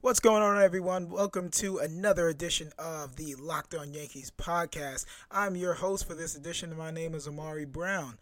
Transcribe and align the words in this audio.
What's 0.00 0.20
going 0.20 0.44
on, 0.44 0.62
everyone? 0.62 1.10
Welcome 1.10 1.50
to 1.50 1.78
another 1.78 2.28
edition 2.28 2.70
of 2.78 3.16
the 3.16 3.34
Locked 3.34 3.74
On 3.74 3.92
Yankees 3.92 4.30
podcast. 4.30 5.04
I'm 5.28 5.56
your 5.56 5.74
host 5.74 6.06
for 6.06 6.14
this 6.14 6.36
edition. 6.36 6.78
My 6.78 6.92
name 6.92 7.16
is 7.16 7.26
Amari 7.26 7.64
Brown. 7.64 8.16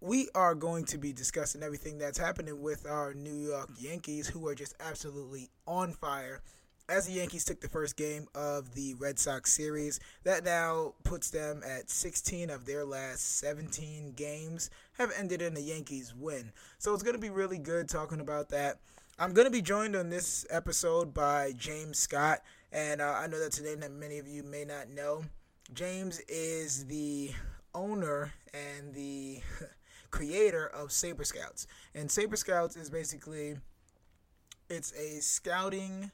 We 0.00 0.28
are 0.36 0.54
going 0.54 0.84
to 0.84 0.98
be 0.98 1.12
discussing 1.12 1.64
everything 1.64 1.98
that's 1.98 2.16
happening 2.16 2.62
with 2.62 2.86
our 2.88 3.12
New 3.12 3.34
York 3.34 3.70
Yankees, 3.76 4.28
who 4.28 4.46
are 4.46 4.54
just 4.54 4.76
absolutely 4.78 5.50
on 5.66 5.94
fire. 5.94 6.42
As 6.88 7.08
the 7.08 7.14
Yankees 7.14 7.44
took 7.44 7.60
the 7.60 7.68
first 7.68 7.96
game 7.96 8.28
of 8.32 8.76
the 8.76 8.94
Red 8.94 9.18
Sox 9.18 9.52
series, 9.52 9.98
that 10.22 10.44
now 10.44 10.94
puts 11.02 11.28
them 11.30 11.62
at 11.66 11.90
16 11.90 12.50
of 12.50 12.66
their 12.66 12.84
last 12.84 13.38
17 13.38 14.12
games 14.12 14.70
have 14.92 15.10
ended 15.18 15.42
in 15.42 15.56
a 15.56 15.60
Yankees 15.60 16.14
win. 16.16 16.52
So 16.78 16.94
it's 16.94 17.02
going 17.02 17.16
to 17.16 17.20
be 17.20 17.30
really 17.30 17.58
good 17.58 17.88
talking 17.88 18.20
about 18.20 18.50
that. 18.50 18.78
I'm 19.20 19.34
going 19.34 19.44
to 19.44 19.50
be 19.50 19.60
joined 19.60 19.96
on 19.96 20.08
this 20.08 20.46
episode 20.48 21.12
by 21.12 21.52
James 21.54 21.98
Scott, 21.98 22.38
and 22.72 23.02
uh, 23.02 23.16
I 23.18 23.26
know 23.26 23.38
that's 23.38 23.58
a 23.58 23.62
name 23.62 23.80
that 23.80 23.92
many 23.92 24.16
of 24.16 24.26
you 24.26 24.42
may 24.42 24.64
not 24.64 24.88
know. 24.88 25.26
James 25.74 26.20
is 26.20 26.86
the 26.86 27.32
owner 27.74 28.32
and 28.54 28.94
the 28.94 29.42
creator 30.10 30.68
of 30.68 30.90
Saber 30.90 31.24
Scouts, 31.24 31.66
and 31.94 32.10
Saber 32.10 32.36
Scouts 32.36 32.76
is 32.76 32.88
basically 32.88 33.58
it's 34.70 34.92
a 34.92 35.20
scouting 35.20 36.10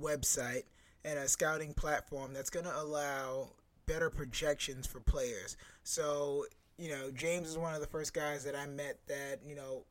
website 0.00 0.66
and 1.04 1.18
a 1.18 1.26
scouting 1.26 1.74
platform 1.74 2.32
that's 2.32 2.50
going 2.50 2.66
to 2.66 2.80
allow 2.80 3.48
better 3.86 4.08
projections 4.08 4.86
for 4.86 5.00
players. 5.00 5.56
So, 5.82 6.46
you 6.78 6.90
know, 6.90 7.10
James 7.10 7.48
is 7.48 7.58
one 7.58 7.74
of 7.74 7.80
the 7.80 7.88
first 7.88 8.14
guys 8.14 8.44
that 8.44 8.54
I 8.54 8.66
met 8.66 9.00
that, 9.08 9.40
you 9.44 9.56
know, 9.56 9.82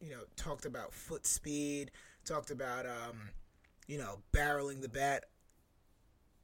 you 0.00 0.10
know, 0.10 0.22
talked 0.36 0.66
about 0.66 0.92
foot 0.92 1.26
speed, 1.26 1.90
talked 2.24 2.50
about, 2.50 2.86
um, 2.86 3.30
you 3.86 3.98
know, 3.98 4.18
barreling 4.32 4.82
the 4.82 4.88
bat, 4.88 5.24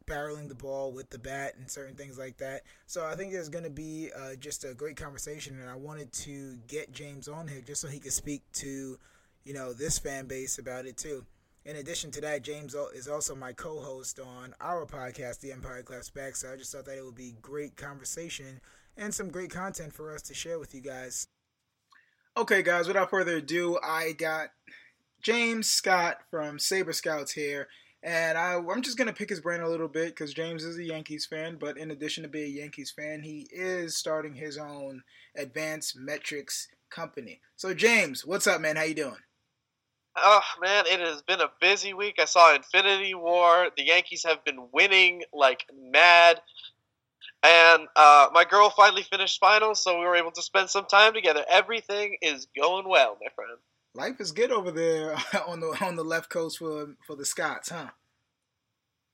barreling 0.06 0.48
the 0.48 0.54
ball 0.54 0.92
with 0.92 1.10
the 1.10 1.18
bat, 1.18 1.54
and 1.58 1.70
certain 1.70 1.94
things 1.94 2.18
like 2.18 2.38
that. 2.38 2.62
So 2.86 3.04
I 3.04 3.14
think 3.14 3.32
there's 3.32 3.48
going 3.48 3.64
to 3.64 3.70
be 3.70 4.10
uh, 4.16 4.34
just 4.38 4.64
a 4.64 4.74
great 4.74 4.96
conversation, 4.96 5.58
and 5.60 5.70
I 5.70 5.76
wanted 5.76 6.12
to 6.12 6.56
get 6.66 6.92
James 6.92 7.28
on 7.28 7.48
here 7.48 7.60
just 7.60 7.80
so 7.80 7.88
he 7.88 8.00
could 8.00 8.12
speak 8.12 8.42
to, 8.54 8.98
you 9.44 9.54
know, 9.54 9.72
this 9.72 9.98
fan 9.98 10.26
base 10.26 10.58
about 10.58 10.86
it 10.86 10.96
too. 10.96 11.24
In 11.64 11.76
addition 11.76 12.10
to 12.12 12.20
that, 12.22 12.42
James 12.42 12.74
is 12.94 13.06
also 13.06 13.36
my 13.36 13.52
co-host 13.52 14.18
on 14.18 14.52
our 14.60 14.84
podcast, 14.84 15.38
The 15.38 15.52
Empire 15.52 15.82
Claps 15.84 16.10
Back. 16.10 16.34
So 16.34 16.52
I 16.52 16.56
just 16.56 16.72
thought 16.72 16.86
that 16.86 16.98
it 16.98 17.04
would 17.04 17.14
be 17.14 17.36
great 17.40 17.76
conversation 17.76 18.60
and 18.96 19.14
some 19.14 19.28
great 19.28 19.50
content 19.50 19.92
for 19.92 20.12
us 20.12 20.22
to 20.22 20.34
share 20.34 20.58
with 20.58 20.74
you 20.74 20.80
guys. 20.80 21.28
Okay, 22.34 22.62
guys, 22.62 22.88
without 22.88 23.10
further 23.10 23.36
ado, 23.36 23.78
I 23.82 24.12
got 24.12 24.52
James 25.20 25.68
Scott 25.68 26.16
from 26.30 26.58
Saber 26.58 26.94
Scouts 26.94 27.32
here. 27.32 27.68
And 28.02 28.38
I, 28.38 28.54
am 28.54 28.82
just 28.82 28.96
going 28.96 29.06
to 29.06 29.12
pick 29.12 29.28
his 29.28 29.40
brain 29.40 29.60
a 29.60 29.68
little 29.68 29.86
bit 29.86 30.08
because 30.08 30.32
James 30.32 30.64
is 30.64 30.78
a 30.78 30.82
Yankees 30.82 31.26
fan. 31.26 31.58
But 31.60 31.76
in 31.76 31.90
addition 31.90 32.22
to 32.22 32.30
being 32.30 32.46
a 32.46 32.60
Yankees 32.60 32.90
fan, 32.90 33.22
he 33.22 33.46
is 33.52 33.98
starting 33.98 34.34
his 34.34 34.56
own 34.56 35.02
advanced 35.36 35.94
metrics 35.94 36.68
company. 36.90 37.42
So, 37.56 37.74
James, 37.74 38.24
what's 38.24 38.46
up, 38.46 38.62
man? 38.62 38.76
How 38.76 38.84
you 38.84 38.94
doing? 38.94 39.18
Oh 40.16 40.42
man, 40.60 40.84
it 40.86 41.00
has 41.00 41.22
been 41.22 41.40
a 41.40 41.50
busy 41.60 41.94
week. 41.94 42.16
I 42.18 42.26
saw 42.26 42.54
Infinity 42.54 43.14
War. 43.14 43.68
The 43.76 43.84
Yankees 43.84 44.24
have 44.24 44.44
been 44.44 44.68
winning 44.70 45.22
like 45.32 45.64
mad. 45.90 46.40
And 47.42 47.88
uh, 47.96 48.28
my 48.32 48.44
girl 48.44 48.70
finally 48.70 49.02
finished 49.02 49.40
finals, 49.40 49.82
so 49.82 49.98
we 49.98 50.06
were 50.06 50.14
able 50.14 50.30
to 50.32 50.42
spend 50.42 50.70
some 50.70 50.86
time 50.86 51.12
together. 51.12 51.44
Everything 51.50 52.16
is 52.22 52.46
going 52.56 52.88
well, 52.88 53.18
my 53.20 53.28
friend. 53.34 53.58
Life 53.94 54.20
is 54.20 54.32
good 54.32 54.52
over 54.52 54.70
there 54.70 55.16
on 55.46 55.60
the 55.60 55.76
on 55.80 55.96
the 55.96 56.04
left 56.04 56.30
coast 56.30 56.58
for 56.58 56.94
for 57.06 57.16
the 57.16 57.26
Scotts, 57.26 57.70
huh? 57.70 57.88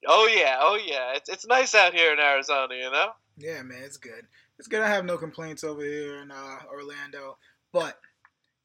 Oh 0.06 0.28
yeah, 0.32 0.58
oh 0.60 0.78
yeah. 0.84 1.14
It's 1.16 1.28
it's 1.28 1.46
nice 1.46 1.74
out 1.74 1.94
here 1.94 2.12
in 2.12 2.20
Arizona, 2.20 2.74
you 2.74 2.90
know. 2.90 3.10
Yeah, 3.38 3.62
man, 3.62 3.82
it's 3.82 3.96
good. 3.96 4.26
It's 4.58 4.68
good. 4.68 4.82
I 4.82 4.88
have 4.88 5.04
no 5.04 5.16
complaints 5.16 5.64
over 5.64 5.82
here 5.82 6.20
in 6.20 6.30
uh, 6.30 6.58
Orlando, 6.70 7.38
but 7.72 7.98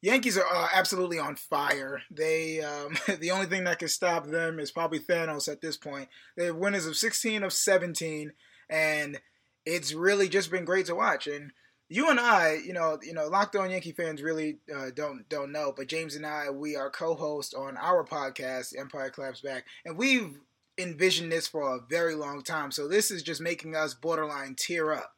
Yankees 0.02 0.36
are 0.36 0.44
uh, 0.44 0.68
absolutely 0.74 1.18
on 1.18 1.34
fire. 1.36 2.02
They 2.10 2.60
um, 2.60 2.96
the 3.20 3.30
only 3.30 3.46
thing 3.46 3.64
that 3.64 3.78
can 3.78 3.88
stop 3.88 4.26
them 4.26 4.58
is 4.58 4.70
probably 4.70 5.00
Thanos 5.00 5.50
at 5.50 5.62
this 5.62 5.78
point. 5.78 6.10
They're 6.36 6.54
winners 6.54 6.86
of 6.86 6.96
16 6.96 7.42
of 7.42 7.52
17, 7.52 8.32
and 8.68 9.18
it's 9.66 9.92
really 9.92 10.28
just 10.28 10.50
been 10.50 10.64
great 10.64 10.86
to 10.86 10.94
watch. 10.94 11.26
And 11.26 11.52
you 11.88 12.10
and 12.10 12.18
I, 12.18 12.58
you 12.64 12.72
know, 12.72 12.98
you 13.02 13.12
know, 13.12 13.28
Locked 13.28 13.56
On 13.56 13.70
Yankee 13.70 13.92
fans 13.92 14.22
really 14.22 14.58
uh, 14.74 14.90
don't 14.94 15.28
don't 15.28 15.52
know, 15.52 15.72
but 15.76 15.88
James 15.88 16.14
and 16.14 16.26
I, 16.26 16.50
we 16.50 16.76
are 16.76 16.90
co-hosts 16.90 17.54
on 17.54 17.76
our 17.76 18.04
podcast, 18.04 18.78
Empire 18.78 19.10
Claps 19.10 19.40
Back, 19.40 19.64
and 19.84 19.96
we've 19.96 20.38
envisioned 20.78 21.30
this 21.30 21.46
for 21.46 21.76
a 21.76 21.80
very 21.88 22.14
long 22.14 22.42
time. 22.42 22.70
So 22.70 22.88
this 22.88 23.10
is 23.10 23.22
just 23.22 23.40
making 23.40 23.76
us 23.76 23.94
borderline 23.94 24.54
tear 24.56 24.92
up. 24.92 25.12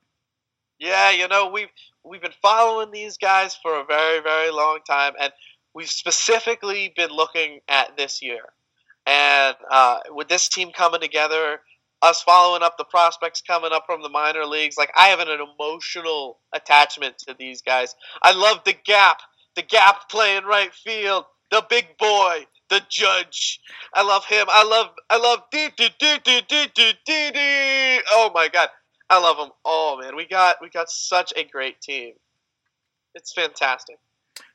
Yeah, 0.78 1.10
you 1.10 1.28
know, 1.28 1.50
we've 1.50 1.68
we've 2.04 2.20
been 2.20 2.32
following 2.42 2.90
these 2.90 3.16
guys 3.16 3.56
for 3.62 3.80
a 3.80 3.84
very 3.84 4.20
very 4.20 4.50
long 4.50 4.80
time, 4.86 5.14
and 5.20 5.32
we've 5.74 5.90
specifically 5.90 6.92
been 6.96 7.10
looking 7.10 7.60
at 7.68 7.96
this 7.96 8.20
year. 8.22 8.42
And 9.06 9.56
uh, 9.70 10.00
with 10.10 10.28
this 10.28 10.48
team 10.48 10.72
coming 10.76 11.00
together, 11.00 11.60
us 12.06 12.22
following 12.22 12.62
up 12.62 12.78
the 12.78 12.84
prospects 12.84 13.42
coming 13.42 13.72
up 13.72 13.84
from 13.86 14.02
the 14.02 14.08
minor 14.08 14.44
leagues. 14.46 14.76
Like 14.78 14.92
I 14.96 15.08
have 15.08 15.20
an, 15.20 15.28
emotional 15.28 16.38
attachment 16.54 17.18
to 17.18 17.34
these 17.38 17.62
guys. 17.62 17.94
I 18.22 18.32
love 18.32 18.60
the 18.64 18.74
gap, 18.84 19.18
the 19.56 19.62
gap 19.62 20.08
playing 20.08 20.44
right 20.44 20.72
field, 20.72 21.24
the 21.50 21.64
big 21.68 21.86
boy, 21.98 22.46
the 22.70 22.80
judge. 22.88 23.60
I 23.94 24.02
love 24.02 24.24
him. 24.24 24.46
I 24.48 24.64
love 24.64 24.88
I 25.10 25.18
love 25.18 25.40
dee 25.52 25.68
dee 25.76 25.90
dee 25.98 26.18
dee 26.24 26.42
dee 26.48 26.66
dee 26.74 26.92
dee 27.06 27.30
dee. 27.32 28.00
Oh 28.12 28.30
my 28.34 28.48
god. 28.52 28.68
I 29.10 29.20
love 29.20 29.36
them 29.36 29.50
all, 29.64 30.00
man. 30.00 30.16
We 30.16 30.26
got 30.26 30.56
we 30.62 30.70
got 30.70 30.90
such 30.90 31.32
a 31.36 31.44
great 31.44 31.80
team. 31.80 32.14
It's 33.14 33.32
fantastic. 33.32 33.96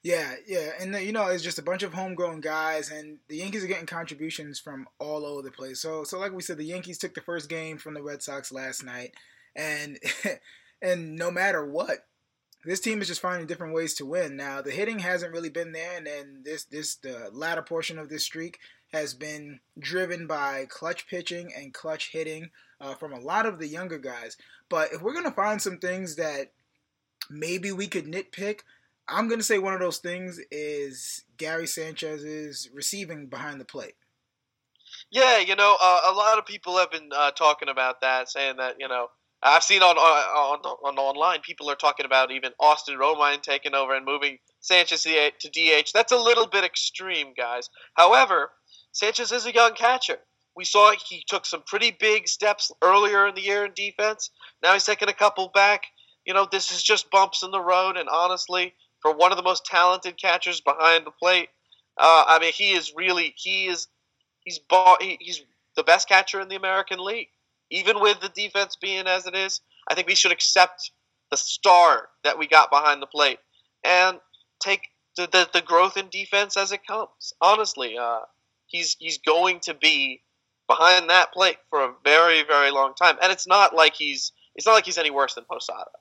Yeah, 0.04 0.36
yeah, 0.48 0.72
and 0.80 0.96
you 0.96 1.12
know 1.12 1.28
it's 1.28 1.44
just 1.44 1.60
a 1.60 1.64
bunch 1.64 1.84
of 1.84 1.94
homegrown 1.94 2.42
guys, 2.42 2.90
and 2.90 3.20
the 3.28 3.38
Yankees 3.38 3.64
are 3.64 3.68
getting 3.68 3.86
contributions 3.86 4.60
from 4.60 4.88
all 5.00 5.26
over 5.26 5.42
the 5.42 5.52
place. 5.52 5.80
So, 5.80 6.04
so 6.04 6.20
like 6.20 6.34
we 6.34 6.42
said, 6.42 6.58
the 6.58 6.64
Yankees 6.64 6.98
took 6.98 7.14
the 7.14 7.22
first 7.22 7.50
game 7.50 7.78
from 7.78 7.94
the 7.94 8.04
Red 8.04 8.22
Sox 8.22 8.52
last 8.52 8.84
night, 8.84 9.14
and 9.56 10.00
and 10.82 11.16
no 11.16 11.30
matter 11.30 11.66
what, 11.66 12.06
this 12.66 12.80
team 12.80 13.02
is 13.02 13.08
just 13.08 13.22
finding 13.22 13.48
different 13.48 13.74
ways 13.74 13.94
to 13.96 14.06
win. 14.06 14.36
Now, 14.36 14.62
the 14.62 14.72
hitting 14.72 15.00
hasn't 15.00 15.34
really 15.34 15.50
been 15.50 15.72
there, 15.72 15.98
and 15.98 16.06
then 16.08 16.42
this 16.44 16.64
this 16.64 16.96
the 16.96 17.30
latter 17.32 17.62
portion 17.62 17.98
of 17.98 18.10
this 18.10 18.24
streak 18.24 18.60
has 18.92 19.14
been 19.14 19.60
driven 19.80 20.28
by 20.28 20.66
clutch 20.68 21.08
pitching 21.08 21.52
and 21.56 21.74
clutch 21.74 22.12
hitting 22.12 22.50
uh, 22.80 22.94
from 22.94 23.14
a 23.14 23.20
lot 23.20 23.46
of 23.46 23.60
the 23.60 23.68
younger 23.68 23.98
guys. 23.98 24.36
But 24.70 24.94
if 24.94 25.02
we're 25.02 25.14
gonna 25.14 25.32
find 25.32 25.62
some 25.62 25.78
things 25.78 26.16
that 26.16 26.52
maybe 27.30 27.72
we 27.72 27.88
could 27.88 28.06
nitpick 28.06 28.60
I'm 29.08 29.28
going 29.28 29.40
to 29.40 29.46
say 29.46 29.58
one 29.58 29.74
of 29.74 29.80
those 29.80 29.98
things 29.98 30.40
is 30.52 31.24
Gary 31.38 31.68
Sanchez's 31.68 32.70
receiving 32.74 33.28
behind 33.28 33.60
the 33.60 33.66
plate. 33.66 33.96
Yeah, 35.12 35.40
you 35.40 35.56
know, 35.56 35.78
uh, 35.82 36.02
a 36.10 36.14
lot 36.14 36.38
of 36.38 36.46
people 36.46 36.78
have 36.78 36.92
been 36.92 37.10
uh, 37.16 37.32
talking 37.32 37.70
about 37.70 38.02
that, 38.02 38.30
saying 38.30 38.58
that 38.58 38.76
you 38.80 38.88
know, 38.88 39.08
I've 39.44 39.64
seen 39.64 39.82
on, 39.82 39.98
on 39.98 40.60
on 40.60 40.98
online 40.98 41.42
people 41.42 41.70
are 41.70 41.76
talking 41.76 42.06
about 42.06 42.32
even 42.32 42.52
Austin 42.60 42.98
Romine 42.98 43.42
taking 43.42 43.74
over 43.74 43.96
and 43.96 44.06
moving 44.06 44.38
Sanchez 44.60 45.04
to 45.04 45.50
DH. 45.50 45.92
That's 45.94 46.12
a 46.12 46.18
little 46.18 46.48
bit 46.48 46.64
extreme, 46.64 47.34
guys. 47.36 47.70
However, 47.96 48.52
Sanchez 48.92 49.32
is 49.32 49.46
a 49.46 49.54
young 49.54 49.74
catcher. 49.74 50.20
We 50.56 50.66
saw 50.66 50.94
he 50.94 51.24
took 51.28 51.46
some 51.46 51.64
pretty 51.66 51.96
big 51.98 52.28
steps 52.28 52.72
earlier 52.82 53.28
in 53.28 53.36
the 53.36 53.42
year 53.42 53.66
in 53.66 53.74
defense. 53.74 54.30
Now 54.62 54.74
he's 54.74 54.84
taking 54.84 55.10
a 55.10 55.14
couple 55.14 55.50
back. 55.50 55.84
You 56.26 56.34
know, 56.34 56.48
this 56.52 56.72
is 56.72 56.84
just 56.84 57.10
bumps 57.10 57.42
in 57.42 57.52
the 57.52 57.62
road, 57.62 57.98
and 57.98 58.08
honestly, 58.08 58.76
for 59.02 59.14
one 59.14 59.32
of 59.32 59.38
the 59.38 59.44
most 59.44 59.66
talented 59.66 60.18
catchers 60.18 60.62
behind 60.62 61.06
the 61.06 61.12
plate. 61.12 61.50
Uh, 61.98 62.24
I 62.28 62.40
mean, 62.40 62.54
he 62.54 62.72
is 62.72 62.94
really 62.96 63.34
he 63.36 63.68
is 63.68 63.88
he's 64.44 64.60
ball, 64.60 64.98
he, 65.00 65.18
he's 65.20 65.42
the 65.76 65.84
best 65.84 66.08
catcher 66.08 66.40
in 66.42 66.50
the 66.50 66.56
American 66.56 67.04
League. 67.04 67.30
Even 67.70 68.02
with 68.02 68.20
the 68.20 68.30
defense 68.30 68.76
being 68.76 69.08
as 69.08 69.28
it 69.28 69.36
is, 69.36 69.62
I 69.90 69.96
think 69.96 70.08
we 70.08 70.16
should 70.16 70.34
accept 70.34 70.92
the 71.30 71.38
star 71.38 72.10
that 72.24 72.38
we 72.38 72.48
got 72.48 72.70
behind 72.70 73.02
the 73.02 73.08
plate 73.08 73.40
and 73.86 74.20
take 74.62 74.82
the, 75.18 75.28
the, 75.32 75.50
the 75.54 75.62
growth 75.62 75.98
in 75.98 76.10
defense 76.10 76.58
as 76.58 76.72
it 76.72 76.86
comes. 76.86 77.34
Honestly, 77.42 77.98
uh, 77.98 78.20
he's 78.68 78.96
he's 79.00 79.20
going 79.20 79.60
to 79.62 79.74
be 79.74 80.22
behind 80.68 81.10
that 81.10 81.34
plate 81.34 81.58
for 81.70 81.84
a 81.84 81.94
very 82.04 82.44
very 82.44 82.72
long 82.72 82.94
time, 82.94 83.18
and 83.22 83.32
it's 83.32 83.48
not 83.48 83.76
like 83.76 83.96
he's 83.96 84.32
it's 84.56 84.66
not 84.66 84.74
like 84.74 84.86
he's 84.86 84.98
any 84.98 85.12
worse 85.12 85.36
than 85.36 85.46
Posada. 85.50 85.92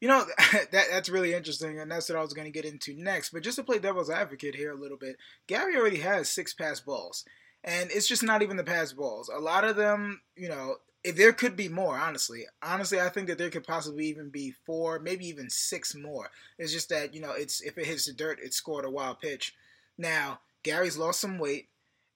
You 0.00 0.08
know, 0.08 0.24
that 0.52 0.86
that's 0.90 1.08
really 1.08 1.34
interesting, 1.34 1.78
and 1.78 1.90
that's 1.90 2.08
what 2.08 2.18
I 2.18 2.22
was 2.22 2.34
going 2.34 2.46
to 2.46 2.52
get 2.52 2.64
into 2.64 2.94
next. 2.94 3.30
But 3.30 3.42
just 3.42 3.56
to 3.56 3.64
play 3.64 3.78
devil's 3.78 4.10
advocate 4.10 4.54
here 4.54 4.72
a 4.72 4.80
little 4.80 4.98
bit, 4.98 5.16
Gary 5.46 5.76
already 5.76 6.00
has 6.00 6.28
six 6.28 6.52
pass 6.52 6.80
balls, 6.80 7.24
and 7.62 7.90
it's 7.90 8.08
just 8.08 8.22
not 8.22 8.42
even 8.42 8.56
the 8.56 8.64
pass 8.64 8.92
balls. 8.92 9.30
A 9.34 9.40
lot 9.40 9.64
of 9.64 9.76
them, 9.76 10.20
you 10.36 10.48
know, 10.48 10.76
there 11.12 11.32
could 11.32 11.56
be 11.56 11.68
more. 11.68 11.98
Honestly, 11.98 12.44
honestly, 12.62 13.00
I 13.00 13.08
think 13.08 13.28
that 13.28 13.38
there 13.38 13.50
could 13.50 13.64
possibly 13.64 14.06
even 14.06 14.30
be 14.30 14.54
four, 14.64 14.98
maybe 14.98 15.26
even 15.26 15.50
six 15.50 15.94
more. 15.94 16.30
It's 16.58 16.72
just 16.72 16.88
that 16.88 17.14
you 17.14 17.20
know, 17.20 17.32
it's 17.32 17.60
if 17.60 17.76
it 17.78 17.86
hits 17.86 18.06
the 18.06 18.12
dirt, 18.12 18.40
it 18.42 18.54
scored 18.54 18.84
a 18.84 18.90
wild 18.90 19.20
pitch. 19.20 19.54
Now, 19.98 20.40
Gary's 20.62 20.96
lost 20.96 21.20
some 21.20 21.38
weight, 21.38 21.68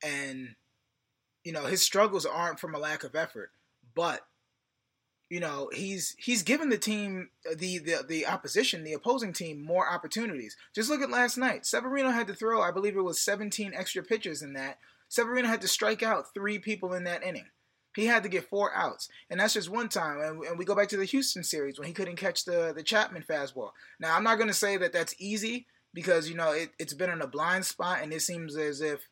and 0.03 0.55
you 1.45 1.53
know 1.53 1.65
his 1.65 1.83
struggles 1.83 2.27
aren't 2.27 2.61
from 2.61 2.75
a 2.75 2.79
lack 2.79 3.05
of 3.05 3.15
effort, 3.15 3.51
but 3.95 4.23
you 5.31 5.41
know 5.41 5.71
he's 5.73 6.15
he's 6.19 6.43
given 6.43 6.69
the 6.69 6.79
team 6.79 7.31
uh, 7.49 7.55
the, 7.57 7.79
the 7.79 8.05
the 8.09 8.27
opposition 8.27 8.85
the 8.85 8.93
opposing 8.93 9.33
team 9.33 9.63
more 9.63 9.89
opportunities. 9.89 10.57
Just 10.75 10.91
look 10.91 11.03
at 11.03 11.11
last 11.11 11.37
night. 11.37 11.67
Severino 11.67 12.11
had 12.11 12.27
to 12.29 12.35
throw 12.35 12.63
i 12.63 12.71
believe 12.71 12.97
it 12.97 13.03
was 13.03 13.21
17 13.21 13.73
extra 13.75 14.03
pitches 14.03 14.43
in 14.43 14.55
that. 14.55 14.79
Severino 15.09 15.49
had 15.49 15.61
to 15.63 15.69
strike 15.69 16.03
out 16.03 16.35
three 16.35 16.59
people 16.59 16.93
in 16.93 17.05
that 17.05 17.23
inning. 17.23 17.47
He 17.97 18.07
had 18.07 18.23
to 18.23 18.29
get 18.29 18.49
four 18.49 18.75
outs. 18.75 19.09
And 19.31 19.41
that's 19.41 19.55
just 19.55 19.71
one 19.71 19.89
time. 19.89 20.21
And, 20.21 20.45
and 20.45 20.59
we 20.59 20.65
go 20.65 20.77
back 20.77 20.89
to 20.89 20.97
the 20.97 21.05
houston 21.05 21.43
series 21.43 21.79
when 21.79 21.89
he 21.89 21.95
couldn't 21.95 22.17
catch 22.17 22.45
the 22.45 22.73
the 22.75 22.83
chapman 22.83 23.25
fastball. 23.29 23.71
Now 24.01 24.17
i'm 24.17 24.25
not 24.25 24.37
going 24.37 24.49
to 24.49 24.55
say 24.55 24.77
that 24.79 24.93
that's 24.93 25.15
easy 25.19 25.67
because 25.93 26.29
you 26.29 26.37
know 26.37 26.53
it, 26.53 26.71
it's 26.79 26.95
been 26.95 27.11
in 27.11 27.23
a 27.23 27.27
blind 27.27 27.67
spot 27.67 27.99
and 28.03 28.13
it 28.13 28.23
seems 28.23 28.57
as 28.57 28.81
if 28.81 29.09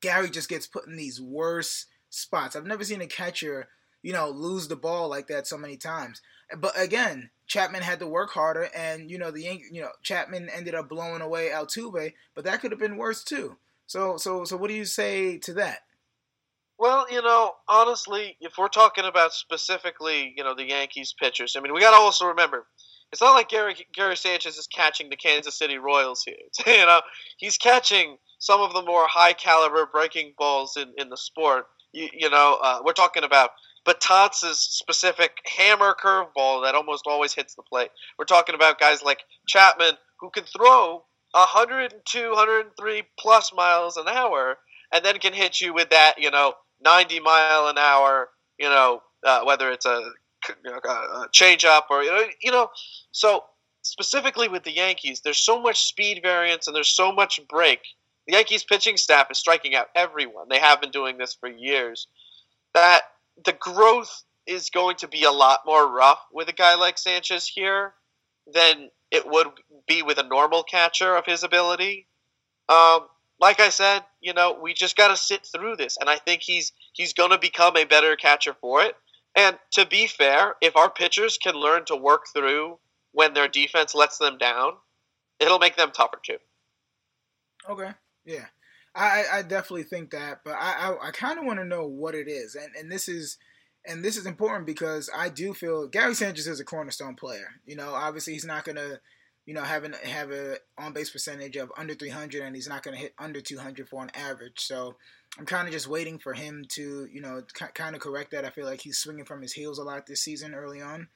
gary 0.00 0.30
just 0.30 0.48
gets 0.48 0.66
put 0.66 0.86
in 0.86 0.96
these 0.96 1.20
worse 1.20 1.86
spots. 2.10 2.54
I've 2.54 2.66
never 2.66 2.84
seen 2.84 3.00
a 3.00 3.06
catcher 3.06 3.68
you 4.06 4.12
know, 4.12 4.28
lose 4.28 4.68
the 4.68 4.76
ball 4.76 5.08
like 5.08 5.26
that 5.26 5.48
so 5.48 5.58
many 5.58 5.76
times. 5.76 6.22
But 6.56 6.80
again, 6.80 7.30
Chapman 7.48 7.82
had 7.82 7.98
to 7.98 8.06
work 8.06 8.30
harder, 8.30 8.68
and 8.72 9.10
you 9.10 9.18
know 9.18 9.32
the 9.32 9.42
you 9.72 9.82
know 9.82 9.88
Chapman 10.04 10.48
ended 10.48 10.76
up 10.76 10.88
blowing 10.88 11.22
away 11.22 11.50
Altuve, 11.52 12.12
but 12.32 12.44
that 12.44 12.60
could 12.60 12.70
have 12.70 12.78
been 12.78 12.98
worse 12.98 13.24
too. 13.24 13.56
So 13.88 14.16
so 14.16 14.44
so 14.44 14.56
what 14.56 14.68
do 14.68 14.74
you 14.74 14.84
say 14.84 15.38
to 15.38 15.54
that? 15.54 15.80
Well, 16.78 17.10
you 17.10 17.20
know, 17.20 17.54
honestly, 17.66 18.36
if 18.40 18.52
we're 18.56 18.68
talking 18.68 19.06
about 19.06 19.32
specifically, 19.32 20.32
you 20.36 20.44
know, 20.44 20.54
the 20.54 20.68
Yankees 20.68 21.12
pitchers, 21.20 21.56
I 21.56 21.60
mean, 21.60 21.74
we 21.74 21.80
got 21.80 21.90
to 21.90 21.96
also 21.96 22.26
remember, 22.26 22.64
it's 23.10 23.22
not 23.22 23.34
like 23.34 23.48
Gary 23.48 23.74
Gary 23.92 24.16
Sanchez 24.16 24.56
is 24.56 24.68
catching 24.68 25.08
the 25.08 25.16
Kansas 25.16 25.58
City 25.58 25.78
Royals 25.78 26.22
here. 26.22 26.36
you 26.78 26.86
know, 26.86 27.00
he's 27.38 27.58
catching 27.58 28.18
some 28.38 28.60
of 28.60 28.72
the 28.72 28.82
more 28.82 29.08
high 29.08 29.32
caliber 29.32 29.84
breaking 29.84 30.34
balls 30.38 30.76
in, 30.76 30.92
in 30.96 31.08
the 31.08 31.16
sport. 31.16 31.66
You, 31.90 32.08
you 32.12 32.30
know, 32.30 32.58
uh, 32.62 32.78
we're 32.84 32.92
talking 32.92 33.24
about 33.24 33.50
Betances' 33.86 34.56
specific 34.56 35.38
hammer 35.44 35.94
curveball 35.94 36.64
that 36.64 36.74
almost 36.74 37.04
always 37.06 37.34
hits 37.34 37.54
the 37.54 37.62
plate. 37.62 37.90
We're 38.18 38.24
talking 38.24 38.54
about 38.54 38.80
guys 38.80 39.02
like 39.02 39.20
Chapman 39.46 39.94
who 40.20 40.30
can 40.30 40.44
throw 40.44 41.04
102, 41.32 42.28
103 42.30 43.02
plus 43.18 43.52
miles 43.54 43.96
an 43.96 44.08
hour 44.08 44.58
and 44.92 45.04
then 45.04 45.18
can 45.18 45.32
hit 45.32 45.60
you 45.60 45.74
with 45.74 45.90
that, 45.90 46.14
you 46.18 46.30
know, 46.30 46.54
90 46.84 47.20
mile 47.20 47.68
an 47.68 47.78
hour, 47.78 48.30
you 48.58 48.68
know, 48.68 49.02
uh, 49.24 49.42
whether 49.44 49.70
it's 49.70 49.86
a, 49.86 50.00
a 50.64 51.26
change 51.32 51.64
up 51.64 51.86
or, 51.90 52.02
you 52.02 52.10
know, 52.10 52.24
you 52.40 52.50
know, 52.50 52.70
so 53.12 53.44
specifically 53.82 54.48
with 54.48 54.64
the 54.64 54.74
Yankees, 54.74 55.20
there's 55.20 55.38
so 55.38 55.60
much 55.60 55.84
speed 55.84 56.20
variance 56.22 56.66
and 56.66 56.74
there's 56.74 56.94
so 56.94 57.12
much 57.12 57.40
break. 57.48 57.80
The 58.26 58.34
Yankees 58.34 58.64
pitching 58.64 58.96
staff 58.96 59.30
is 59.30 59.38
striking 59.38 59.74
out 59.74 59.88
everyone. 59.94 60.48
They 60.48 60.58
have 60.58 60.80
been 60.80 60.90
doing 60.90 61.18
this 61.18 61.34
for 61.34 61.48
years. 61.48 62.08
That 62.74 63.02
the 63.44 63.52
growth 63.52 64.24
is 64.46 64.70
going 64.70 64.96
to 64.96 65.08
be 65.08 65.24
a 65.24 65.30
lot 65.30 65.60
more 65.66 65.90
rough 65.90 66.20
with 66.32 66.48
a 66.48 66.52
guy 66.52 66.74
like 66.76 66.98
Sanchez 66.98 67.46
here 67.46 67.94
than 68.52 68.90
it 69.10 69.28
would 69.28 69.48
be 69.88 70.02
with 70.02 70.18
a 70.18 70.22
normal 70.22 70.62
catcher 70.62 71.16
of 71.16 71.26
his 71.26 71.42
ability. 71.42 72.06
Um, 72.68 73.00
like 73.40 73.60
I 73.60 73.68
said, 73.68 74.02
you 74.20 74.32
know, 74.32 74.58
we 74.60 74.72
just 74.72 74.96
got 74.96 75.08
to 75.08 75.16
sit 75.16 75.46
through 75.46 75.76
this, 75.76 75.96
and 76.00 76.08
I 76.08 76.16
think 76.16 76.42
he's 76.42 76.72
he's 76.92 77.12
going 77.12 77.30
to 77.30 77.38
become 77.38 77.76
a 77.76 77.84
better 77.84 78.16
catcher 78.16 78.54
for 78.60 78.82
it. 78.82 78.94
And 79.36 79.58
to 79.72 79.84
be 79.84 80.06
fair, 80.06 80.54
if 80.62 80.76
our 80.76 80.90
pitchers 80.90 81.38
can 81.38 81.54
learn 81.54 81.84
to 81.86 81.96
work 81.96 82.24
through 82.32 82.78
when 83.12 83.34
their 83.34 83.48
defense 83.48 83.94
lets 83.94 84.18
them 84.18 84.38
down, 84.38 84.72
it'll 85.38 85.58
make 85.58 85.76
them 85.76 85.90
tougher 85.90 86.18
too. 86.24 86.38
Okay, 87.68 87.90
yeah. 88.24 88.46
I, 88.96 89.24
I 89.34 89.42
definitely 89.42 89.84
think 89.84 90.10
that, 90.10 90.40
but 90.44 90.54
I 90.54 90.90
I, 90.90 91.08
I 91.08 91.10
kind 91.10 91.38
of 91.38 91.44
want 91.44 91.58
to 91.58 91.64
know 91.64 91.86
what 91.86 92.14
it 92.14 92.28
is, 92.28 92.54
and 92.54 92.74
and 92.74 92.90
this 92.90 93.08
is 93.08 93.38
and 93.86 94.04
this 94.04 94.16
is 94.16 94.26
important 94.26 94.66
because 94.66 95.08
I 95.14 95.28
do 95.28 95.54
feel 95.54 95.86
Gary 95.86 96.14
Sanchez 96.14 96.46
is 96.46 96.60
a 96.60 96.64
cornerstone 96.64 97.14
player. 97.14 97.48
You 97.64 97.76
know, 97.76 97.94
obviously 97.94 98.32
he's 98.32 98.44
not 98.44 98.64
gonna, 98.64 99.00
you 99.44 99.54
know, 99.54 99.62
have 99.62 99.84
an 99.84 99.94
have 100.04 100.30
a 100.30 100.56
on 100.78 100.92
base 100.92 101.10
percentage 101.10 101.56
of 101.56 101.70
under 101.76 101.94
300, 101.94 102.42
and 102.42 102.54
he's 102.54 102.68
not 102.68 102.82
gonna 102.82 102.96
hit 102.96 103.14
under 103.18 103.40
200 103.40 103.88
for 103.88 104.02
an 104.02 104.10
average. 104.14 104.60
So 104.60 104.96
I'm 105.38 105.46
kind 105.46 105.68
of 105.68 105.72
just 105.72 105.88
waiting 105.88 106.18
for 106.18 106.34
him 106.34 106.64
to, 106.70 107.06
you 107.12 107.20
know, 107.20 107.42
kind 107.74 107.94
of 107.94 108.02
correct 108.02 108.32
that. 108.32 108.44
I 108.44 108.50
feel 108.50 108.66
like 108.66 108.80
he's 108.80 108.98
swinging 108.98 109.24
from 109.24 109.42
his 109.42 109.52
heels 109.52 109.78
a 109.78 109.84
lot 109.84 110.06
this 110.06 110.22
season 110.22 110.54
early 110.54 110.80
on, 110.80 111.08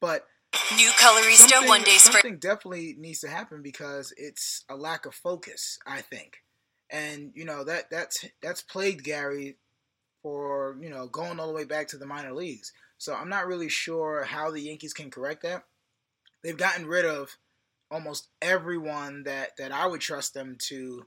but. 0.00 0.26
New 0.74 0.88
Colorista 0.90 1.68
one 1.68 1.82
day 1.82 1.96
spring. 1.98 2.22
Something 2.22 2.38
definitely 2.38 2.94
needs 2.98 3.20
to 3.20 3.28
happen 3.28 3.60
because 3.62 4.14
it's 4.16 4.64
a 4.70 4.76
lack 4.76 5.04
of 5.04 5.14
focus. 5.14 5.78
I 5.86 6.00
think 6.00 6.38
and 6.90 7.32
you 7.34 7.44
know 7.44 7.64
that 7.64 7.90
that's 7.90 8.24
that's 8.42 8.62
plagued 8.62 9.04
Gary 9.04 9.56
for 10.22 10.76
you 10.80 10.90
know 10.90 11.06
going 11.06 11.38
all 11.40 11.48
the 11.48 11.54
way 11.54 11.64
back 11.64 11.88
to 11.88 11.98
the 11.98 12.06
minor 12.06 12.32
leagues. 12.32 12.72
So 12.98 13.14
I'm 13.14 13.28
not 13.28 13.46
really 13.46 13.68
sure 13.68 14.24
how 14.24 14.50
the 14.50 14.60
Yankees 14.60 14.94
can 14.94 15.10
correct 15.10 15.42
that. 15.42 15.64
They've 16.42 16.56
gotten 16.56 16.86
rid 16.86 17.04
of 17.04 17.36
almost 17.90 18.28
everyone 18.40 19.24
that 19.24 19.56
that 19.58 19.72
I 19.72 19.86
would 19.86 20.00
trust 20.00 20.34
them 20.34 20.56
to 20.68 21.06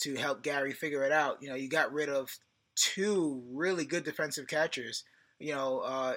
to 0.00 0.16
help 0.16 0.42
Gary 0.42 0.72
figure 0.72 1.04
it 1.04 1.12
out. 1.12 1.38
You 1.40 1.48
know, 1.48 1.54
you 1.54 1.68
got 1.68 1.92
rid 1.92 2.08
of 2.08 2.30
two 2.76 3.42
really 3.50 3.84
good 3.84 4.04
defensive 4.04 4.46
catchers. 4.46 5.04
You 5.38 5.54
know, 5.54 5.80
uh, 5.80 6.14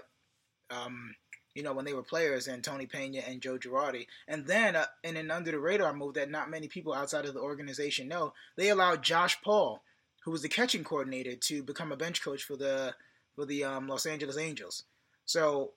um, 0.69 1.15
you 1.56 1.63
know, 1.63 1.74
when 1.74 1.86
they 1.86 1.94
were 1.94 2.03
players, 2.03 2.48
and 2.48 2.63
Tony 2.63 2.86
Pena 2.86 3.19
and 3.19 3.42
Joe 3.42 3.57
Girardi. 3.57 4.07
And 4.27 4.45
then, 4.45 4.75
uh, 4.75 4.86
in 5.03 5.18
an 5.18 5.31
under 5.31 5.51
the 5.51 5.59
radar 5.59 5.94
move 5.94 6.13
that 6.15 6.30
not 6.30 6.50
many 6.50 6.68
people 6.68 6.94
outside 6.94 7.25
of 7.25 7.33
the 7.33 7.42
organization 7.42 8.07
know, 8.07 8.33
they 8.56 8.69
allowed 8.69 9.03
Josh 9.03 9.42
Paul, 9.42 9.83
who 10.24 10.31
was 10.31 10.42
the 10.42 10.50
catching 10.50 10.83
coordinator, 10.83 11.36
to 11.36 11.63
become 11.63 11.92
a 11.92 11.98
bench 11.98 12.24
coach 12.24 12.44
for 12.44 12.56
the 12.56 12.94
for 13.36 13.45
the 13.45 13.63
um, 13.63 13.88
Los 13.88 14.06
Angeles 14.06 14.38
Angels. 14.38 14.83
So, 15.25 15.71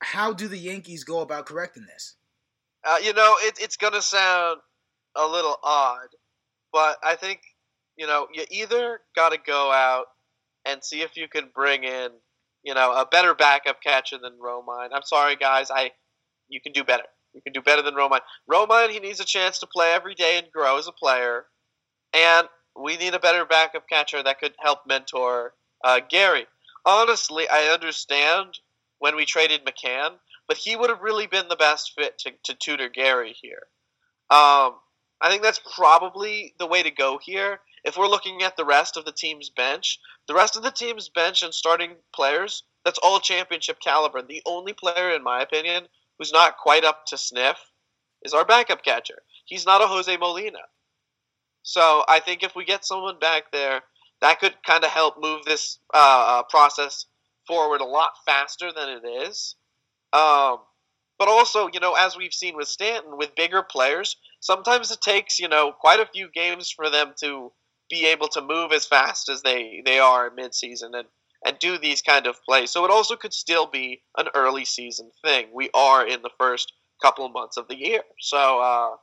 how 0.00 0.32
do 0.32 0.48
the 0.48 0.58
Yankees 0.58 1.04
go 1.04 1.20
about 1.20 1.46
correcting 1.46 1.86
this? 1.86 2.14
Uh, 2.84 2.96
you 3.02 3.12
know, 3.12 3.36
it, 3.40 3.58
it's 3.60 3.76
going 3.76 3.92
to 3.92 4.02
sound 4.02 4.60
a 5.16 5.26
little 5.26 5.56
odd, 5.62 6.08
but 6.72 6.96
I 7.02 7.16
think 7.16 7.40
you 7.96 8.06
know 8.06 8.28
you 8.32 8.44
either 8.50 9.00
got 9.16 9.32
to 9.32 9.38
go 9.38 9.72
out 9.72 10.06
and 10.64 10.84
see 10.84 11.00
if 11.00 11.16
you 11.16 11.28
can 11.28 11.50
bring 11.54 11.82
in 11.84 12.10
you 12.68 12.74
know, 12.74 12.92
a 12.92 13.06
better 13.06 13.34
backup 13.34 13.82
catcher 13.82 14.18
than 14.18 14.34
Romine. 14.34 14.90
I'm 14.92 15.02
sorry, 15.02 15.36
guys. 15.36 15.70
I 15.70 15.90
you 16.50 16.60
can 16.60 16.72
do 16.72 16.84
better. 16.84 17.04
You 17.32 17.40
can 17.40 17.54
do 17.54 17.62
better 17.62 17.80
than 17.80 17.94
Romine. 17.94 18.20
Romine, 18.50 18.90
he 18.90 19.00
needs 19.00 19.20
a 19.20 19.24
chance 19.24 19.58
to 19.60 19.66
play 19.66 19.90
every 19.94 20.14
day 20.14 20.36
and 20.36 20.52
grow 20.52 20.76
as 20.76 20.86
a 20.86 20.92
player, 20.92 21.46
and 22.12 22.46
we 22.78 22.98
need 22.98 23.14
a 23.14 23.18
better 23.18 23.46
backup 23.46 23.88
catcher 23.88 24.22
that 24.22 24.38
could 24.38 24.52
help 24.58 24.80
mentor 24.86 25.54
uh, 25.82 26.00
Gary. 26.10 26.46
Honestly, 26.84 27.48
I 27.50 27.72
understand 27.72 28.58
when 28.98 29.16
we 29.16 29.24
traded 29.24 29.64
McCann, 29.64 30.16
but 30.46 30.58
he 30.58 30.76
would 30.76 30.90
have 30.90 31.00
really 31.00 31.26
been 31.26 31.48
the 31.48 31.56
best 31.56 31.92
fit 31.96 32.18
to, 32.18 32.32
to 32.44 32.54
tutor 32.54 32.90
Gary 32.90 33.34
here. 33.40 33.62
Um, 34.28 34.74
I 35.22 35.30
think 35.30 35.42
that's 35.42 35.60
probably 35.74 36.52
the 36.58 36.66
way 36.66 36.82
to 36.82 36.90
go 36.90 37.18
here 37.18 37.60
if 37.84 37.96
we're 37.96 38.08
looking 38.08 38.42
at 38.42 38.56
the 38.56 38.64
rest 38.64 38.96
of 38.96 39.04
the 39.04 39.12
team's 39.12 39.50
bench, 39.50 39.98
the 40.26 40.34
rest 40.34 40.56
of 40.56 40.62
the 40.62 40.70
team's 40.70 41.08
bench 41.08 41.42
and 41.42 41.54
starting 41.54 41.96
players, 42.14 42.62
that's 42.88 42.98
all 43.02 43.20
championship 43.20 43.80
caliber. 43.80 44.22
The 44.22 44.40
only 44.46 44.72
player, 44.72 45.10
in 45.10 45.22
my 45.22 45.42
opinion, 45.42 45.84
who's 46.18 46.32
not 46.32 46.56
quite 46.56 46.86
up 46.86 47.04
to 47.08 47.18
sniff 47.18 47.58
is 48.22 48.32
our 48.32 48.46
backup 48.46 48.82
catcher. 48.82 49.18
He's 49.44 49.66
not 49.66 49.82
a 49.82 49.86
Jose 49.86 50.16
Molina. 50.16 50.60
So 51.62 52.02
I 52.08 52.20
think 52.20 52.42
if 52.42 52.56
we 52.56 52.64
get 52.64 52.86
someone 52.86 53.18
back 53.18 53.52
there, 53.52 53.82
that 54.22 54.40
could 54.40 54.54
kind 54.66 54.84
of 54.84 54.90
help 54.90 55.16
move 55.20 55.44
this 55.44 55.78
uh, 55.92 56.38
uh, 56.38 56.42
process 56.44 57.04
forward 57.46 57.82
a 57.82 57.84
lot 57.84 58.12
faster 58.24 58.72
than 58.72 58.88
it 58.88 59.06
is. 59.06 59.54
Um, 60.14 60.56
but 61.18 61.28
also, 61.28 61.68
you 61.70 61.80
know, 61.80 61.94
as 61.94 62.16
we've 62.16 62.32
seen 62.32 62.56
with 62.56 62.68
Stanton, 62.68 63.18
with 63.18 63.34
bigger 63.34 63.62
players, 63.62 64.16
sometimes 64.40 64.90
it 64.92 65.02
takes, 65.02 65.38
you 65.38 65.48
know, 65.48 65.72
quite 65.78 66.00
a 66.00 66.06
few 66.06 66.30
games 66.34 66.70
for 66.70 66.88
them 66.88 67.12
to 67.20 67.52
be 67.90 68.06
able 68.06 68.28
to 68.28 68.40
move 68.40 68.72
as 68.72 68.86
fast 68.86 69.28
as 69.28 69.42
they, 69.42 69.82
they 69.84 69.98
are 69.98 70.30
midseason 70.30 70.94
and, 70.94 71.04
and 71.44 71.58
do 71.58 71.78
these 71.78 72.02
kind 72.02 72.26
of 72.26 72.42
plays. 72.44 72.70
So 72.70 72.84
it 72.84 72.90
also 72.90 73.16
could 73.16 73.32
still 73.32 73.66
be 73.66 74.02
an 74.16 74.28
early 74.34 74.64
season 74.64 75.10
thing. 75.24 75.48
We 75.52 75.70
are 75.72 76.06
in 76.06 76.22
the 76.22 76.30
first 76.38 76.72
couple 77.00 77.24
of 77.24 77.32
months 77.32 77.56
of 77.56 77.68
the 77.68 77.76
year. 77.76 78.02
So, 78.20 78.60
uh, 78.60 78.96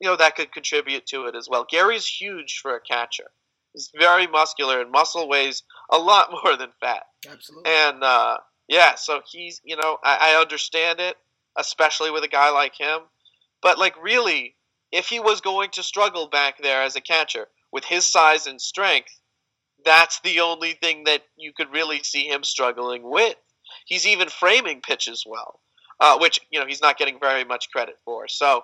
you 0.00 0.08
know, 0.08 0.16
that 0.16 0.36
could 0.36 0.52
contribute 0.52 1.06
to 1.06 1.26
it 1.26 1.34
as 1.34 1.48
well. 1.48 1.66
Gary's 1.68 2.06
huge 2.06 2.60
for 2.60 2.76
a 2.76 2.80
catcher. 2.80 3.30
He's 3.72 3.90
very 3.96 4.28
muscular, 4.28 4.80
and 4.80 4.92
muscle 4.92 5.28
weighs 5.28 5.64
a 5.90 5.98
lot 5.98 6.30
more 6.44 6.56
than 6.56 6.70
fat. 6.80 7.04
Absolutely. 7.28 7.70
And, 7.70 8.02
uh, 8.02 8.38
yeah, 8.68 8.94
so 8.94 9.20
he's, 9.30 9.60
you 9.64 9.76
know, 9.76 9.98
I, 10.02 10.34
I 10.36 10.40
understand 10.40 11.00
it, 11.00 11.16
especially 11.58 12.10
with 12.10 12.24
a 12.24 12.28
guy 12.28 12.50
like 12.50 12.76
him. 12.78 13.00
But, 13.62 13.78
like, 13.78 14.00
really, 14.02 14.54
if 14.92 15.08
he 15.08 15.20
was 15.20 15.40
going 15.40 15.70
to 15.70 15.82
struggle 15.82 16.28
back 16.28 16.58
there 16.62 16.82
as 16.82 16.96
a 16.96 17.00
catcher, 17.00 17.48
with 17.72 17.84
his 17.84 18.06
size 18.06 18.46
and 18.46 18.60
strength, 18.60 19.18
that's 19.84 20.20
the 20.20 20.40
only 20.40 20.72
thing 20.72 21.04
that 21.04 21.22
you 21.36 21.52
could 21.52 21.72
really 21.72 22.02
see 22.02 22.26
him 22.28 22.44
struggling 22.44 23.02
with. 23.08 23.36
He's 23.86 24.06
even 24.06 24.28
framing 24.28 24.80
pitches 24.80 25.24
well, 25.26 25.60
uh, 26.00 26.18
which 26.18 26.40
you 26.50 26.60
know 26.60 26.66
he's 26.66 26.82
not 26.82 26.98
getting 26.98 27.18
very 27.20 27.44
much 27.44 27.70
credit 27.70 27.96
for. 28.04 28.28
So 28.28 28.62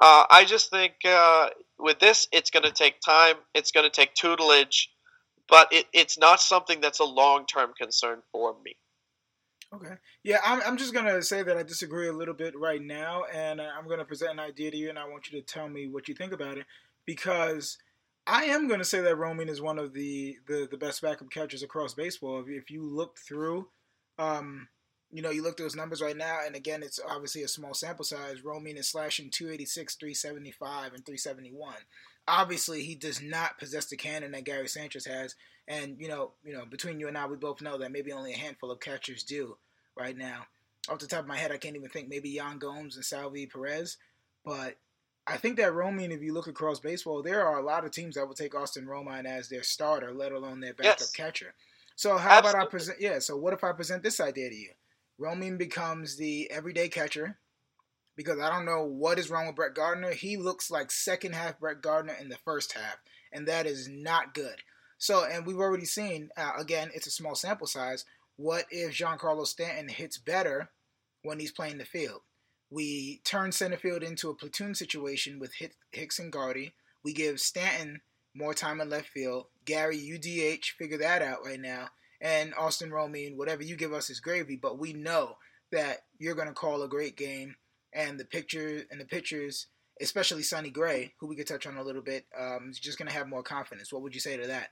uh, 0.00 0.24
I 0.30 0.44
just 0.44 0.70
think 0.70 0.94
uh, 1.04 1.50
with 1.78 1.98
this, 1.98 2.28
it's 2.32 2.50
going 2.50 2.64
to 2.64 2.72
take 2.72 3.00
time. 3.00 3.36
It's 3.54 3.70
going 3.70 3.84
to 3.84 3.90
take 3.90 4.14
tutelage, 4.14 4.90
but 5.48 5.72
it, 5.72 5.86
it's 5.92 6.18
not 6.18 6.40
something 6.40 6.80
that's 6.80 7.00
a 7.00 7.04
long 7.04 7.46
term 7.46 7.72
concern 7.78 8.20
for 8.32 8.54
me. 8.64 8.76
Okay. 9.72 9.94
Yeah, 10.24 10.38
I'm, 10.44 10.60
I'm 10.66 10.76
just 10.76 10.92
going 10.92 11.06
to 11.06 11.22
say 11.22 11.44
that 11.44 11.56
I 11.56 11.62
disagree 11.62 12.08
a 12.08 12.12
little 12.12 12.34
bit 12.34 12.58
right 12.58 12.82
now, 12.82 13.24
and 13.32 13.60
I'm 13.60 13.86
going 13.86 14.00
to 14.00 14.04
present 14.04 14.32
an 14.32 14.40
idea 14.40 14.70
to 14.70 14.76
you, 14.76 14.88
and 14.88 14.98
I 14.98 15.08
want 15.08 15.30
you 15.30 15.40
to 15.40 15.46
tell 15.46 15.68
me 15.68 15.86
what 15.86 16.08
you 16.08 16.14
think 16.14 16.32
about 16.32 16.58
it 16.58 16.66
because 17.06 17.78
I 18.30 18.44
am 18.44 18.68
going 18.68 18.78
to 18.78 18.84
say 18.84 19.00
that 19.00 19.16
Romine 19.16 19.48
is 19.48 19.60
one 19.60 19.80
of 19.80 19.92
the, 19.92 20.36
the, 20.46 20.68
the 20.70 20.76
best 20.76 21.02
backup 21.02 21.32
catchers 21.32 21.64
across 21.64 21.94
baseball. 21.94 22.44
If, 22.46 22.70
you 22.70 22.84
look 22.84 23.18
through, 23.18 23.66
um, 24.20 24.68
you 25.10 25.20
know, 25.20 25.30
you 25.30 25.42
look 25.42 25.56
through 25.56 25.66
his 25.66 25.74
numbers 25.74 26.00
right 26.00 26.16
now, 26.16 26.38
and 26.46 26.54
again, 26.54 26.84
it's 26.84 27.00
obviously 27.04 27.42
a 27.42 27.48
small 27.48 27.74
sample 27.74 28.04
size. 28.04 28.42
Romine 28.42 28.78
is 28.78 28.86
slashing 28.86 29.30
286, 29.30 29.96
375, 29.96 30.94
and 30.94 31.04
371. 31.04 31.74
Obviously, 32.28 32.84
he 32.84 32.94
does 32.94 33.20
not 33.20 33.58
possess 33.58 33.86
the 33.86 33.96
cannon 33.96 34.30
that 34.30 34.44
Gary 34.44 34.68
Sanchez 34.68 35.06
has, 35.06 35.34
and 35.66 35.96
you 35.98 36.06
know, 36.06 36.34
you 36.44 36.52
know, 36.52 36.64
between 36.64 37.00
you 37.00 37.08
and 37.08 37.18
I, 37.18 37.26
we 37.26 37.36
both 37.36 37.60
know 37.60 37.78
that 37.78 37.90
maybe 37.90 38.12
only 38.12 38.32
a 38.32 38.38
handful 38.38 38.70
of 38.70 38.78
catchers 38.78 39.24
do 39.24 39.56
right 39.98 40.16
now. 40.16 40.44
Off 40.88 41.00
the 41.00 41.08
top 41.08 41.20
of 41.20 41.26
my 41.26 41.36
head, 41.36 41.50
I 41.50 41.56
can't 41.56 41.74
even 41.74 41.88
think. 41.88 42.08
Maybe 42.08 42.30
Yan 42.30 42.58
Gomes 42.58 42.94
and 42.94 43.04
Salvy 43.04 43.46
Perez, 43.46 43.96
but 44.44 44.76
I 45.26 45.36
think 45.36 45.56
that 45.58 45.72
Romine, 45.72 46.10
if 46.10 46.22
you 46.22 46.32
look 46.32 46.48
across 46.48 46.80
baseball, 46.80 47.22
there 47.22 47.46
are 47.46 47.58
a 47.58 47.64
lot 47.64 47.84
of 47.84 47.90
teams 47.90 48.16
that 48.16 48.26
will 48.26 48.34
take 48.34 48.54
Austin 48.54 48.86
Romine 48.86 49.26
as 49.26 49.48
their 49.48 49.62
starter, 49.62 50.12
let 50.12 50.32
alone 50.32 50.60
their 50.60 50.74
backup 50.74 51.00
yes. 51.00 51.10
catcher. 51.12 51.54
So 51.94 52.16
how 52.16 52.38
Absolutely. 52.38 52.50
about 52.50 52.66
I 52.66 52.70
present? 52.70 52.98
Yeah. 53.00 53.18
So 53.18 53.36
what 53.36 53.52
if 53.52 53.62
I 53.62 53.72
present 53.72 54.02
this 54.02 54.20
idea 54.20 54.48
to 54.48 54.56
you? 54.56 54.70
Romine 55.20 55.58
becomes 55.58 56.16
the 56.16 56.50
everyday 56.50 56.88
catcher 56.88 57.38
because 58.16 58.40
I 58.40 58.50
don't 58.50 58.64
know 58.64 58.84
what 58.84 59.18
is 59.18 59.30
wrong 59.30 59.46
with 59.46 59.56
Brett 59.56 59.74
Gardner. 59.74 60.12
He 60.12 60.36
looks 60.36 60.70
like 60.70 60.90
second 60.90 61.34
half 61.34 61.60
Brett 61.60 61.82
Gardner 61.82 62.16
in 62.18 62.30
the 62.30 62.38
first 62.44 62.72
half, 62.72 62.96
and 63.32 63.46
that 63.46 63.66
is 63.66 63.88
not 63.88 64.34
good. 64.34 64.62
So, 64.96 65.24
and 65.24 65.46
we've 65.46 65.58
already 65.58 65.84
seen 65.84 66.30
uh, 66.36 66.52
again, 66.58 66.90
it's 66.94 67.06
a 67.06 67.10
small 67.10 67.34
sample 67.34 67.66
size. 67.66 68.04
What 68.36 68.64
if 68.70 68.94
Giancarlo 68.94 69.46
Stanton 69.46 69.88
hits 69.88 70.16
better 70.16 70.70
when 71.22 71.38
he's 71.38 71.52
playing 71.52 71.78
the 71.78 71.84
field? 71.84 72.22
We 72.70 73.20
turn 73.24 73.52
center 73.52 73.76
field 73.76 74.02
into 74.02 74.30
a 74.30 74.34
platoon 74.34 74.74
situation 74.74 75.38
with 75.38 75.54
Hicks 75.92 76.18
and 76.18 76.32
Gardy. 76.32 76.74
We 77.02 77.12
give 77.12 77.40
Stanton 77.40 78.00
more 78.34 78.54
time 78.54 78.80
in 78.80 78.88
left 78.88 79.08
field. 79.08 79.46
Gary, 79.64 79.98
UDH, 79.98 80.66
figure 80.78 80.98
that 80.98 81.22
out 81.22 81.44
right 81.44 81.60
now 81.60 81.88
and 82.20 82.54
Austin 82.54 82.90
Romine, 82.90 83.36
whatever 83.36 83.62
you 83.62 83.76
give 83.76 83.92
us 83.92 84.10
is 84.10 84.20
gravy. 84.20 84.56
But 84.56 84.78
we 84.78 84.92
know 84.92 85.36
that 85.72 85.98
you're 86.18 86.34
going 86.34 86.48
to 86.48 86.54
call 86.54 86.82
a 86.82 86.88
great 86.88 87.16
game, 87.16 87.56
and 87.92 88.18
the 88.18 88.24
picture 88.24 88.84
and 88.90 89.00
the 89.00 89.04
pitchers, 89.04 89.66
especially 90.00 90.42
Sonny 90.42 90.70
Gray, 90.70 91.14
who 91.20 91.26
we 91.26 91.36
could 91.36 91.46
touch 91.46 91.66
on 91.66 91.76
a 91.76 91.82
little 91.82 92.02
bit, 92.02 92.26
um, 92.38 92.68
is 92.70 92.78
just 92.78 92.98
going 92.98 93.08
to 93.08 93.14
have 93.14 93.28
more 93.28 93.42
confidence. 93.42 93.92
What 93.92 94.02
would 94.02 94.14
you 94.14 94.20
say 94.20 94.36
to 94.36 94.46
that? 94.48 94.68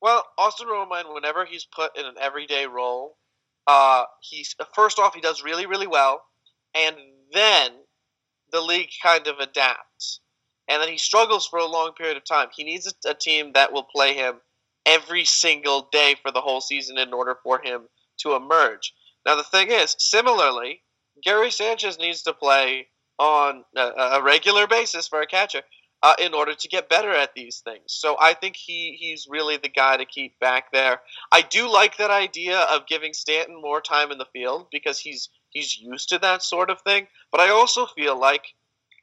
Well, 0.00 0.24
Austin 0.38 0.68
Romine, 0.68 1.12
whenever 1.12 1.44
he's 1.44 1.64
put 1.64 1.98
in 1.98 2.06
an 2.06 2.14
everyday 2.20 2.66
role, 2.66 3.16
uh, 3.66 4.04
he's 4.22 4.54
first 4.74 4.98
off 4.98 5.14
he 5.14 5.20
does 5.20 5.42
really 5.42 5.66
really 5.66 5.86
well, 5.86 6.22
and 6.74 6.96
then 7.32 7.72
the 8.52 8.60
league 8.60 8.90
kind 9.02 9.26
of 9.26 9.38
adapts, 9.38 10.20
and 10.68 10.82
then 10.82 10.88
he 10.88 10.98
struggles 10.98 11.46
for 11.46 11.58
a 11.58 11.66
long 11.66 11.92
period 11.92 12.16
of 12.16 12.24
time. 12.24 12.48
He 12.54 12.64
needs 12.64 12.92
a, 13.04 13.10
a 13.10 13.14
team 13.14 13.52
that 13.54 13.72
will 13.72 13.84
play 13.84 14.14
him 14.14 14.36
every 14.86 15.24
single 15.24 15.88
day 15.92 16.16
for 16.22 16.30
the 16.30 16.40
whole 16.40 16.60
season 16.60 16.98
in 16.98 17.12
order 17.12 17.36
for 17.42 17.60
him 17.62 17.82
to 18.20 18.34
emerge. 18.34 18.94
Now, 19.26 19.36
the 19.36 19.44
thing 19.44 19.70
is, 19.70 19.94
similarly, 19.98 20.82
Gary 21.22 21.50
Sanchez 21.50 21.98
needs 21.98 22.22
to 22.22 22.32
play 22.32 22.88
on 23.18 23.64
a, 23.76 23.82
a 23.82 24.22
regular 24.22 24.66
basis 24.66 25.08
for 25.08 25.20
a 25.20 25.26
catcher 25.26 25.62
uh, 26.02 26.14
in 26.18 26.32
order 26.32 26.54
to 26.54 26.68
get 26.68 26.88
better 26.88 27.10
at 27.10 27.34
these 27.34 27.60
things. 27.64 27.82
So 27.88 28.16
I 28.20 28.34
think 28.34 28.56
he, 28.56 28.96
he's 28.98 29.26
really 29.28 29.56
the 29.56 29.68
guy 29.68 29.96
to 29.96 30.04
keep 30.04 30.38
back 30.38 30.72
there. 30.72 31.00
I 31.32 31.42
do 31.42 31.70
like 31.70 31.96
that 31.96 32.10
idea 32.10 32.60
of 32.60 32.86
giving 32.86 33.12
Stanton 33.12 33.60
more 33.60 33.80
time 33.80 34.12
in 34.12 34.18
the 34.18 34.26
field 34.32 34.68
because 34.70 34.98
he's 34.98 35.28
he's 35.50 35.78
used 35.78 36.08
to 36.10 36.18
that 36.18 36.42
sort 36.42 36.70
of 36.70 36.80
thing. 36.82 37.06
But 37.30 37.40
I 37.40 37.50
also 37.50 37.86
feel 37.86 38.18
like 38.18 38.44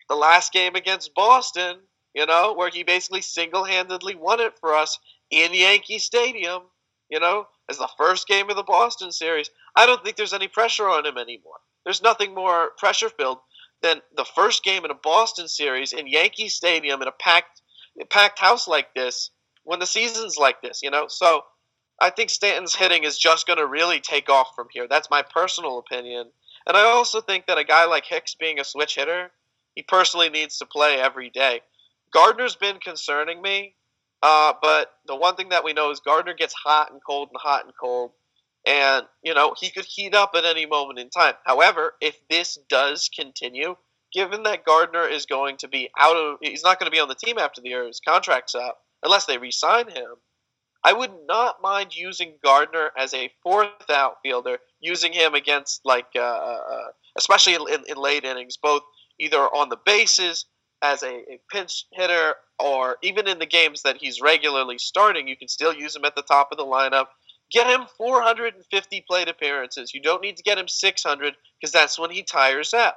the 0.09 0.15
last 0.15 0.53
game 0.53 0.75
against 0.75 1.15
Boston, 1.15 1.77
you 2.13 2.25
know, 2.25 2.53
where 2.53 2.69
he 2.69 2.83
basically 2.83 3.21
single 3.21 3.63
handedly 3.63 4.15
won 4.15 4.39
it 4.39 4.57
for 4.59 4.75
us 4.75 4.99
in 5.31 5.53
Yankee 5.53 5.99
Stadium, 5.99 6.63
you 7.09 7.19
know, 7.19 7.47
as 7.69 7.77
the 7.77 7.89
first 7.97 8.27
game 8.27 8.49
of 8.49 8.55
the 8.55 8.63
Boston 8.63 9.11
series. 9.11 9.49
I 9.75 9.85
don't 9.85 10.03
think 10.03 10.15
there's 10.15 10.33
any 10.33 10.47
pressure 10.47 10.89
on 10.89 11.05
him 11.05 11.17
anymore. 11.17 11.57
There's 11.83 12.01
nothing 12.01 12.33
more 12.33 12.71
pressure 12.77 13.09
filled 13.09 13.39
than 13.81 14.01
the 14.15 14.25
first 14.25 14.63
game 14.63 14.85
in 14.85 14.91
a 14.91 14.95
Boston 14.95 15.47
series 15.47 15.93
in 15.93 16.07
Yankee 16.07 16.49
Stadium 16.49 17.01
in 17.01 17.07
a 17.07 17.13
packed 17.19 17.61
packed 18.09 18.39
house 18.39 18.67
like 18.67 18.93
this 18.93 19.29
when 19.63 19.79
the 19.79 19.85
season's 19.85 20.37
like 20.37 20.61
this, 20.61 20.81
you 20.83 20.89
know. 20.89 21.07
So 21.07 21.43
I 21.99 22.09
think 22.09 22.29
Stanton's 22.29 22.75
hitting 22.75 23.03
is 23.03 23.17
just 23.17 23.47
going 23.47 23.59
to 23.59 23.67
really 23.67 23.99
take 23.99 24.29
off 24.29 24.49
from 24.55 24.67
here. 24.71 24.87
That's 24.87 25.09
my 25.09 25.21
personal 25.21 25.77
opinion. 25.79 26.29
And 26.67 26.75
I 26.75 26.83
also 26.83 27.21
think 27.21 27.47
that 27.47 27.57
a 27.57 27.63
guy 27.63 27.85
like 27.85 28.05
Hicks 28.05 28.35
being 28.35 28.59
a 28.59 28.63
switch 28.63 28.95
hitter, 28.95 29.31
he 29.75 29.83
personally 29.83 30.29
needs 30.29 30.57
to 30.59 30.65
play 30.65 30.95
every 30.99 31.29
day. 31.29 31.61
Gardner's 32.11 32.55
been 32.55 32.79
concerning 32.79 33.41
me 33.41 33.75
uh, 34.25 34.53
but 34.59 34.91
the 35.05 35.15
one 35.15 35.35
thing 35.35 35.49
that 35.49 35.63
we 35.63 35.73
know 35.73 35.91
is 35.91 35.99
Gardner 35.99 36.33
gets 36.33 36.53
hot 36.53 36.91
and 36.91 36.99
cold 37.05 37.29
and 37.31 37.39
hot 37.39 37.65
and 37.65 37.73
cold. 37.79 38.11
And, 38.65 39.05
you 39.21 39.35
know, 39.35 39.53
he 39.59 39.69
could 39.69 39.85
heat 39.85 40.15
up 40.15 40.31
at 40.35 40.45
any 40.45 40.65
moment 40.65 40.97
in 40.97 41.11
time. 41.11 41.35
However, 41.45 41.93
if 42.01 42.17
this 42.27 42.57
does 42.67 43.07
continue, 43.15 43.75
given 44.11 44.41
that 44.43 44.65
Gardner 44.65 45.07
is 45.07 45.27
going 45.27 45.57
to 45.57 45.67
be 45.67 45.91
out 45.99 46.15
of, 46.15 46.37
he's 46.41 46.63
not 46.63 46.79
going 46.79 46.87
to 46.89 46.95
be 46.95 46.99
on 46.99 47.07
the 47.07 47.13
team 47.13 47.37
after 47.37 47.61
the 47.61 47.69
year, 47.69 47.85
his 47.85 47.99
contract's 47.99 48.55
up, 48.55 48.79
unless 49.03 49.25
they 49.25 49.37
re 49.37 49.51
sign 49.51 49.89
him. 49.89 50.15
I 50.85 50.93
would 50.93 51.13
not 51.27 51.63
mind 51.63 51.95
using 51.95 52.35
Gardner 52.43 52.91
as 52.95 53.11
a 53.15 53.31
fourth 53.41 53.89
outfielder, 53.89 54.59
using 54.79 55.13
him 55.13 55.33
against, 55.33 55.81
like, 55.83 56.05
uh, 56.15 56.19
uh 56.19 56.87
especially 57.17 57.55
in, 57.55 57.61
in, 57.73 57.83
in 57.89 57.97
late 57.97 58.23
innings, 58.23 58.57
both 58.57 58.83
either 59.19 59.39
on 59.39 59.69
the 59.69 59.79
bases 59.83 60.45
as 60.83 61.01
a, 61.01 61.07
a, 61.07 61.39
pinch 61.51 61.85
hitter, 61.91 62.35
or 62.59 62.97
even 63.01 63.27
in 63.27 63.39
the 63.39 63.47
games 63.47 63.81
that 63.81 63.97
he's 63.97 64.21
regularly 64.21 64.77
starting, 64.77 65.27
you 65.27 65.35
can 65.35 65.47
still 65.47 65.73
use 65.73 65.95
him 65.95 66.05
at 66.05 66.15
the 66.15 66.21
top 66.21 66.49
of 66.51 66.59
the 66.59 66.63
lineup. 66.63 67.07
Get 67.51 67.65
him 67.65 67.87
450 67.97 69.05
plate 69.07 69.27
appearances. 69.27 69.91
You 69.91 70.03
don't 70.03 70.21
need 70.21 70.37
to 70.37 70.43
get 70.43 70.59
him 70.59 70.67
600 70.67 71.33
because 71.59 71.71
that's 71.71 71.97
when 71.97 72.11
he 72.11 72.21
tires 72.21 72.75
out. 72.75 72.95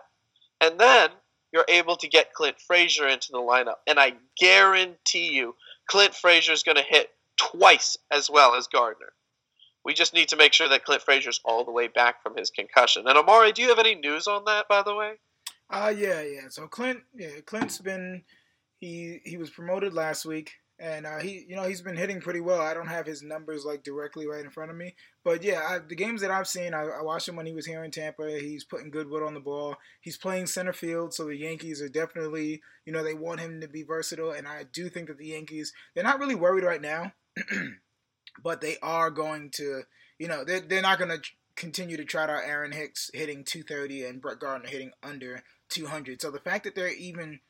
And 0.60 0.78
then 0.78 1.08
you're 1.54 1.64
able 1.68 1.96
to 1.96 2.08
get 2.08 2.34
Clint 2.34 2.56
Frazier 2.66 3.08
into 3.08 3.28
the 3.32 3.38
lineup. 3.38 3.76
And 3.86 3.98
I 3.98 4.12
guarantee 4.38 5.32
you, 5.32 5.54
Clint 5.88 6.14
Frazier 6.14 6.52
is 6.52 6.62
going 6.62 6.76
to 6.76 6.82
hit 6.82 7.08
twice 7.38 7.96
as 8.10 8.28
well 8.28 8.54
as 8.54 8.66
Gardner. 8.66 9.12
We 9.84 9.94
just 9.94 10.12
need 10.12 10.28
to 10.28 10.36
make 10.36 10.52
sure 10.52 10.68
that 10.68 10.84
Clint 10.84 11.02
Frazier's 11.02 11.40
all 11.44 11.64
the 11.64 11.72
way 11.72 11.88
back 11.88 12.22
from 12.22 12.36
his 12.36 12.50
concussion. 12.50 13.06
And 13.06 13.16
Amari, 13.16 13.52
do 13.52 13.62
you 13.62 13.68
have 13.68 13.78
any 13.78 13.94
news 13.94 14.26
on 14.26 14.44
that, 14.44 14.68
by 14.68 14.82
the 14.82 14.94
way? 14.94 15.14
Uh 15.70 15.92
yeah, 15.96 16.22
yeah. 16.22 16.48
So 16.48 16.66
Clint, 16.66 17.00
yeah, 17.14 17.40
Clint's 17.44 17.78
been 17.78 18.22
he 18.80 19.20
he 19.24 19.36
was 19.36 19.50
promoted 19.50 19.92
last 19.92 20.24
week, 20.24 20.52
and 20.78 21.04
uh, 21.06 21.18
he 21.18 21.44
you 21.48 21.56
know 21.56 21.64
he's 21.64 21.82
been 21.82 21.96
hitting 21.96 22.20
pretty 22.20 22.40
well. 22.40 22.60
I 22.60 22.72
don't 22.72 22.86
have 22.86 23.06
his 23.06 23.22
numbers 23.22 23.64
like 23.64 23.82
directly 23.82 24.26
right 24.26 24.44
in 24.44 24.50
front 24.50 24.70
of 24.70 24.76
me, 24.76 24.94
but 25.24 25.42
yeah, 25.42 25.60
I, 25.68 25.78
the 25.78 25.96
games 25.96 26.20
that 26.22 26.30
I've 26.30 26.48
seen, 26.48 26.72
I, 26.72 26.84
I, 26.84 27.02
watched 27.02 27.28
him 27.28 27.36
when 27.36 27.46
he 27.46 27.52
was 27.52 27.66
here 27.66 27.84
in 27.84 27.90
Tampa. 27.90 28.38
He's 28.38 28.64
putting 28.64 28.90
good 28.90 29.10
wood 29.10 29.22
on 29.22 29.34
the 29.34 29.40
ball. 29.40 29.76
He's 30.00 30.16
playing 30.16 30.46
center 30.46 30.72
field, 30.72 31.12
so 31.12 31.26
the 31.26 31.36
Yankees 31.36 31.82
are 31.82 31.88
definitely 31.88 32.62
you 32.86 32.92
know 32.92 33.02
they 33.02 33.14
want 33.14 33.40
him 33.40 33.60
to 33.60 33.68
be 33.68 33.82
versatile, 33.82 34.30
and 34.30 34.46
I 34.46 34.64
do 34.72 34.88
think 34.88 35.08
that 35.08 35.18
the 35.18 35.28
Yankees 35.28 35.72
they're 35.94 36.04
not 36.04 36.20
really 36.20 36.36
worried 36.36 36.64
right 36.64 36.82
now, 36.82 37.12
but 38.42 38.60
they 38.60 38.76
are 38.82 39.10
going 39.10 39.50
to 39.54 39.82
you 40.18 40.28
know 40.28 40.44
they're 40.44 40.60
they're 40.60 40.82
not 40.82 40.98
going 40.98 41.10
to 41.10 41.20
continue 41.56 41.96
to 41.96 42.04
trot 42.04 42.30
out 42.30 42.44
Aaron 42.44 42.72
Hicks 42.72 43.10
hitting 43.12 43.42
230 43.44 44.04
and 44.04 44.22
Brett 44.22 44.38
Gardner 44.38 44.68
hitting 44.68 44.92
under 45.02 45.42
200. 45.70 46.22
So 46.22 46.30
the 46.30 46.38
fact 46.38 46.64
that 46.64 46.76
they're 46.76 46.92
even 46.92 47.40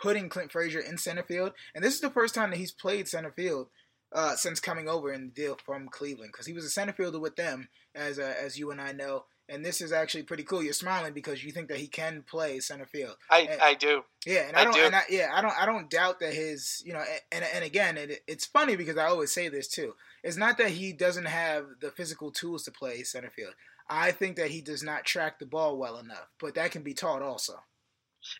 putting 0.00 0.28
Clint 0.28 0.50
Frazier 0.50 0.80
in 0.80 0.96
center 0.96 1.22
field, 1.22 1.52
and 1.74 1.84
this 1.84 1.94
is 1.94 2.00
the 2.00 2.10
first 2.10 2.34
time 2.34 2.50
that 2.50 2.58
he's 2.58 2.72
played 2.72 3.08
center 3.08 3.30
field 3.30 3.68
uh, 4.12 4.36
since 4.36 4.58
coming 4.58 4.88
over 4.88 5.12
in 5.12 5.26
the 5.26 5.32
deal 5.32 5.58
from 5.64 5.88
Cleveland, 5.88 6.30
because 6.32 6.46
he 6.46 6.54
was 6.54 6.64
a 6.64 6.70
center 6.70 6.92
fielder 6.92 7.20
with 7.20 7.36
them, 7.36 7.68
as 7.94 8.18
uh, 8.18 8.34
as 8.42 8.58
you 8.58 8.70
and 8.70 8.80
I 8.80 8.92
know. 8.92 9.24
And 9.50 9.64
this 9.64 9.80
is 9.80 9.92
actually 9.92 10.24
pretty 10.24 10.42
cool. 10.42 10.62
You're 10.62 10.74
smiling 10.74 11.14
because 11.14 11.42
you 11.42 11.52
think 11.52 11.68
that 11.68 11.78
he 11.78 11.86
can 11.86 12.22
play 12.22 12.60
center 12.60 12.84
field. 12.84 13.16
I, 13.30 13.40
and, 13.40 13.62
I 13.62 13.74
do. 13.74 14.02
Yeah, 14.26 14.46
and 14.46 14.56
I, 14.56 14.60
I 14.60 14.64
don't. 14.64 14.74
Do. 14.74 14.80
And 14.82 14.94
I, 14.94 15.02
yeah, 15.08 15.30
I 15.32 15.40
don't. 15.40 15.54
I 15.58 15.64
don't 15.64 15.88
doubt 15.88 16.20
that 16.20 16.34
his. 16.34 16.82
You 16.84 16.92
know, 16.92 17.02
and 17.32 17.44
and 17.54 17.64
again, 17.64 17.96
it, 17.96 18.22
it's 18.26 18.44
funny 18.44 18.76
because 18.76 18.98
I 18.98 19.06
always 19.06 19.32
say 19.32 19.48
this 19.48 19.66
too. 19.66 19.94
It's 20.22 20.36
not 20.36 20.58
that 20.58 20.70
he 20.70 20.92
doesn't 20.92 21.26
have 21.26 21.64
the 21.80 21.90
physical 21.90 22.30
tools 22.30 22.64
to 22.64 22.70
play 22.70 23.02
center 23.04 23.30
field. 23.30 23.54
I 23.88 24.10
think 24.10 24.36
that 24.36 24.50
he 24.50 24.60
does 24.60 24.82
not 24.82 25.04
track 25.04 25.38
the 25.38 25.46
ball 25.46 25.78
well 25.78 25.98
enough, 25.98 26.28
but 26.38 26.54
that 26.56 26.72
can 26.72 26.82
be 26.82 26.92
taught 26.92 27.22
also. 27.22 27.54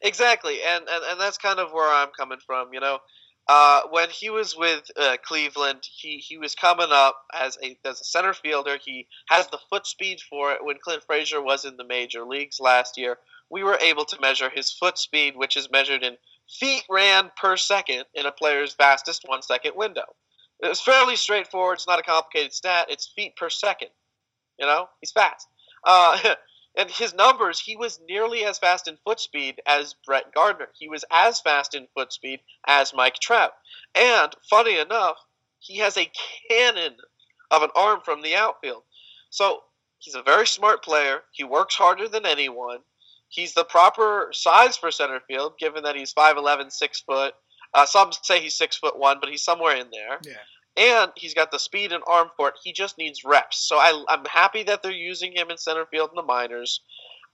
Exactly, 0.02 0.58
and, 0.66 0.86
and 0.88 1.04
and 1.10 1.20
that's 1.20 1.38
kind 1.38 1.58
of 1.58 1.72
where 1.72 1.88
I'm 1.88 2.10
coming 2.18 2.38
from. 2.44 2.74
You 2.74 2.80
know, 2.80 2.98
uh, 3.48 3.82
when 3.90 4.10
he 4.10 4.30
was 4.30 4.56
with 4.56 4.90
uh, 4.96 5.18
Cleveland, 5.24 5.80
he, 5.84 6.18
he 6.18 6.38
was 6.38 6.54
coming 6.56 6.88
up 6.90 7.16
as 7.34 7.58
a 7.62 7.78
as 7.86 8.00
a 8.00 8.04
center 8.04 8.34
fielder. 8.34 8.78
He 8.84 9.08
has 9.28 9.48
the 9.48 9.60
foot 9.70 9.86
speed 9.86 10.20
for 10.28 10.52
it. 10.52 10.64
When 10.64 10.78
Clint 10.82 11.04
Frazier 11.06 11.42
was 11.42 11.64
in 11.64 11.76
the 11.78 11.84
major 11.84 12.24
leagues 12.26 12.60
last 12.60 12.98
year, 12.98 13.18
we 13.50 13.64
were 13.64 13.78
able 13.82 14.06
to 14.06 14.20
measure 14.20 14.50
his 14.50 14.72
foot 14.72 14.98
speed, 14.98 15.36
which 15.36 15.56
is 15.56 15.70
measured 15.70 16.04
in 16.04 16.16
feet 16.50 16.84
ran 16.90 17.30
per 17.36 17.56
second 17.56 18.04
in 18.14 18.26
a 18.26 18.32
player's 18.32 18.74
fastest 18.74 19.24
one 19.26 19.42
second 19.42 19.74
window. 19.76 20.04
It's 20.60 20.80
fairly 20.82 21.16
straightforward. 21.16 21.74
It's 21.76 21.88
not 21.88 22.00
a 22.00 22.04
complicated 22.04 22.54
stat. 22.54 22.88
It's 22.90 23.12
feet 23.16 23.36
per 23.36 23.50
second. 23.50 23.90
You 24.58 24.66
know, 24.66 24.88
he's 25.00 25.12
fast. 25.12 25.46
Uh, 25.84 26.18
and 26.76 26.90
his 26.90 27.14
numbers, 27.14 27.58
he 27.58 27.76
was 27.76 28.00
nearly 28.08 28.44
as 28.44 28.58
fast 28.58 28.88
in 28.88 28.96
foot 29.04 29.20
speed 29.20 29.60
as 29.66 29.94
Brett 30.06 30.32
Gardner. 30.34 30.68
He 30.78 30.88
was 30.88 31.04
as 31.10 31.40
fast 31.40 31.74
in 31.74 31.88
foot 31.94 32.12
speed 32.12 32.40
as 32.66 32.94
Mike 32.94 33.18
Trout. 33.20 33.52
And 33.94 34.32
funny 34.48 34.78
enough, 34.78 35.16
he 35.58 35.78
has 35.78 35.96
a 35.96 36.10
cannon 36.48 36.96
of 37.50 37.62
an 37.62 37.70
arm 37.74 38.00
from 38.04 38.22
the 38.22 38.36
outfield. 38.36 38.82
So 39.30 39.62
he's 39.98 40.14
a 40.14 40.22
very 40.22 40.46
smart 40.46 40.84
player. 40.84 41.22
He 41.32 41.44
works 41.44 41.74
harder 41.74 42.08
than 42.08 42.26
anyone. 42.26 42.78
He's 43.28 43.54
the 43.54 43.64
proper 43.64 44.30
size 44.32 44.76
for 44.76 44.90
center 44.90 45.20
field, 45.26 45.58
given 45.58 45.82
that 45.82 45.96
he's 45.96 46.14
5'11", 46.14 46.72
6 46.72 47.00
foot. 47.00 47.34
Uh, 47.74 47.86
some 47.86 48.12
say 48.22 48.40
he's 48.40 48.56
six 48.56 48.76
foot 48.76 48.98
one, 48.98 49.18
but 49.20 49.28
he's 49.28 49.42
somewhere 49.42 49.76
in 49.76 49.88
there. 49.90 50.18
Yeah. 50.24 50.32
And 50.76 51.10
he's 51.16 51.34
got 51.34 51.50
the 51.50 51.58
speed 51.58 51.92
and 51.92 52.04
arm 52.06 52.28
for 52.36 52.48
it. 52.48 52.54
He 52.62 52.72
just 52.72 52.98
needs 52.98 53.24
reps. 53.24 53.66
So 53.66 53.76
I, 53.76 54.04
I'm 54.08 54.24
happy 54.24 54.62
that 54.64 54.82
they're 54.82 54.92
using 54.92 55.32
him 55.34 55.50
in 55.50 55.58
center 55.58 55.86
field 55.86 56.10
in 56.10 56.16
the 56.16 56.22
minors. 56.22 56.80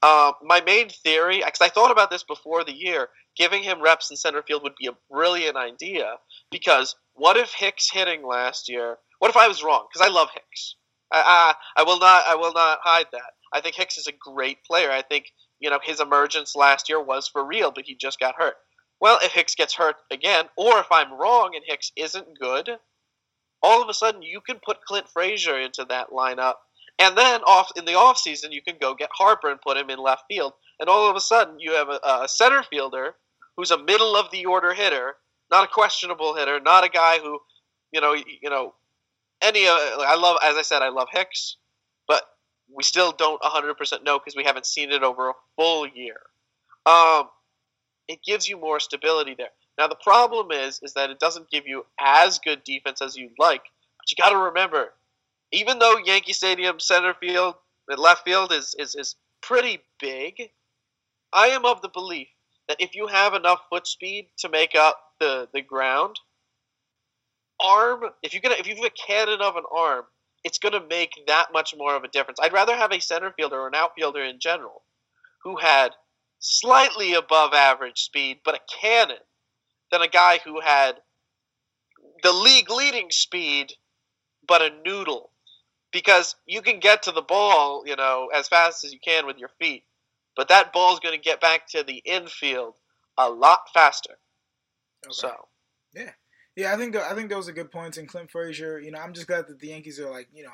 Uh, 0.01 0.33
my 0.43 0.61
main 0.61 0.89
theory, 0.89 1.41
because 1.45 1.61
I 1.61 1.69
thought 1.69 1.91
about 1.91 2.09
this 2.09 2.23
before 2.23 2.63
the 2.63 2.75
year, 2.75 3.09
giving 3.35 3.63
him 3.63 3.81
reps 3.81 4.09
in 4.11 4.17
center 4.17 4.43
field 4.43 4.63
would 4.63 4.75
be 4.79 4.87
a 4.87 4.97
brilliant 5.11 5.57
idea. 5.57 6.15
Because 6.51 6.95
what 7.13 7.37
if 7.37 7.53
Hicks 7.53 7.89
hitting 7.91 8.25
last 8.25 8.69
year? 8.69 8.97
What 9.19 9.29
if 9.29 9.37
I 9.37 9.47
was 9.47 9.63
wrong? 9.63 9.87
Because 9.91 10.07
I 10.07 10.11
love 10.11 10.29
Hicks. 10.33 10.75
I, 11.11 11.53
I, 11.77 11.81
I 11.81 11.83
will 11.83 11.99
not. 11.99 12.23
I 12.27 12.35
will 12.35 12.53
not 12.53 12.79
hide 12.83 13.07
that. 13.11 13.33
I 13.53 13.61
think 13.61 13.75
Hicks 13.75 13.97
is 13.97 14.07
a 14.07 14.11
great 14.11 14.63
player. 14.63 14.91
I 14.91 15.01
think 15.01 15.31
you 15.59 15.69
know 15.69 15.79
his 15.81 15.99
emergence 15.99 16.55
last 16.55 16.89
year 16.89 17.01
was 17.01 17.27
for 17.27 17.45
real, 17.45 17.71
but 17.71 17.85
he 17.85 17.95
just 17.95 18.19
got 18.19 18.35
hurt. 18.35 18.55
Well, 18.99 19.19
if 19.21 19.31
Hicks 19.31 19.55
gets 19.55 19.75
hurt 19.75 19.97
again, 20.11 20.45
or 20.57 20.79
if 20.79 20.87
I'm 20.91 21.13
wrong 21.13 21.51
and 21.55 21.63
Hicks 21.65 21.91
isn't 21.95 22.39
good, 22.39 22.69
all 23.65 23.81
of 23.81 23.89
a 23.89 23.93
sudden 23.93 24.21
you 24.21 24.41
can 24.41 24.59
put 24.63 24.83
Clint 24.85 25.09
Frazier 25.09 25.59
into 25.59 25.85
that 25.89 26.11
lineup, 26.11 26.55
and 26.99 27.17
then 27.17 27.41
off 27.41 27.71
in 27.75 27.85
the 27.85 27.95
off 27.95 28.17
season 28.17 28.51
you 28.51 28.61
can 28.61 28.75
go 28.79 28.93
get 28.93 29.09
Harper 29.11 29.49
and 29.49 29.59
put 29.59 29.77
him 29.77 29.89
in 29.89 29.99
left 29.99 30.23
field, 30.29 30.53
and 30.79 30.87
all 30.87 31.09
of 31.09 31.15
a 31.15 31.21
sudden 31.21 31.59
you 31.59 31.71
have 31.71 31.89
a, 31.89 31.99
a 32.03 32.27
center 32.27 32.63
fielder 32.63 33.15
who's 33.57 33.71
a 33.71 33.83
middle 33.83 34.15
of 34.15 34.29
the 34.31 34.45
order 34.45 34.73
hitter, 34.73 35.15
not 35.49 35.65
a 35.65 35.71
questionable 35.71 36.35
hitter, 36.35 36.59
not 36.59 36.83
a 36.83 36.89
guy 36.89 37.17
who, 37.19 37.39
you 37.91 38.01
know, 38.01 38.13
you 38.13 38.49
know, 38.49 38.73
any. 39.41 39.67
Uh, 39.67 39.73
I 39.73 40.15
love, 40.15 40.37
as 40.43 40.57
I 40.57 40.61
said, 40.61 40.81
I 40.81 40.89
love 40.89 41.07
Hicks, 41.11 41.57
but 42.07 42.21
we 42.73 42.83
still 42.83 43.11
don't 43.11 43.41
100% 43.41 44.03
know 44.03 44.19
because 44.19 44.35
we 44.35 44.43
haven't 44.43 44.65
seen 44.65 44.91
it 44.91 45.03
over 45.03 45.29
a 45.29 45.33
full 45.55 45.87
year. 45.87 46.17
Um, 46.85 47.29
it 48.07 48.19
gives 48.23 48.47
you 48.47 48.59
more 48.59 48.79
stability 48.79 49.35
there. 49.37 49.49
Now 49.77 49.87
the 49.87 49.95
problem 49.95 50.51
is 50.51 50.79
is 50.83 50.93
that 50.93 51.09
it 51.09 51.19
doesn't 51.19 51.49
give 51.49 51.67
you 51.67 51.85
as 51.99 52.39
good 52.39 52.63
defense 52.63 53.01
as 53.01 53.15
you'd 53.15 53.37
like. 53.39 53.63
But 53.97 54.11
you 54.11 54.23
got 54.23 54.29
to 54.31 54.37
remember, 54.37 54.93
even 55.51 55.79
though 55.79 55.97
Yankee 55.97 56.33
Stadium 56.33 56.79
center 56.79 57.13
field 57.13 57.55
and 57.87 57.99
left 57.99 58.25
field 58.25 58.51
is, 58.51 58.75
is 58.77 58.95
is 58.95 59.15
pretty 59.41 59.79
big, 59.99 60.51
I 61.33 61.47
am 61.47 61.65
of 61.65 61.81
the 61.81 61.89
belief 61.89 62.27
that 62.67 62.81
if 62.81 62.95
you 62.95 63.07
have 63.07 63.33
enough 63.33 63.61
foot 63.69 63.87
speed 63.87 64.27
to 64.39 64.49
make 64.49 64.75
up 64.75 64.99
the 65.19 65.47
the 65.53 65.61
ground, 65.61 66.19
arm 67.59 68.05
if 68.23 68.39
gonna 68.41 68.55
if 68.57 68.67
you 68.67 68.75
have 68.75 68.85
a 68.85 68.89
cannon 68.89 69.41
of 69.41 69.55
an 69.55 69.63
arm, 69.75 70.05
it's 70.43 70.59
gonna 70.59 70.85
make 70.89 71.11
that 71.27 71.51
much 71.53 71.75
more 71.77 71.95
of 71.95 72.03
a 72.03 72.07
difference. 72.07 72.39
I'd 72.41 72.53
rather 72.53 72.75
have 72.75 72.91
a 72.91 72.99
center 73.01 73.31
fielder 73.31 73.59
or 73.59 73.67
an 73.67 73.75
outfielder 73.75 74.23
in 74.23 74.39
general 74.39 74.83
who 75.43 75.57
had 75.57 75.91
slightly 76.39 77.13
above 77.13 77.53
average 77.53 78.01
speed, 78.01 78.39
but 78.43 78.55
a 78.55 78.59
cannon, 78.81 79.17
than 79.91 80.01
a 80.01 80.07
guy 80.07 80.39
who 80.43 80.59
had 80.59 80.93
the 82.23 82.33
league 82.33 82.69
leading 82.69 83.11
speed, 83.11 83.73
but 84.47 84.61
a 84.61 84.69
noodle. 84.85 85.31
Because 85.91 86.35
you 86.45 86.61
can 86.61 86.79
get 86.79 87.03
to 87.03 87.13
the 87.13 87.21
ball, 87.21 87.83
you 87.85 87.95
know, 87.95 88.29
as 88.35 88.49
fast 88.49 88.83
as 88.83 88.91
you 88.91 88.99
can 88.99 89.25
with 89.25 89.37
your 89.37 89.51
feet, 89.59 89.85
but 90.35 90.49
that 90.49 90.73
ball 90.73 90.93
is 90.93 90.99
going 90.99 91.15
to 91.15 91.23
get 91.23 91.39
back 91.39 91.67
to 91.69 91.83
the 91.83 92.01
infield 92.03 92.73
a 93.17 93.29
lot 93.29 93.59
faster. 93.73 94.17
Okay. 95.05 95.13
So, 95.13 95.31
yeah, 95.93 96.11
yeah, 96.55 96.73
I 96.73 96.77
think 96.77 96.97
I 96.97 97.13
think 97.13 97.29
those 97.29 97.47
are 97.47 97.53
good 97.53 97.71
points. 97.71 97.97
And 97.97 98.09
Clint 98.09 98.29
Frazier, 98.29 98.79
you 98.79 98.91
know, 98.91 98.99
I'm 98.99 99.13
just 99.13 99.27
glad 99.27 99.47
that 99.47 99.59
the 99.59 99.67
Yankees 99.67 99.99
are 99.99 100.09
like, 100.09 100.27
you 100.33 100.43
know, 100.43 100.51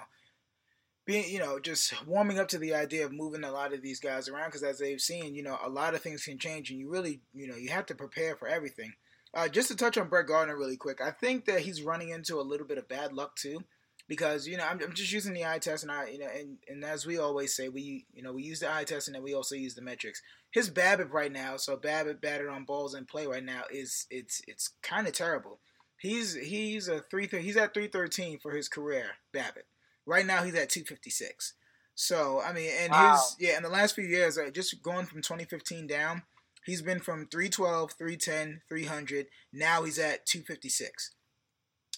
being, 1.06 1.28
you 1.28 1.40
know, 1.40 1.60
just 1.60 2.06
warming 2.06 2.38
up 2.38 2.50
to 2.50 2.60
the 2.60 2.76
idea 2.76 3.06
of 3.06 3.12
moving 3.12 3.44
a 3.44 3.52
lot 3.52 3.74
of 3.74 3.82
these 3.82 4.00
guys 4.00 4.30
around 4.30 4.50
because 4.50 4.64
as 4.64 4.78
they've 4.78 5.02
seen, 5.02 5.34
you 5.34 5.42
know, 5.42 5.58
a 5.64 5.70
lot 5.70 5.96
of 5.96 6.02
things 6.02 6.24
can 6.24 6.38
change, 6.38 6.70
and 6.70 6.80
you 6.80 6.90
really, 6.92 7.22
you 7.34 7.48
know, 7.48 7.56
you 7.56 7.70
have 7.70 7.88
to 7.88 7.96
prepare 7.96 8.36
for 8.36 8.48
everything. 8.48 8.94
Uh, 9.34 9.48
just 9.48 9.70
to 9.70 9.76
touch 9.76 9.98
on 9.98 10.10
Brett 10.10 10.28
Gardner 10.28 10.58
really 10.58 10.78
quick, 10.78 11.00
I 11.02 11.12
think 11.12 11.46
that 11.46 11.62
he's 11.62 11.82
running 11.82 12.10
into 12.10 12.40
a 12.40 12.44
little 12.44 12.68
bit 12.68 12.78
of 12.78 12.90
bad 12.90 13.14
luck 13.14 13.36
too, 13.36 13.64
because 14.08 14.46
you 14.46 14.58
know 14.58 14.66
I'm, 14.66 14.82
I'm 14.84 14.94
just 14.94 15.14
using 15.14 15.34
the 15.34 15.46
eye 15.46 15.60
test, 15.60 15.84
and 15.84 15.92
I, 15.92 16.10
you 16.10 16.20
know, 16.20 16.28
and, 16.28 16.58
and 16.68 16.84
as 16.84 17.06
we 17.06 17.18
always 17.18 17.56
say, 17.56 17.70
we, 17.70 18.06
you 18.14 18.22
know, 18.22 18.34
we 18.34 18.44
use 18.44 18.60
the 18.60 18.74
eye 18.74 18.84
test, 18.84 19.08
and 19.08 19.16
then 19.16 19.24
we 19.24 19.34
also 19.34 19.56
use 19.56 19.74
the 19.74 19.82
metrics. 19.82 20.22
His 20.52 20.70
BABIP 20.70 21.14
right 21.14 21.32
now, 21.32 21.56
so 21.56 21.78
BABIP 21.78 22.20
batted 22.20 22.50
on 22.50 22.66
balls 22.66 22.94
in 22.94 23.06
play 23.06 23.26
right 23.26 23.44
now 23.44 23.64
is 23.72 24.06
it's 24.10 24.42
it's 24.48 24.72
kind 24.82 25.08
of 25.08 25.14
terrible. 25.14 25.60
He's 25.98 26.36
he's 26.36 26.88
a 26.88 27.00
three 27.00 27.28
he's 27.28 27.56
at 27.56 27.74
three 27.74 27.88
thirteen 27.88 28.40
for 28.40 28.52
his 28.52 28.68
career 28.68 29.12
BABIP. 29.34 29.64
Right 30.06 30.26
now 30.26 30.44
he's 30.44 30.56
at 30.56 30.70
256. 30.70 31.54
So 31.96 32.42
I 32.42 32.54
mean, 32.54 32.72
and 32.80 32.92
wow. 32.92 33.14
his 33.14 33.36
yeah, 33.40 33.58
in 33.58 33.64
the 33.64 33.70
last 33.70 33.96
few 33.96 34.04
years, 34.04 34.38
uh, 34.38 34.50
just 34.50 34.82
going 34.82 35.06
from 35.06 35.22
2015 35.22 35.88
down, 35.88 36.24
he's 36.66 36.82
been 36.82 37.00
from 37.00 37.28
312, 37.28 37.94
310, 37.94 38.62
300. 38.68 39.28
Now 39.54 39.84
he's 39.84 40.00
at 40.00 40.26
256. 40.26 41.12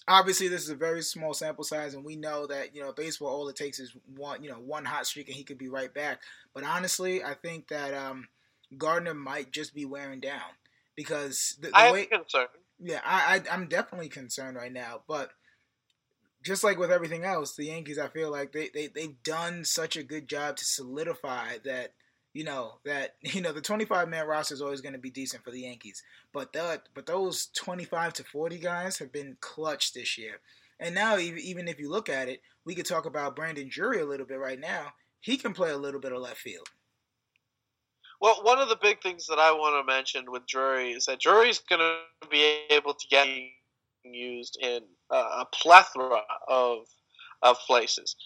Obviously, 0.06 0.48
this 0.48 0.62
is 0.62 0.68
a 0.68 0.74
very 0.74 1.02
small 1.02 1.32
sample 1.32 1.64
size, 1.64 1.94
and 1.94 2.04
we 2.04 2.14
know 2.14 2.46
that 2.46 2.74
you 2.74 2.82
know 2.82 2.92
baseball. 2.92 3.28
All 3.28 3.48
it 3.48 3.56
takes 3.56 3.80
is 3.80 3.96
one, 4.14 4.42
you 4.42 4.50
know, 4.50 4.56
one 4.56 4.84
hot 4.84 5.06
streak, 5.06 5.28
and 5.28 5.36
he 5.36 5.44
could 5.44 5.56
be 5.56 5.68
right 5.68 5.92
back. 5.92 6.20
But 6.52 6.64
honestly, 6.64 7.24
I 7.24 7.32
think 7.32 7.68
that 7.68 7.94
um, 7.94 8.28
Gardner 8.76 9.14
might 9.14 9.50
just 9.50 9.74
be 9.74 9.86
wearing 9.86 10.20
down 10.20 10.58
because 10.94 11.56
the, 11.58 11.68
the 11.68 11.76
I 11.76 11.90
way, 11.90 12.02
am 12.12 12.20
concerned. 12.20 12.48
Yeah, 12.78 13.00
I, 13.02 13.36
I 13.36 13.54
I'm 13.54 13.66
definitely 13.66 14.10
concerned 14.10 14.56
right 14.56 14.72
now, 14.72 15.00
but 15.08 15.30
just 16.44 16.62
like 16.62 16.78
with 16.78 16.92
everything 16.92 17.24
else, 17.24 17.56
the 17.56 17.64
Yankees, 17.64 17.98
I 17.98 18.08
feel 18.08 18.30
like 18.30 18.52
they, 18.52 18.68
they, 18.72 18.86
they've 18.86 19.22
done 19.22 19.64
such 19.64 19.96
a 19.96 20.02
good 20.02 20.28
job 20.28 20.56
to 20.58 20.64
solidify 20.64 21.58
that, 21.64 21.94
you 22.34 22.44
know, 22.44 22.74
that, 22.84 23.14
you 23.22 23.40
know, 23.40 23.52
the 23.52 23.62
25 23.62 24.08
man 24.08 24.26
roster 24.26 24.52
is 24.52 24.60
always 24.60 24.82
going 24.82 24.92
to 24.92 24.98
be 24.98 25.10
decent 25.10 25.42
for 25.42 25.50
the 25.50 25.60
Yankees. 25.60 26.02
But 26.32 26.54
but 26.94 27.06
those 27.06 27.48
25 27.54 28.12
to 28.14 28.24
40 28.24 28.58
guys 28.58 28.98
have 28.98 29.12
been 29.12 29.36
clutch 29.40 29.94
this 29.94 30.18
year. 30.18 30.40
And 30.80 30.94
now, 30.94 31.16
even 31.16 31.68
if 31.68 31.78
you 31.78 31.88
look 31.88 32.08
at 32.08 32.28
it, 32.28 32.42
we 32.64 32.74
could 32.74 32.84
talk 32.84 33.06
about 33.06 33.36
Brandon 33.36 33.68
Drury 33.70 34.00
a 34.00 34.04
little 34.04 34.26
bit 34.26 34.40
right 34.40 34.58
now. 34.58 34.88
He 35.20 35.36
can 35.36 35.54
play 35.54 35.70
a 35.70 35.78
little 35.78 36.00
bit 36.00 36.12
of 36.12 36.20
left 36.20 36.38
field. 36.38 36.68
Well, 38.20 38.40
one 38.42 38.58
of 38.58 38.68
the 38.68 38.78
big 38.82 39.00
things 39.00 39.26
that 39.26 39.38
I 39.38 39.52
want 39.52 39.80
to 39.80 39.92
mention 39.92 40.30
with 40.30 40.46
Drury 40.46 40.92
is 40.92 41.06
that 41.06 41.20
Drury's 41.20 41.60
going 41.60 41.80
to 41.80 42.28
be 42.28 42.62
able 42.70 42.94
to 42.94 43.06
get 43.08 43.28
used 44.02 44.58
in 44.60 44.80
a 45.10 45.44
plethora 45.52 46.22
of 46.48 46.86
of 47.42 47.58
places. 47.66 48.16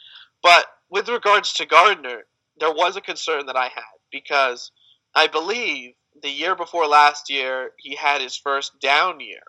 But 0.43 0.67
with 0.91 1.09
regards 1.09 1.53
to 1.55 1.67
Gardner, 1.67 2.23
there 2.59 2.73
was 2.73 2.97
a 2.97 3.01
concern 3.01 3.47
that 3.47 3.57
I 3.57 3.65
had 3.65 3.98
because 4.11 4.71
I 5.15 5.27
believe 5.27 5.95
the 6.23 6.31
year 6.31 6.55
before 6.55 6.87
last 6.87 7.31
year 7.31 7.71
he 7.79 7.95
had 7.95 8.21
his 8.21 8.37
first 8.37 8.81
down 8.81 9.21
year. 9.21 9.43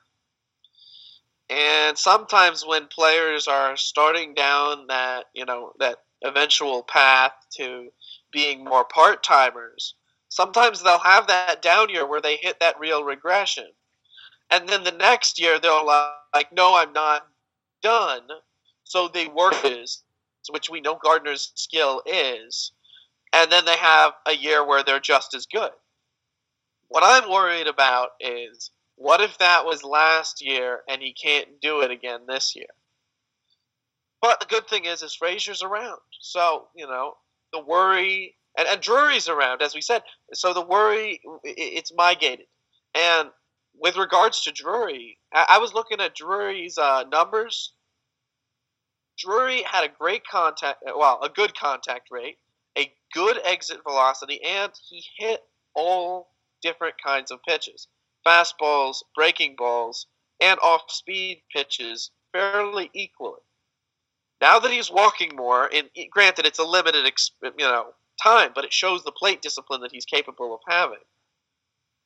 And 1.49 1.97
sometimes 1.97 2.63
when 2.65 2.87
players 2.87 3.47
are 3.47 3.75
starting 3.75 4.35
down 4.35 4.87
that, 4.87 5.25
you 5.33 5.45
know, 5.45 5.73
that 5.79 5.97
eventual 6.23 6.83
path 6.83 7.31
to 7.57 7.89
being 8.31 8.63
more 8.63 8.85
part-timers, 8.85 9.95
sometimes 10.29 10.83
they'll 10.83 10.99
have 10.99 11.25
that 11.27 11.61
down 11.63 11.89
year 11.89 12.07
where 12.07 12.21
they 12.21 12.37
hit 12.37 12.59
that 12.59 12.79
real 12.79 13.03
regression. 13.03 13.65
And 14.51 14.69
then 14.69 14.83
the 14.83 14.91
next 14.91 15.39
year 15.39 15.59
they'll 15.59 15.85
like, 16.33 16.51
no, 16.53 16.75
I'm 16.75 16.93
not 16.93 17.27
done. 17.81 18.21
So 18.83 19.07
they 19.07 19.27
work 19.27 19.55
is, 19.63 20.03
which 20.51 20.69
we 20.69 20.81
know 20.81 20.99
Gardner's 21.03 21.51
skill 21.55 22.03
is, 22.05 22.71
and 23.33 23.51
then 23.51 23.65
they 23.65 23.77
have 23.77 24.13
a 24.27 24.35
year 24.35 24.65
where 24.65 24.83
they're 24.83 24.99
just 24.99 25.33
as 25.33 25.45
good. 25.45 25.71
What 26.87 27.03
I'm 27.03 27.29
worried 27.29 27.67
about 27.67 28.09
is 28.19 28.71
what 28.95 29.21
if 29.21 29.37
that 29.37 29.65
was 29.65 29.83
last 29.83 30.43
year 30.43 30.81
and 30.89 31.01
he 31.01 31.13
can't 31.13 31.61
do 31.61 31.81
it 31.81 31.91
again 31.91 32.21
this 32.27 32.55
year? 32.55 32.67
But 34.21 34.39
the 34.39 34.45
good 34.45 34.67
thing 34.67 34.85
is, 34.85 35.01
is 35.01 35.15
Frazier's 35.15 35.63
around, 35.63 35.99
so 36.19 36.67
you 36.75 36.87
know 36.87 37.13
the 37.53 37.61
worry, 37.61 38.35
and, 38.57 38.67
and 38.67 38.81
Drury's 38.81 39.29
around, 39.29 39.61
as 39.61 39.73
we 39.73 39.81
said. 39.81 40.03
So 40.33 40.53
the 40.53 40.61
worry, 40.65 41.21
it's 41.43 41.93
migrated, 41.95 42.47
and 42.93 43.29
with 43.79 43.95
regards 43.95 44.43
to 44.43 44.51
Drury, 44.51 45.17
I, 45.33 45.57
was 45.59 45.73
looking 45.73 46.01
at 46.01 46.15
Drury's 46.15 46.77
uh, 46.77 47.03
numbers. 47.09 47.73
Drury 49.17 49.63
had 49.63 49.83
a 49.83 49.89
great 49.89 50.25
contact, 50.25 50.83
well, 50.85 51.19
a 51.23 51.29
good 51.29 51.57
contact 51.57 52.09
rate, 52.11 52.37
good 53.13 53.39
exit 53.45 53.79
velocity, 53.87 54.41
and 54.43 54.71
he 54.89 55.03
hit 55.17 55.41
all 55.75 56.29
different 56.61 56.95
kinds 57.03 57.31
of 57.31 57.39
pitches 57.47 57.87
fastballs, 58.27 58.97
breaking 59.15 59.55
balls, 59.57 60.07
and 60.41 60.59
off 60.59 60.83
speed 60.89 61.41
pitches 61.55 62.11
fairly 62.33 62.89
equally. 62.93 63.39
Now 64.41 64.59
that 64.59 64.71
he's 64.71 64.91
walking 64.91 65.35
more, 65.35 65.69
and 65.73 65.89
granted, 66.11 66.45
it's 66.45 66.59
a 66.59 66.63
limited, 66.63 67.11
you 67.43 67.51
know, 67.57 67.87
time, 68.21 68.51
but 68.53 68.65
it 68.65 68.73
shows 68.73 69.03
the 69.03 69.11
plate 69.11 69.41
discipline 69.41 69.81
that 69.81 69.91
he's 69.91 70.05
capable 70.05 70.53
of 70.53 70.61
having. 70.67 70.99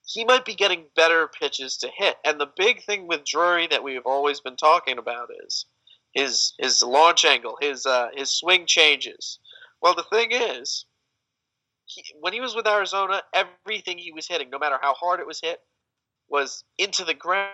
He 0.05 0.25
might 0.25 0.45
be 0.45 0.55
getting 0.55 0.85
better 0.95 1.27
pitches 1.27 1.77
to 1.77 1.89
hit, 1.95 2.17
and 2.25 2.39
the 2.39 2.51
big 2.57 2.83
thing 2.83 3.07
with 3.07 3.25
Drury 3.25 3.67
that 3.67 3.83
we've 3.83 4.05
always 4.05 4.39
been 4.39 4.57
talking 4.57 4.97
about 4.97 5.29
is 5.45 5.65
his 6.13 6.53
his 6.59 6.83
launch 6.83 7.23
angle, 7.23 7.57
his 7.61 7.85
uh, 7.85 8.09
his 8.13 8.31
swing 8.31 8.65
changes. 8.65 9.39
Well, 9.81 9.95
the 9.95 10.03
thing 10.03 10.31
is, 10.31 10.85
he, 11.85 12.03
when 12.19 12.33
he 12.33 12.41
was 12.41 12.55
with 12.55 12.67
Arizona, 12.67 13.21
everything 13.33 13.97
he 13.97 14.11
was 14.11 14.27
hitting, 14.27 14.49
no 14.49 14.59
matter 14.59 14.77
how 14.81 14.93
hard 14.93 15.19
it 15.19 15.27
was 15.27 15.41
hit, 15.41 15.59
was 16.29 16.63
into 16.77 17.03
the 17.03 17.13
ground. 17.13 17.51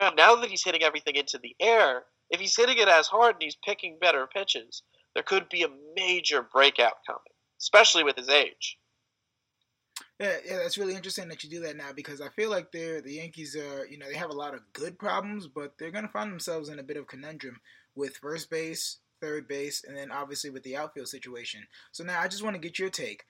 Now 0.00 0.36
that 0.36 0.50
he's 0.50 0.64
hitting 0.64 0.82
everything 0.82 1.16
into 1.16 1.38
the 1.38 1.56
air, 1.60 2.04
if 2.30 2.40
he's 2.40 2.56
hitting 2.56 2.78
it 2.78 2.88
as 2.88 3.06
hard 3.06 3.34
and 3.34 3.42
he's 3.42 3.56
picking 3.64 3.98
better 4.00 4.26
pitches, 4.26 4.82
there 5.14 5.22
could 5.22 5.48
be 5.48 5.62
a 5.62 5.68
major 5.96 6.42
breakout 6.42 6.98
coming, 7.06 7.20
especially 7.60 8.04
with 8.04 8.16
his 8.16 8.28
age. 8.28 8.78
Yeah, 10.20 10.36
yeah, 10.44 10.56
that's 10.58 10.78
really 10.78 10.94
interesting 10.94 11.28
that 11.28 11.44
you 11.44 11.50
do 11.50 11.60
that 11.60 11.76
now 11.76 11.92
because 11.94 12.20
I 12.20 12.28
feel 12.30 12.50
like 12.50 12.72
they're 12.72 13.00
the 13.00 13.14
Yankees 13.14 13.56
are, 13.56 13.86
you 13.86 13.98
know, 13.98 14.06
they 14.08 14.16
have 14.16 14.30
a 14.30 14.36
lot 14.36 14.54
of 14.54 14.60
good 14.72 14.98
problems, 14.98 15.46
but 15.46 15.74
they're 15.78 15.92
gonna 15.92 16.08
find 16.08 16.30
themselves 16.30 16.68
in 16.68 16.78
a 16.78 16.84
bit 16.84 16.96
of 16.96 17.06
conundrum 17.06 17.60
with 17.94 18.16
first 18.16 18.50
base, 18.50 18.98
third 19.20 19.48
base, 19.48 19.84
and 19.84 19.96
then 19.96 20.10
obviously 20.10 20.50
with 20.50 20.62
the 20.64 20.76
outfield 20.76 21.08
situation. 21.08 21.66
So 21.92 22.04
now 22.04 22.20
I 22.20 22.28
just 22.28 22.42
want 22.42 22.54
to 22.54 22.60
get 22.60 22.78
your 22.78 22.90
take. 22.90 23.24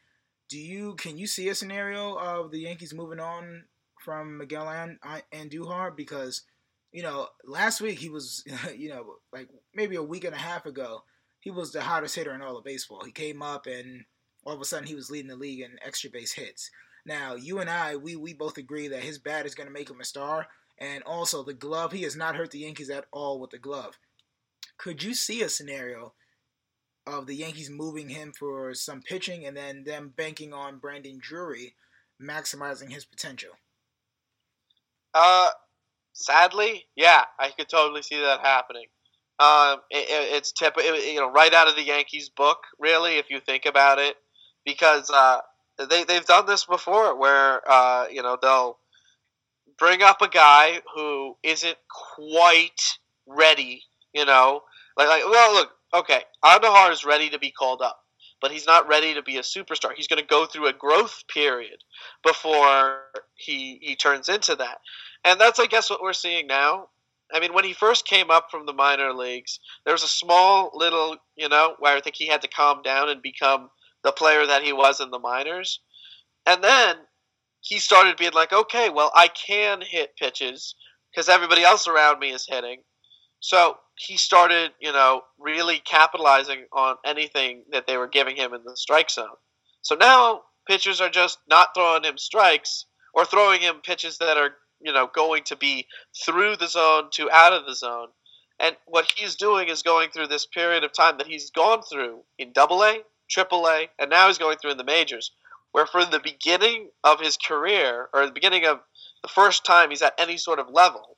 Do 0.49 0.59
you 0.59 0.95
can 0.95 1.19
you 1.19 1.27
see 1.27 1.49
a 1.49 1.55
scenario 1.55 2.15
of 2.15 2.51
the 2.51 2.61
Yankees 2.61 2.95
moving 2.95 3.21
on 3.21 3.65
from 4.03 4.39
Miguel 4.39 4.69
and 4.69 4.99
Andujar 5.33 5.95
because 5.95 6.43
you 6.93 7.03
know 7.03 7.29
last 7.45 7.81
week 7.81 7.99
he 7.99 8.09
was 8.09 8.45
you 8.77 8.89
know 8.89 9.17
like 9.33 9.49
maybe 9.75 9.97
a 9.97 10.03
week 10.03 10.25
and 10.25 10.35
a 10.35 10.39
half 10.39 10.67
ago 10.67 11.03
he 11.41 11.51
was 11.51 11.73
the 11.73 11.83
hottest 11.83 12.17
hitter 12.17 12.35
in 12.35 12.43
all 12.43 12.57
of 12.57 12.65
baseball. 12.65 13.05
He 13.05 13.13
came 13.13 13.43
up 13.43 13.67
and 13.67 14.05
all 14.45 14.55
of 14.55 14.61
a 14.61 14.65
sudden 14.65 14.87
he 14.87 14.95
was 14.95 15.11
leading 15.11 15.29
the 15.29 15.37
league 15.37 15.61
in 15.61 15.79
extra 15.85 16.11
base 16.11 16.33
hits. 16.33 16.71
Now 17.05 17.35
you 17.35 17.59
and 17.59 17.71
I 17.71 17.97
we 17.97 18.17
we 18.17 18.35
both 18.35 18.59
agree 18.59 18.89
that 18.89 19.03
his 19.03 19.19
bat 19.19 19.47
is 19.47 19.55
going 19.55 19.67
to 19.67 19.73
make 19.73 19.91
him 19.91 20.01
a 20.01 20.05
star, 20.05 20.47
and 20.79 21.03
also 21.05 21.43
the 21.43 21.55
glove 21.55 21.93
he 21.93 22.03
has 22.03 22.17
not 22.17 22.37
hurt 22.37 22.51
the 22.51 22.61
Yankees 22.61 22.91
at 22.91 23.07
all 23.13 23.41
with 23.41 23.51
the 23.51 23.59
glove. 23.59 23.99
Could 24.79 25.03
you 25.03 25.15
see 25.15 25.43
a 25.43 25.49
scenario 25.49 26.15
of 27.13 27.27
the 27.27 27.35
Yankees 27.35 27.71
moving 27.71 28.09
him 28.09 28.33
for 28.33 28.75
some 28.75 29.03
pitching 29.03 29.47
and 29.47 29.57
then 29.57 29.85
them 29.85 30.13
banking 30.17 30.53
on 30.53 30.79
Brandon 30.79 31.19
Drury 31.21 31.75
maximizing 32.21 32.91
his 32.91 33.05
potential? 33.05 33.51
Uh, 35.15 35.49
sadly, 36.13 36.87
yeah, 36.97 37.25
I 37.39 37.51
could 37.51 37.69
totally 37.69 38.03
see 38.03 38.21
that 38.21 38.41
happening. 38.41 38.87
Um, 39.41 39.79
it, 39.91 40.07
it's 40.35 40.53
typical, 40.53 40.83
it, 40.93 41.13
you 41.13 41.21
know, 41.21 41.31
right 41.31 41.55
out 41.55 41.69
of 41.69 41.77
the 41.77 41.85
Yankees 41.85 42.29
book, 42.29 42.59
really, 42.79 43.17
if 43.17 43.31
you 43.31 43.41
think 43.41 43.67
about 43.67 43.99
it, 43.99 44.17
because 44.65 45.11
uh, 45.11 45.39
they 45.89 46.03
they've 46.05 46.25
done 46.25 46.47
this 46.47 46.65
before, 46.65 47.17
where 47.17 47.63
uh, 47.71 48.07
you 48.11 48.23
know 48.23 48.37
they'll 48.41 48.79
bring 49.79 50.03
up 50.03 50.21
a 50.23 50.29
guy 50.29 50.81
who 50.95 51.37
isn't 51.45 51.79
quite 52.17 52.99
ready, 53.27 53.83
you 54.13 54.25
know, 54.25 54.63
like 54.97 55.09
like 55.09 55.23
well, 55.25 55.55
look, 55.55 55.71
okay, 55.95 56.23
Andujar 56.45 56.93
is 56.93 57.05
ready 57.05 57.31
to 57.31 57.39
be 57.39 57.51
called 57.51 57.83
up 57.83 58.01
but 58.41 58.51
he's 58.51 58.67
not 58.67 58.89
ready 58.89 59.15
to 59.15 59.23
be 59.23 59.39
a 59.39 59.43
superstar. 59.43 59.93
He's 59.97 60.09
going 60.09 60.21
to 60.21 60.27
go 60.27 60.47
through 60.47 60.69
a 60.69 60.73
growth 60.73 61.25
period 61.33 61.83
before 62.25 63.03
he 63.35 63.79
he 63.83 63.97
turns 63.97 64.29
into 64.29 64.57
that. 64.57 64.79
And 65.25 65.41
that's 65.41 65.59
I 65.59 65.67
guess 65.67 65.91
what 65.91 66.03
we're 66.03 66.13
seeing 66.13 66.47
now. 66.47 66.89
I 67.33 67.41
mean, 67.41 67.53
when 67.53 67.65
he 67.65 67.75
first 67.75 68.07
came 68.07 68.31
up 68.31 68.51
from 68.51 68.65
the 68.65 68.73
minor 68.73 69.13
leagues, 69.13 69.61
there 69.85 69.93
was 69.93 70.03
a 70.03 70.09
small 70.09 70.71
little, 70.73 71.17
you 71.37 71.49
know, 71.49 71.75
where 71.79 71.95
I 71.95 72.01
think 72.01 72.17
he 72.17 72.27
had 72.27 72.41
to 72.43 72.49
calm 72.49 72.81
down 72.83 73.11
and 73.11 73.21
become 73.21 73.69
the 74.03 74.13
player 74.13 74.47
that 74.47 74.63
he 74.63 74.73
was 74.73 75.01
in 75.01 75.11
the 75.11 75.19
minors. 75.19 75.81
And 76.47 76.65
then 76.65 76.97
he 77.61 77.81
started 77.81 78.17
being 78.17 78.33
like, 78.33 78.55
okay, 78.55 78.89
well, 78.89 79.13
I 79.15 79.29
can 79.29 79.83
hit 79.83 80.17
pitches 80.17 80.75
because 81.11 81.29
everybody 81.29 81.65
else 81.65 81.87
around 81.87 82.19
me 82.19 82.31
is 82.31 82.47
hitting. 82.49 82.81
So 83.41 83.77
he 83.97 84.17
started, 84.17 84.73
you 84.81 84.93
know, 84.93 85.23
really 85.39 85.79
capitalizing 85.79 86.67
on 86.73 86.97
anything 87.05 87.65
that 87.73 87.87
they 87.87 87.97
were 87.97 88.09
giving 88.09 88.37
him 88.37 88.55
in 88.55 88.63
the 88.65 88.77
strike 88.77 89.11
zone. 89.11 89.37
So 89.83 89.95
now 89.95 90.43
pitchers 90.69 91.01
are 91.01 91.09
just 91.09 91.39
not 91.49 91.69
throwing 91.75 92.05
him 92.05 92.19
strikes 92.19 92.87
or 93.15 93.25
throwing 93.25 93.61
him 93.61 93.77
pitches 93.83 94.19
that 94.19 94.37
are, 94.37 94.51
you 94.81 94.93
know, 94.93 95.09
going 95.13 95.45
to 95.45 95.57
be 95.57 95.87
through 96.25 96.57
the 96.57 96.69
zone 96.69 97.09
to 97.13 97.31
out 97.31 97.53
of 97.53 97.67
the 97.67 97.75
zone. 97.75 98.09
And 98.61 98.77
what 98.87 99.11
he's 99.17 99.37
doing 99.37 99.69
is 99.69 99.83
going 99.83 100.11
through 100.11 100.29
this 100.29 100.47
period 100.47 100.85
of 100.85 100.93
time 100.93 101.19
that 101.19 101.29
he's 101.29 101.51
gone 101.51 101.83
through 101.83 102.23
in 102.39 102.53
Double 102.53 102.83
A, 102.83 103.03
Triple 103.31 103.67
A, 103.69 103.89
and 103.99 104.11
now 104.11 104.27
he's 104.27 104.39
going 104.39 104.59
through 104.59 104.73
in 104.73 104.79
the 104.79 104.85
majors, 104.85 105.31
where 105.73 105.87
for 105.87 106.05
the 106.05 106.21
beginning 106.21 106.91
of 107.05 107.21
his 107.21 107.37
career 107.37 108.09
or 108.13 108.27
the 108.27 108.33
beginning 108.33 108.65
of 108.67 108.81
the 109.23 109.29
first 109.29 109.65
time 109.65 109.91
he's 109.91 110.03
at 110.03 110.15
any 110.19 110.37
sort 110.37 110.59
of 110.59 110.71
level, 110.71 111.18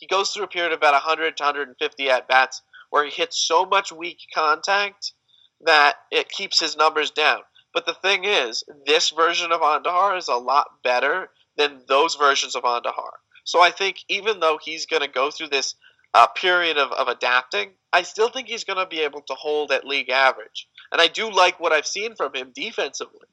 he 0.00 0.06
goes 0.06 0.30
through 0.30 0.44
a 0.44 0.48
period 0.48 0.72
of 0.72 0.78
about 0.78 0.94
100 0.94 1.36
to 1.36 1.42
150 1.42 2.10
at 2.10 2.26
bats 2.26 2.62
where 2.88 3.04
he 3.04 3.10
hits 3.10 3.46
so 3.46 3.66
much 3.66 3.92
weak 3.92 4.18
contact 4.34 5.12
that 5.60 5.96
it 6.10 6.30
keeps 6.30 6.58
his 6.58 6.76
numbers 6.76 7.10
down. 7.10 7.40
But 7.74 7.86
the 7.86 7.94
thing 7.94 8.24
is, 8.24 8.64
this 8.86 9.10
version 9.10 9.52
of 9.52 9.60
Andujar 9.60 10.16
is 10.16 10.28
a 10.28 10.34
lot 10.34 10.82
better 10.82 11.28
than 11.56 11.82
those 11.86 12.14
versions 12.16 12.56
of 12.56 12.64
Andujar. 12.64 13.12
So 13.44 13.60
I 13.60 13.70
think 13.70 13.98
even 14.08 14.40
though 14.40 14.58
he's 14.60 14.86
going 14.86 15.02
to 15.02 15.08
go 15.08 15.30
through 15.30 15.48
this 15.48 15.74
uh, 16.14 16.26
period 16.28 16.78
of, 16.78 16.92
of 16.92 17.08
adapting, 17.08 17.70
I 17.92 18.02
still 18.02 18.30
think 18.30 18.48
he's 18.48 18.64
going 18.64 18.78
to 18.78 18.86
be 18.86 19.00
able 19.00 19.20
to 19.22 19.34
hold 19.34 19.70
at 19.70 19.86
league 19.86 20.08
average. 20.08 20.66
And 20.90 21.00
I 21.00 21.08
do 21.08 21.30
like 21.30 21.60
what 21.60 21.72
I've 21.72 21.86
seen 21.86 22.16
from 22.16 22.34
him 22.34 22.52
defensively. 22.54 23.28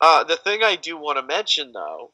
Uh, 0.00 0.24
the 0.24 0.36
thing 0.36 0.62
I 0.62 0.76
do 0.76 0.96
want 0.96 1.18
to 1.18 1.22
mention, 1.22 1.72
though, 1.72 2.12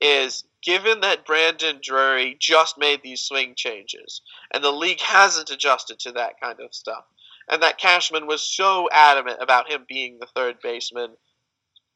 is 0.00 0.44
given 0.62 1.00
that 1.00 1.24
Brandon 1.26 1.80
Drury 1.82 2.36
just 2.38 2.78
made 2.78 3.02
these 3.02 3.22
swing 3.22 3.54
changes 3.56 4.22
and 4.52 4.62
the 4.62 4.72
league 4.72 5.00
hasn't 5.00 5.50
adjusted 5.50 5.98
to 6.00 6.12
that 6.12 6.40
kind 6.40 6.60
of 6.60 6.74
stuff, 6.74 7.04
and 7.48 7.62
that 7.62 7.78
Cashman 7.78 8.26
was 8.26 8.42
so 8.42 8.88
adamant 8.92 9.38
about 9.40 9.70
him 9.70 9.84
being 9.88 10.18
the 10.18 10.26
third 10.26 10.56
baseman, 10.62 11.16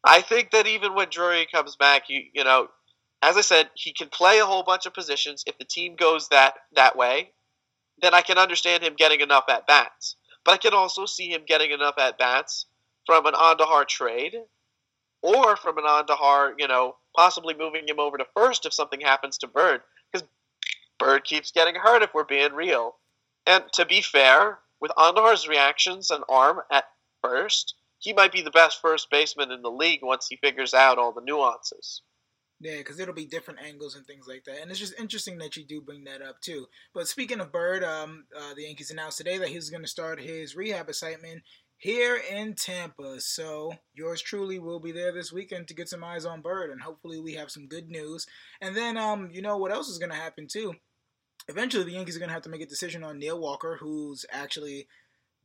I 0.04 0.20
think 0.20 0.50
that 0.50 0.66
even 0.66 0.94
when 0.94 1.08
Drury 1.08 1.46
comes 1.50 1.76
back, 1.76 2.08
you 2.08 2.22
you 2.32 2.44
know, 2.44 2.68
as 3.22 3.36
I 3.36 3.40
said, 3.40 3.70
he 3.74 3.92
can 3.92 4.08
play 4.08 4.38
a 4.38 4.46
whole 4.46 4.62
bunch 4.62 4.84
of 4.84 4.92
positions. 4.92 5.44
If 5.46 5.56
the 5.58 5.64
team 5.64 5.96
goes 5.96 6.28
that 6.28 6.54
that 6.74 6.96
way, 6.96 7.30
then 8.02 8.12
I 8.12 8.20
can 8.22 8.38
understand 8.38 8.82
him 8.82 8.94
getting 8.94 9.20
enough 9.20 9.44
at 9.48 9.66
bats. 9.66 10.16
But 10.44 10.52
I 10.52 10.56
can 10.58 10.74
also 10.74 11.06
see 11.06 11.30
him 11.30 11.42
getting 11.46 11.70
enough 11.70 11.96
at 11.96 12.18
bats 12.18 12.66
from 13.06 13.24
an 13.26 13.34
Andujar 13.34 13.86
trade 13.88 14.36
or 15.24 15.56
from 15.56 15.78
an 15.78 15.84
Andujar, 15.84 16.52
you 16.58 16.68
know, 16.68 16.96
possibly 17.16 17.54
moving 17.54 17.88
him 17.88 17.98
over 17.98 18.18
to 18.18 18.26
first 18.36 18.66
if 18.66 18.74
something 18.74 19.00
happens 19.00 19.38
to 19.38 19.48
Bird, 19.48 19.80
because 20.12 20.28
Bird 20.98 21.24
keeps 21.24 21.50
getting 21.50 21.74
hurt 21.74 22.02
if 22.02 22.12
we're 22.12 22.24
being 22.24 22.52
real. 22.52 22.96
And 23.46 23.64
to 23.72 23.86
be 23.86 24.02
fair, 24.02 24.58
with 24.82 24.92
Andujar's 24.98 25.48
reactions 25.48 26.10
and 26.10 26.24
arm 26.28 26.60
at 26.70 26.84
first, 27.22 27.74
he 27.98 28.12
might 28.12 28.32
be 28.32 28.42
the 28.42 28.50
best 28.50 28.82
first 28.82 29.08
baseman 29.10 29.50
in 29.50 29.62
the 29.62 29.70
league 29.70 30.00
once 30.02 30.26
he 30.28 30.36
figures 30.36 30.74
out 30.74 30.98
all 30.98 31.12
the 31.12 31.22
nuances. 31.22 32.02
Yeah, 32.60 32.76
because 32.78 33.00
it'll 33.00 33.14
be 33.14 33.26
different 33.26 33.60
angles 33.60 33.96
and 33.96 34.06
things 34.06 34.26
like 34.28 34.44
that. 34.44 34.60
And 34.60 34.70
it's 34.70 34.80
just 34.80 34.98
interesting 34.98 35.38
that 35.38 35.56
you 35.56 35.64
do 35.64 35.80
bring 35.80 36.04
that 36.04 36.22
up 36.22 36.40
too. 36.40 36.66
But 36.94 37.08
speaking 37.08 37.40
of 37.40 37.50
Bird, 37.50 37.82
um, 37.82 38.26
uh, 38.36 38.54
the 38.54 38.62
Yankees 38.62 38.90
announced 38.90 39.18
today 39.18 39.38
that 39.38 39.48
he's 39.48 39.70
going 39.70 39.82
to 39.82 39.88
start 39.88 40.20
his 40.20 40.54
rehab 40.54 40.88
assignment 40.88 41.42
here 41.76 42.20
in 42.30 42.54
Tampa. 42.54 43.20
So 43.20 43.72
yours 43.92 44.22
truly 44.22 44.58
will 44.58 44.80
be 44.80 44.92
there 44.92 45.12
this 45.12 45.32
weekend 45.32 45.68
to 45.68 45.74
get 45.74 45.88
some 45.88 46.04
eyes 46.04 46.24
on 46.24 46.40
Bird, 46.40 46.70
and 46.70 46.80
hopefully 46.80 47.20
we 47.20 47.34
have 47.34 47.50
some 47.50 47.66
good 47.66 47.88
news. 47.88 48.26
And 48.60 48.76
then, 48.76 48.96
um, 48.96 49.30
you 49.32 49.42
know 49.42 49.56
what 49.56 49.72
else 49.72 49.88
is 49.88 49.98
going 49.98 50.10
to 50.10 50.16
happen 50.16 50.46
too? 50.48 50.74
Eventually, 51.48 51.84
the 51.84 51.92
Yankees 51.92 52.16
are 52.16 52.20
going 52.20 52.30
to 52.30 52.34
have 52.34 52.42
to 52.42 52.48
make 52.48 52.62
a 52.62 52.66
decision 52.66 53.04
on 53.04 53.18
Neil 53.18 53.38
Walker, 53.38 53.76
who's 53.80 54.24
actually 54.30 54.86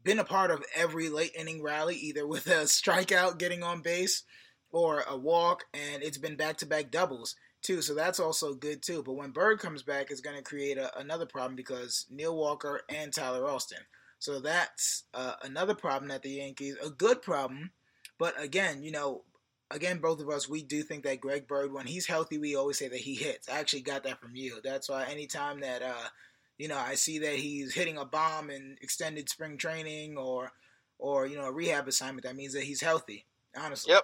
been 0.04 0.20
a 0.20 0.24
part 0.24 0.50
of 0.50 0.64
every 0.76 1.10
late 1.10 1.34
inning 1.38 1.62
rally, 1.62 1.96
either 1.96 2.26
with 2.26 2.48
a 2.48 2.64
strikeout 2.64 3.38
getting 3.38 3.64
on 3.64 3.82
base 3.82 4.24
or 4.72 5.04
a 5.08 5.18
walk, 5.18 5.66
and 5.74 6.04
it's 6.04 6.18
been 6.18 6.38
back 6.38 6.58
to 6.58 6.66
back 6.66 6.92
doubles 6.92 7.36
too. 7.62 7.82
So 7.82 7.94
that's 7.94 8.20
also 8.20 8.54
good 8.54 8.82
too. 8.82 9.04
But 9.04 9.14
when 9.14 9.32
Bird 9.32 9.60
comes 9.60 9.84
back, 9.84 10.10
it's 10.10 10.22
going 10.22 10.38
to 10.38 10.44
create 10.44 10.78
a, 10.78 10.98
another 10.98 11.26
problem 11.26 11.56
because 11.56 12.06
Neil 12.10 12.36
Walker 12.36 12.82
and 12.90 13.12
Tyler 13.12 13.46
Austin. 13.48 13.80
So 14.20 14.40
that's 14.40 15.06
uh, 15.14 15.34
another 15.44 15.74
problem 15.74 16.12
at 16.12 16.22
the 16.22 16.32
Yankees, 16.32 16.76
a 16.84 16.90
good 16.90 17.22
problem, 17.22 17.72
but 18.18 18.40
again, 18.42 18.84
you 18.84 18.92
know, 18.92 19.24
again, 19.72 20.00
both 20.00 20.20
of 20.20 20.30
us, 20.30 20.50
we 20.50 20.62
do 20.62 20.84
think 20.84 21.04
that 21.04 21.22
Greg 21.22 21.48
Bird, 21.48 21.72
when 21.72 21.88
he's 21.88 22.06
healthy, 22.06 22.38
we 22.38 22.56
always 22.56 22.78
say 22.78 22.90
that 22.90 23.00
he 23.00 23.16
hits. 23.16 23.48
I 23.50 23.60
actually 23.60 23.82
got 23.82 24.04
that 24.04 24.20
from 24.20 24.36
you. 24.36 24.60
That's 24.64 24.90
why 24.90 25.06
anytime 25.06 25.62
that, 25.62 25.82
uh, 25.82 26.10
you 26.58 26.68
know, 26.68 26.78
I 26.78 26.96
see 26.96 27.20
that 27.20 27.36
he's 27.36 27.74
hitting 27.74 27.98
a 27.98 28.06
bomb 28.06 28.50
in 28.50 28.76
extended 28.82 29.30
spring 29.30 29.58
training 29.58 30.18
or, 30.18 30.52
or 30.98 31.26
you 31.26 31.38
know, 31.38 31.46
a 31.46 31.52
rehab 31.52 31.88
assignment, 31.88 32.26
that 32.26 32.36
means 32.36 32.54
that 32.54 32.64
he's 32.64 32.82
healthy. 32.82 33.26
Honestly. 33.58 33.94
Yep. 33.94 34.04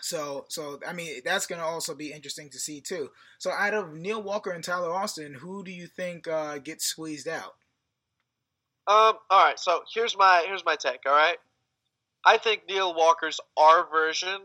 So, 0.00 0.46
so 0.48 0.80
I 0.86 0.92
mean, 0.92 1.20
that's 1.24 1.46
going 1.46 1.60
to 1.60 1.66
also 1.66 1.94
be 1.94 2.12
interesting 2.12 2.50
to 2.50 2.58
see 2.58 2.80
too. 2.80 3.10
So, 3.38 3.50
out 3.52 3.74
of 3.74 3.94
Neil 3.94 4.22
Walker 4.22 4.50
and 4.50 4.64
Tyler 4.64 4.92
Austin, 4.92 5.34
who 5.34 5.62
do 5.62 5.70
you 5.70 5.86
think 5.86 6.26
uh, 6.26 6.58
gets 6.58 6.84
squeezed 6.84 7.28
out? 7.28 7.54
Um. 8.86 9.14
All 9.30 9.44
right. 9.44 9.58
So 9.58 9.82
here's 9.92 10.16
my 10.16 10.44
here's 10.46 10.64
my 10.64 10.76
take. 10.76 11.00
All 11.06 11.12
right. 11.12 11.38
I 12.26 12.38
think 12.38 12.62
Neil 12.68 12.94
Walker's 12.94 13.40
our 13.56 13.88
version 13.90 14.40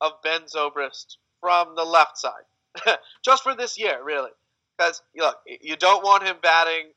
of 0.00 0.12
Ben 0.22 0.42
Zobrist 0.42 1.16
from 1.40 1.74
the 1.74 1.84
left 1.84 2.18
side, 2.18 2.96
just 3.24 3.42
for 3.42 3.54
this 3.54 3.78
year, 3.78 4.02
really. 4.04 4.30
Because 4.76 5.02
look, 5.16 5.36
you 5.46 5.76
don't 5.76 6.04
want 6.04 6.24
him 6.24 6.36
batting 6.42 6.90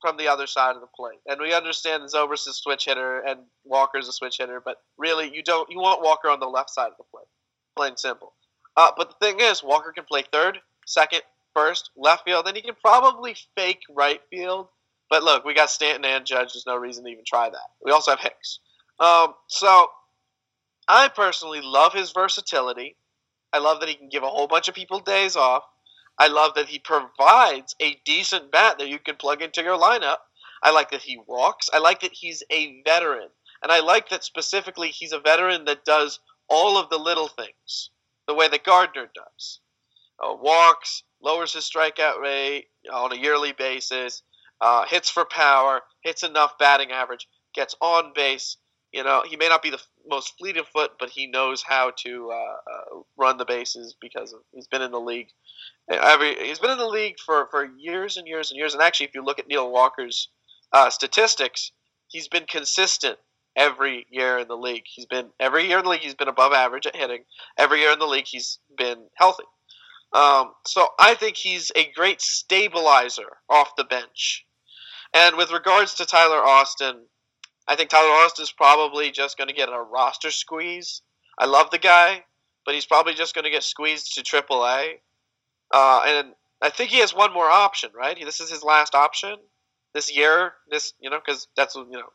from 0.00 0.16
the 0.16 0.28
other 0.28 0.46
side 0.46 0.74
of 0.74 0.80
the 0.80 0.88
plate, 0.88 1.20
and 1.26 1.40
we 1.40 1.54
understand 1.54 2.02
Zobrist 2.04 2.48
is 2.48 2.48
a 2.48 2.52
switch 2.54 2.86
hitter 2.86 3.20
and 3.20 3.40
Walker's 3.64 4.08
a 4.08 4.12
switch 4.12 4.38
hitter, 4.38 4.60
but 4.64 4.78
really 4.98 5.34
you 5.34 5.42
don't 5.42 5.70
you 5.70 5.78
want 5.78 6.02
Walker 6.02 6.28
on 6.28 6.40
the 6.40 6.46
left 6.46 6.70
side 6.70 6.90
of 6.90 6.96
the 6.98 7.04
plate, 7.10 7.28
plain 7.76 7.96
simple. 7.96 8.32
Uh, 8.76 8.90
but 8.96 9.10
the 9.10 9.26
thing 9.26 9.40
is, 9.40 9.62
Walker 9.62 9.92
can 9.92 10.04
play 10.04 10.24
third, 10.32 10.58
second, 10.86 11.22
first, 11.54 11.90
left 11.96 12.24
field, 12.24 12.46
and 12.46 12.56
he 12.56 12.62
can 12.62 12.74
probably 12.80 13.36
fake 13.56 13.82
right 13.90 14.20
field. 14.30 14.68
But 15.12 15.24
look, 15.24 15.44
we 15.44 15.52
got 15.52 15.68
Stanton 15.68 16.06
and 16.06 16.24
Judge. 16.24 16.54
There's 16.54 16.64
no 16.66 16.78
reason 16.78 17.04
to 17.04 17.10
even 17.10 17.24
try 17.26 17.50
that. 17.50 17.68
We 17.84 17.92
also 17.92 18.12
have 18.12 18.20
Hicks. 18.20 18.60
Um, 18.98 19.34
so 19.46 19.88
I 20.88 21.08
personally 21.08 21.60
love 21.62 21.92
his 21.92 22.12
versatility. 22.12 22.96
I 23.52 23.58
love 23.58 23.80
that 23.80 23.90
he 23.90 23.94
can 23.94 24.08
give 24.08 24.22
a 24.22 24.30
whole 24.30 24.46
bunch 24.46 24.68
of 24.68 24.74
people 24.74 25.00
days 25.00 25.36
off. 25.36 25.64
I 26.18 26.28
love 26.28 26.54
that 26.54 26.64
he 26.64 26.78
provides 26.78 27.76
a 27.78 28.00
decent 28.06 28.50
bat 28.50 28.78
that 28.78 28.88
you 28.88 28.98
can 28.98 29.16
plug 29.16 29.42
into 29.42 29.62
your 29.62 29.78
lineup. 29.78 30.16
I 30.62 30.70
like 30.70 30.90
that 30.92 31.02
he 31.02 31.20
walks. 31.26 31.68
I 31.70 31.78
like 31.78 32.00
that 32.00 32.14
he's 32.14 32.42
a 32.50 32.80
veteran. 32.82 33.28
And 33.62 33.70
I 33.70 33.80
like 33.80 34.08
that 34.08 34.24
specifically 34.24 34.88
he's 34.88 35.12
a 35.12 35.20
veteran 35.20 35.66
that 35.66 35.84
does 35.84 36.20
all 36.48 36.78
of 36.78 36.88
the 36.88 36.96
little 36.96 37.28
things 37.28 37.90
the 38.26 38.32
way 38.34 38.48
that 38.48 38.64
Gardner 38.64 39.10
does. 39.14 39.60
Uh, 40.18 40.34
walks, 40.40 41.02
lowers 41.20 41.52
his 41.52 41.70
strikeout 41.70 42.18
rate 42.18 42.68
on 42.90 43.12
a 43.12 43.16
yearly 43.16 43.52
basis, 43.52 44.22
uh, 44.62 44.86
hits 44.86 45.10
for 45.10 45.24
power, 45.24 45.80
hits 46.02 46.22
enough 46.22 46.56
batting 46.58 46.92
average, 46.92 47.26
gets 47.54 47.74
on 47.80 48.12
base. 48.14 48.56
You 48.92 49.02
know, 49.02 49.22
he 49.28 49.36
may 49.36 49.48
not 49.48 49.62
be 49.62 49.70
the 49.70 49.80
most 50.08 50.34
fleet 50.38 50.56
of 50.56 50.68
foot, 50.68 50.92
but 51.00 51.10
he 51.10 51.26
knows 51.26 51.62
how 51.62 51.92
to 52.04 52.30
uh, 52.30 52.34
uh, 52.34 53.00
run 53.16 53.38
the 53.38 53.44
bases 53.44 53.96
because 54.00 54.32
of, 54.32 54.40
he's 54.52 54.68
been 54.68 54.82
in 54.82 54.92
the 54.92 55.00
league. 55.00 55.28
Every 55.90 56.36
he's 56.46 56.60
been 56.60 56.70
in 56.70 56.78
the 56.78 56.86
league 56.86 57.16
for, 57.18 57.48
for 57.50 57.68
years 57.76 58.16
and 58.16 58.28
years 58.28 58.50
and 58.50 58.58
years. 58.58 58.72
And 58.72 58.82
actually, 58.82 59.06
if 59.06 59.14
you 59.14 59.24
look 59.24 59.38
at 59.38 59.48
Neil 59.48 59.70
Walker's 59.70 60.28
uh, 60.72 60.90
statistics, 60.90 61.72
he's 62.08 62.28
been 62.28 62.44
consistent 62.46 63.18
every 63.56 64.06
year 64.10 64.38
in 64.38 64.48
the 64.48 64.56
league. 64.56 64.84
He's 64.86 65.06
been 65.06 65.30
every 65.40 65.66
year 65.66 65.78
in 65.78 65.84
the 65.84 65.90
league. 65.90 66.00
He's 66.00 66.14
been 66.14 66.28
above 66.28 66.52
average 66.52 66.86
at 66.86 66.94
hitting. 66.94 67.24
Every 67.58 67.80
year 67.80 67.92
in 67.92 67.98
the 67.98 68.06
league, 68.06 68.26
he's 68.28 68.58
been 68.76 69.06
healthy. 69.16 69.44
Um, 70.12 70.52
so 70.66 70.88
I 71.00 71.14
think 71.14 71.36
he's 71.36 71.72
a 71.74 71.90
great 71.92 72.20
stabilizer 72.20 73.38
off 73.48 73.76
the 73.76 73.84
bench. 73.84 74.44
And 75.14 75.36
with 75.36 75.52
regards 75.52 75.94
to 75.94 76.06
Tyler 76.06 76.42
Austin, 76.42 77.02
I 77.68 77.76
think 77.76 77.90
Tyler 77.90 78.10
Austin 78.10 78.42
is 78.42 78.52
probably 78.52 79.10
just 79.10 79.36
going 79.38 79.48
to 79.48 79.54
get 79.54 79.68
a 79.68 79.80
roster 79.80 80.30
squeeze. 80.30 81.02
I 81.38 81.46
love 81.46 81.70
the 81.70 81.78
guy, 81.78 82.24
but 82.64 82.74
he's 82.74 82.86
probably 82.86 83.14
just 83.14 83.34
going 83.34 83.44
to 83.44 83.50
get 83.50 83.62
squeezed 83.62 84.14
to 84.14 84.22
AAA. 84.22 84.94
Uh, 85.72 86.02
and 86.06 86.28
I 86.60 86.70
think 86.70 86.90
he 86.90 87.00
has 87.00 87.14
one 87.14 87.32
more 87.32 87.50
option, 87.50 87.90
right? 87.94 88.18
This 88.18 88.40
is 88.40 88.50
his 88.50 88.62
last 88.62 88.94
option 88.94 89.36
this 89.94 90.14
year. 90.14 90.54
This, 90.70 90.94
you 91.00 91.10
know, 91.10 91.18
because 91.24 91.48
that's 91.56 91.74
you 91.74 91.86
know, 91.90 92.10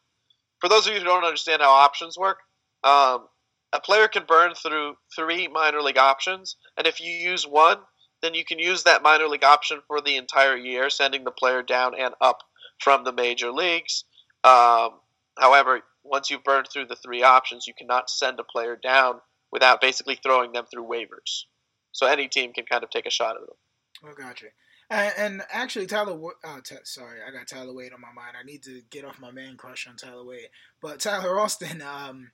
for 0.60 0.70
those 0.70 0.88
of 0.88 0.94
you 0.94 1.00
who 1.00 1.06
don't 1.06 1.24
understand 1.24 1.62
how 1.62 1.72
options 1.72 2.18
work, 2.18 2.40
um, 2.84 3.28
a 3.74 3.80
player 3.80 4.08
can 4.08 4.24
burn 4.28 4.54
through 4.54 4.96
three 5.16 5.48
minor 5.48 5.82
league 5.82 5.98
options, 5.98 6.56
and 6.78 6.88
if 6.88 7.02
you 7.02 7.12
use 7.12 7.46
one, 7.46 7.78
then 8.22 8.34
you 8.34 8.46
can 8.46 8.60
use 8.60 8.84
that 8.84 9.04
minor 9.04 9.28
league 9.28 9.44
option 9.44 9.82
for 9.88 10.02
the 10.02 10.16
entire 10.16 10.56
year, 10.56 10.90
sending 10.90 11.24
the 11.24 11.32
player 11.32 11.62
down 11.62 11.94
and 12.00 12.14
up 12.22 12.40
from 12.80 13.04
the 13.04 13.14
major 13.14 13.52
leagues. 13.52 14.04
Um, 14.44 15.00
however, 15.38 15.82
once 16.04 16.30
you've 16.30 16.44
burned 16.44 16.68
through 16.72 16.86
the 16.86 16.96
three 16.96 17.24
options, 17.24 17.68
you 17.68 17.74
cannot 17.78 18.10
send 18.10 18.40
a 18.40 18.44
player 18.44 18.76
down 18.76 19.20
without 19.52 19.82
basically 19.82 20.16
throwing 20.16 20.52
them 20.52 20.66
through 20.72 20.88
waivers. 20.88 21.44
So 21.92 22.06
any 22.06 22.28
team 22.28 22.54
can 22.54 22.66
kind 22.66 22.84
of 22.84 22.90
take 22.90 23.06
a 23.06 23.12
shot 23.12 23.36
at 23.36 23.42
them. 23.42 23.58
Oh, 24.06 24.14
gotcha. 24.16 24.48
And, 24.90 25.14
and 25.18 25.42
actually, 25.52 25.88
Tyler. 25.88 26.18
Oh, 26.46 26.60
t- 26.64 26.76
sorry, 26.84 27.20
I 27.28 27.32
got 27.32 27.48
Tyler 27.48 27.74
Wade 27.74 27.92
on 27.94 28.00
my 28.00 28.14
mind. 28.14 28.36
I 28.40 28.46
need 28.46 28.64
to 28.64 28.82
get 28.90 29.04
off 29.04 29.20
my 29.20 29.32
man 29.32 29.58
crush 29.58 29.88
on 29.88 29.96
Tyler 29.98 30.24
Wade. 30.24 30.50
But 30.82 31.00
Tyler 31.00 31.40
Austin, 31.40 31.82
um, 31.82 32.32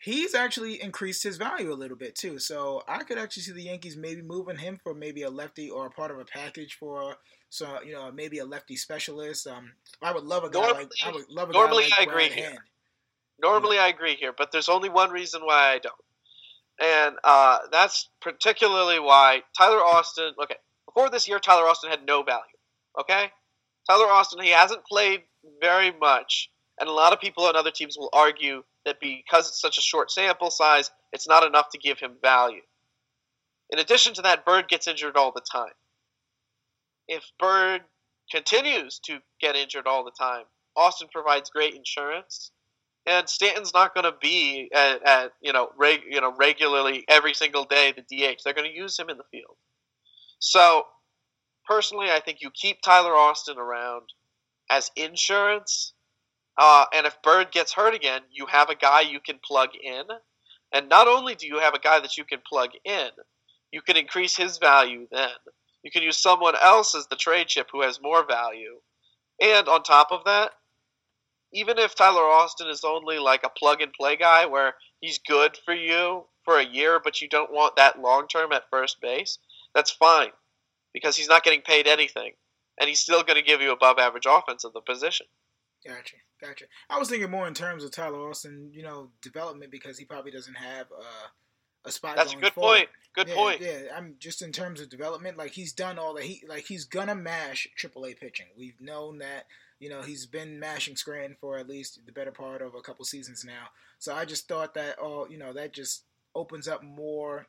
he's 0.00 0.34
actually 0.34 0.82
increased 0.82 1.22
his 1.22 1.36
value 1.36 1.72
a 1.72 1.74
little 1.74 1.96
bit 1.96 2.14
too. 2.14 2.38
So 2.38 2.82
I 2.88 3.02
could 3.02 3.18
actually 3.18 3.42
see 3.42 3.52
the 3.52 3.64
Yankees 3.64 3.96
maybe 3.96 4.22
moving 4.22 4.58
him 4.58 4.78
for 4.82 4.94
maybe 4.94 5.22
a 5.22 5.30
lefty 5.30 5.68
or 5.68 5.86
a 5.86 5.90
part 5.90 6.10
of 6.10 6.18
a 6.18 6.24
package 6.24 6.76
for 6.78 7.16
so 7.50 7.82
you 7.84 7.92
know 7.92 8.10
maybe 8.10 8.38
a 8.38 8.44
lefty 8.44 8.76
specialist. 8.76 9.46
Um, 9.46 9.72
I 10.00 10.12
would 10.12 10.24
love 10.24 10.44
a 10.44 10.50
guy 10.50 10.60
normally, 10.60 10.84
like 10.84 10.90
I 11.04 11.10
would 11.10 11.28
love 11.28 11.50
a 11.50 11.52
normally 11.52 11.84
guy 11.84 11.88
like 11.90 12.08
I 12.08 12.10
agree 12.10 12.28
Hand. 12.28 12.34
here. 12.34 12.64
Normally 13.42 13.78
I 13.78 13.88
agree 13.88 14.14
here, 14.14 14.32
but 14.36 14.52
there's 14.52 14.68
only 14.68 14.88
one 14.88 15.10
reason 15.10 15.42
why 15.42 15.74
I 15.74 15.78
don't, 15.78 15.94
and 16.80 17.16
uh, 17.24 17.58
that's 17.70 18.08
particularly 18.20 19.00
why 19.00 19.42
Tyler 19.58 19.82
Austin. 19.82 20.32
Okay, 20.42 20.56
before 20.86 21.10
this 21.10 21.28
year, 21.28 21.38
Tyler 21.38 21.68
Austin 21.68 21.90
had 21.90 22.06
no 22.06 22.22
value. 22.22 22.42
Okay, 22.98 23.30
Tyler 23.88 24.10
Austin 24.10 24.42
he 24.42 24.50
hasn't 24.50 24.84
played 24.86 25.22
very 25.60 25.92
much, 25.92 26.50
and 26.78 26.88
a 26.88 26.92
lot 26.92 27.12
of 27.12 27.20
people 27.20 27.44
on 27.44 27.56
other 27.56 27.70
teams 27.70 27.96
will 27.98 28.10
argue 28.12 28.62
that 28.84 29.00
because 29.00 29.48
it's 29.48 29.60
such 29.60 29.76
a 29.76 29.82
short 29.82 30.10
sample 30.10 30.50
size, 30.50 30.90
it's 31.12 31.28
not 31.28 31.44
enough 31.44 31.70
to 31.72 31.78
give 31.78 31.98
him 31.98 32.12
value. 32.22 32.62
In 33.70 33.78
addition 33.78 34.14
to 34.14 34.22
that, 34.22 34.44
Bird 34.44 34.68
gets 34.68 34.88
injured 34.88 35.16
all 35.16 35.32
the 35.32 35.42
time. 35.52 35.72
If 37.10 37.24
Bird 37.38 37.82
continues 38.30 38.98
to 39.00 39.18
get 39.40 39.56
injured 39.56 39.86
all 39.86 40.04
the 40.04 40.12
time, 40.18 40.44
Austin 40.76 41.08
provides 41.12 41.50
great 41.50 41.74
insurance, 41.74 42.52
and 43.06 43.28
Stanton's 43.28 43.74
not 43.74 43.94
going 43.94 44.04
to 44.04 44.16
be 44.18 44.70
at, 44.74 45.06
at, 45.06 45.32
you 45.42 45.52
know 45.52 45.68
reg, 45.76 46.00
you 46.08 46.20
know 46.22 46.34
regularly 46.38 47.04
every 47.08 47.34
single 47.34 47.64
day 47.64 47.92
the 47.92 48.02
DH. 48.02 48.40
They're 48.44 48.54
going 48.54 48.70
to 48.70 48.76
use 48.76 48.98
him 48.98 49.10
in 49.10 49.18
the 49.18 49.24
field. 49.30 49.56
So, 50.38 50.86
personally, 51.66 52.10
I 52.10 52.20
think 52.20 52.38
you 52.40 52.50
keep 52.50 52.80
Tyler 52.80 53.14
Austin 53.14 53.58
around 53.58 54.08
as 54.70 54.90
insurance 54.96 55.92
uh, 56.60 56.84
and 56.92 57.06
if 57.06 57.20
Bird 57.22 57.50
gets 57.52 57.72
hurt 57.72 57.94
again, 57.94 58.20
you 58.30 58.46
have 58.46 58.68
a 58.68 58.74
guy 58.74 59.00
you 59.00 59.18
can 59.18 59.40
plug 59.42 59.70
in. 59.82 60.02
And 60.72 60.90
not 60.90 61.08
only 61.08 61.34
do 61.34 61.46
you 61.46 61.58
have 61.58 61.74
a 61.74 61.78
guy 61.78 62.00
that 62.00 62.18
you 62.18 62.24
can 62.24 62.40
plug 62.46 62.70
in, 62.84 63.08
you 63.72 63.80
can 63.80 63.96
increase 63.96 64.36
his 64.36 64.58
value 64.58 65.08
then. 65.10 65.30
You 65.82 65.90
can 65.90 66.02
use 66.02 66.16
someone 66.16 66.54
else 66.60 66.94
as 66.94 67.06
the 67.06 67.16
trade 67.16 67.48
chip 67.48 67.68
who 67.72 67.82
has 67.82 68.00
more 68.02 68.26
value. 68.26 68.80
And 69.40 69.68
on 69.68 69.82
top 69.82 70.08
of 70.10 70.24
that, 70.24 70.52
even 71.52 71.78
if 71.78 71.94
Tyler 71.94 72.22
Austin 72.22 72.68
is 72.68 72.84
only 72.84 73.18
like 73.18 73.42
a 73.44 73.50
plug 73.50 73.80
and 73.80 73.92
play 73.92 74.16
guy 74.16 74.46
where 74.46 74.74
he's 75.00 75.18
good 75.18 75.58
for 75.64 75.74
you 75.74 76.24
for 76.44 76.58
a 76.58 76.64
year, 76.64 77.00
but 77.02 77.20
you 77.20 77.28
don't 77.28 77.52
want 77.52 77.76
that 77.76 78.00
long 78.00 78.28
term 78.28 78.52
at 78.52 78.70
first 78.70 79.00
base, 79.00 79.38
that's 79.74 79.90
fine 79.90 80.30
because 80.92 81.16
he's 81.16 81.28
not 81.28 81.44
getting 81.44 81.62
paid 81.62 81.86
anything. 81.86 82.32
And 82.78 82.88
he's 82.88 83.00
still 83.00 83.22
going 83.22 83.36
to 83.36 83.46
give 83.46 83.60
you 83.60 83.72
above 83.72 83.98
average 83.98 84.26
offense 84.28 84.64
at 84.64 84.72
the 84.72 84.80
position. 84.80 85.26
Gotcha, 85.86 86.16
gotcha. 86.40 86.64
I 86.88 86.98
was 86.98 87.08
thinking 87.08 87.30
more 87.30 87.48
in 87.48 87.54
terms 87.54 87.84
of 87.84 87.90
Tyler 87.90 88.28
Austin, 88.28 88.70
you 88.72 88.82
know, 88.82 89.10
development 89.22 89.70
because 89.70 89.98
he 89.98 90.04
probably 90.04 90.30
doesn't 90.30 90.54
have 90.54 90.86
uh, 90.96 91.28
a 91.84 91.90
spot. 91.92 92.16
That's 92.16 92.32
a 92.32 92.36
good 92.36 92.52
forward. 92.52 92.76
point. 92.76 92.88
Good 93.14 93.28
yeah, 93.28 93.34
point. 93.34 93.60
Yeah, 93.60 93.78
I'm 93.96 94.14
just 94.18 94.42
in 94.42 94.52
terms 94.52 94.80
of 94.80 94.88
development. 94.88 95.36
Like 95.36 95.52
he's 95.52 95.72
done 95.72 95.98
all 95.98 96.14
that. 96.14 96.24
He 96.24 96.42
like 96.48 96.66
he's 96.66 96.84
gonna 96.84 97.14
mash 97.14 97.68
AAA 97.78 98.18
pitching. 98.18 98.46
We've 98.56 98.80
known 98.80 99.18
that. 99.18 99.46
You 99.78 99.88
know, 99.88 100.02
he's 100.02 100.26
been 100.26 100.60
mashing 100.60 100.96
Scranton 100.96 101.36
for 101.40 101.56
at 101.56 101.68
least 101.68 102.00
the 102.04 102.12
better 102.12 102.32
part 102.32 102.60
of 102.60 102.74
a 102.74 102.82
couple 102.82 103.04
seasons 103.04 103.44
now. 103.46 103.68
So 103.98 104.14
I 104.14 104.26
just 104.26 104.46
thought 104.46 104.74
that, 104.74 104.96
oh, 105.00 105.26
you 105.30 105.38
know, 105.38 105.54
that 105.54 105.72
just 105.72 106.04
opens 106.34 106.68
up 106.68 106.84
more 106.84 107.46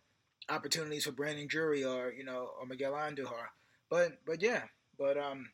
opportunities 0.49 1.05
for 1.05 1.11
Brandon 1.11 1.47
Drury 1.47 1.83
or 1.83 2.11
you 2.11 2.23
know 2.23 2.49
or 2.59 2.65
Miguel 2.65 2.93
Andujar. 2.93 3.49
But 3.89 4.13
but 4.25 4.41
yeah, 4.41 4.63
but 4.97 5.17
um, 5.17 5.49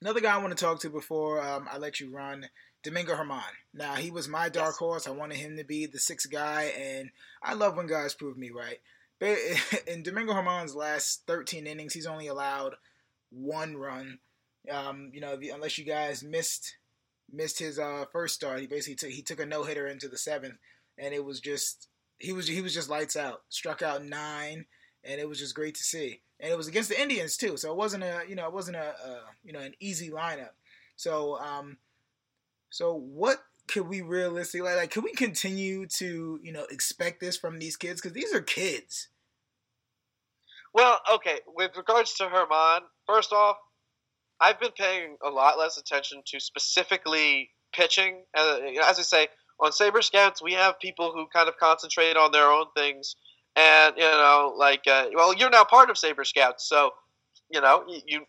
another 0.00 0.20
guy 0.20 0.34
I 0.34 0.38
want 0.38 0.56
to 0.56 0.64
talk 0.64 0.80
to 0.80 0.90
before 0.90 1.40
um, 1.40 1.68
I 1.70 1.78
let 1.78 2.00
you 2.00 2.10
run. 2.10 2.48
Domingo 2.82 3.14
Germán. 3.14 3.42
Now 3.74 3.94
he 3.94 4.10
was 4.10 4.28
my 4.28 4.48
dark 4.48 4.76
horse. 4.76 5.06
I 5.06 5.10
wanted 5.10 5.38
him 5.38 5.56
to 5.56 5.64
be 5.64 5.86
the 5.86 5.98
sixth 5.98 6.30
guy, 6.30 6.72
and 6.78 7.10
I 7.42 7.54
love 7.54 7.76
when 7.76 7.86
guys 7.86 8.14
prove 8.14 8.36
me 8.36 8.50
right. 8.50 8.78
But 9.18 9.38
in 9.86 10.02
Domingo 10.02 10.32
Germán's 10.32 10.74
last 10.74 11.22
13 11.26 11.66
innings, 11.66 11.94
he's 11.94 12.06
only 12.06 12.26
allowed 12.26 12.74
one 13.30 13.76
run. 13.76 14.18
Um, 14.70 15.10
you 15.12 15.20
know, 15.20 15.38
unless 15.52 15.78
you 15.78 15.84
guys 15.84 16.22
missed 16.22 16.76
missed 17.30 17.58
his 17.58 17.78
uh, 17.78 18.04
first 18.12 18.34
start, 18.34 18.60
he 18.60 18.66
basically 18.66 18.96
took 18.96 19.10
he 19.10 19.22
took 19.22 19.40
a 19.40 19.46
no 19.46 19.64
hitter 19.64 19.86
into 19.86 20.08
the 20.08 20.18
seventh, 20.18 20.58
and 20.96 21.14
it 21.14 21.24
was 21.24 21.40
just 21.40 21.88
he 22.18 22.32
was 22.32 22.48
he 22.48 22.60
was 22.60 22.74
just 22.74 22.90
lights 22.90 23.16
out. 23.16 23.42
Struck 23.48 23.82
out 23.82 24.04
nine, 24.04 24.66
and 25.04 25.20
it 25.20 25.28
was 25.28 25.38
just 25.38 25.54
great 25.54 25.74
to 25.76 25.82
see. 25.82 26.20
And 26.40 26.52
it 26.52 26.56
was 26.56 26.68
against 26.68 26.88
the 26.88 27.00
Indians 27.00 27.36
too, 27.36 27.56
so 27.56 27.70
it 27.70 27.76
wasn't 27.76 28.04
a 28.04 28.22
you 28.28 28.34
know 28.34 28.46
it 28.46 28.52
wasn't 28.52 28.76
a, 28.76 28.90
a 28.90 29.20
you 29.44 29.52
know 29.52 29.60
an 29.60 29.74
easy 29.80 30.10
lineup. 30.10 30.52
So 30.96 31.38
um, 31.38 31.78
so 32.70 32.94
what 32.94 33.38
could 33.68 33.86
we 33.86 34.00
realistically 34.00 34.68
like? 34.68 34.76
Like, 34.76 35.04
we 35.04 35.12
continue 35.12 35.86
to 35.98 36.40
you 36.42 36.52
know 36.52 36.64
expect 36.70 37.20
this 37.20 37.36
from 37.36 37.58
these 37.58 37.76
kids? 37.76 38.00
Because 38.00 38.14
these 38.14 38.34
are 38.34 38.40
kids. 38.40 39.08
Well, 40.74 41.00
okay. 41.14 41.40
With 41.46 41.76
regards 41.76 42.14
to 42.14 42.24
Germán, 42.24 42.80
first 43.06 43.32
off, 43.32 43.56
I've 44.40 44.60
been 44.60 44.72
paying 44.76 45.16
a 45.24 45.30
lot 45.30 45.58
less 45.58 45.76
attention 45.78 46.22
to 46.26 46.40
specifically 46.40 47.50
pitching. 47.72 48.22
Uh, 48.36 48.58
as 48.86 48.98
I 48.98 49.02
say, 49.02 49.28
on 49.60 49.72
Saber 49.72 50.02
Scouts, 50.02 50.42
we 50.42 50.52
have 50.54 50.78
people 50.78 51.12
who 51.12 51.26
kind 51.32 51.48
of 51.48 51.56
concentrate 51.58 52.16
on 52.16 52.32
their 52.32 52.46
own 52.46 52.66
things, 52.76 53.16
and 53.56 53.94
you 53.96 54.04
know, 54.04 54.54
like, 54.56 54.82
uh, 54.86 55.06
well, 55.14 55.34
you're 55.34 55.50
now 55.50 55.64
part 55.64 55.90
of 55.90 55.98
Saber 55.98 56.24
Scouts, 56.24 56.68
so 56.68 56.92
you 57.50 57.60
know, 57.60 57.84
you, 57.88 58.00
you, 58.06 58.20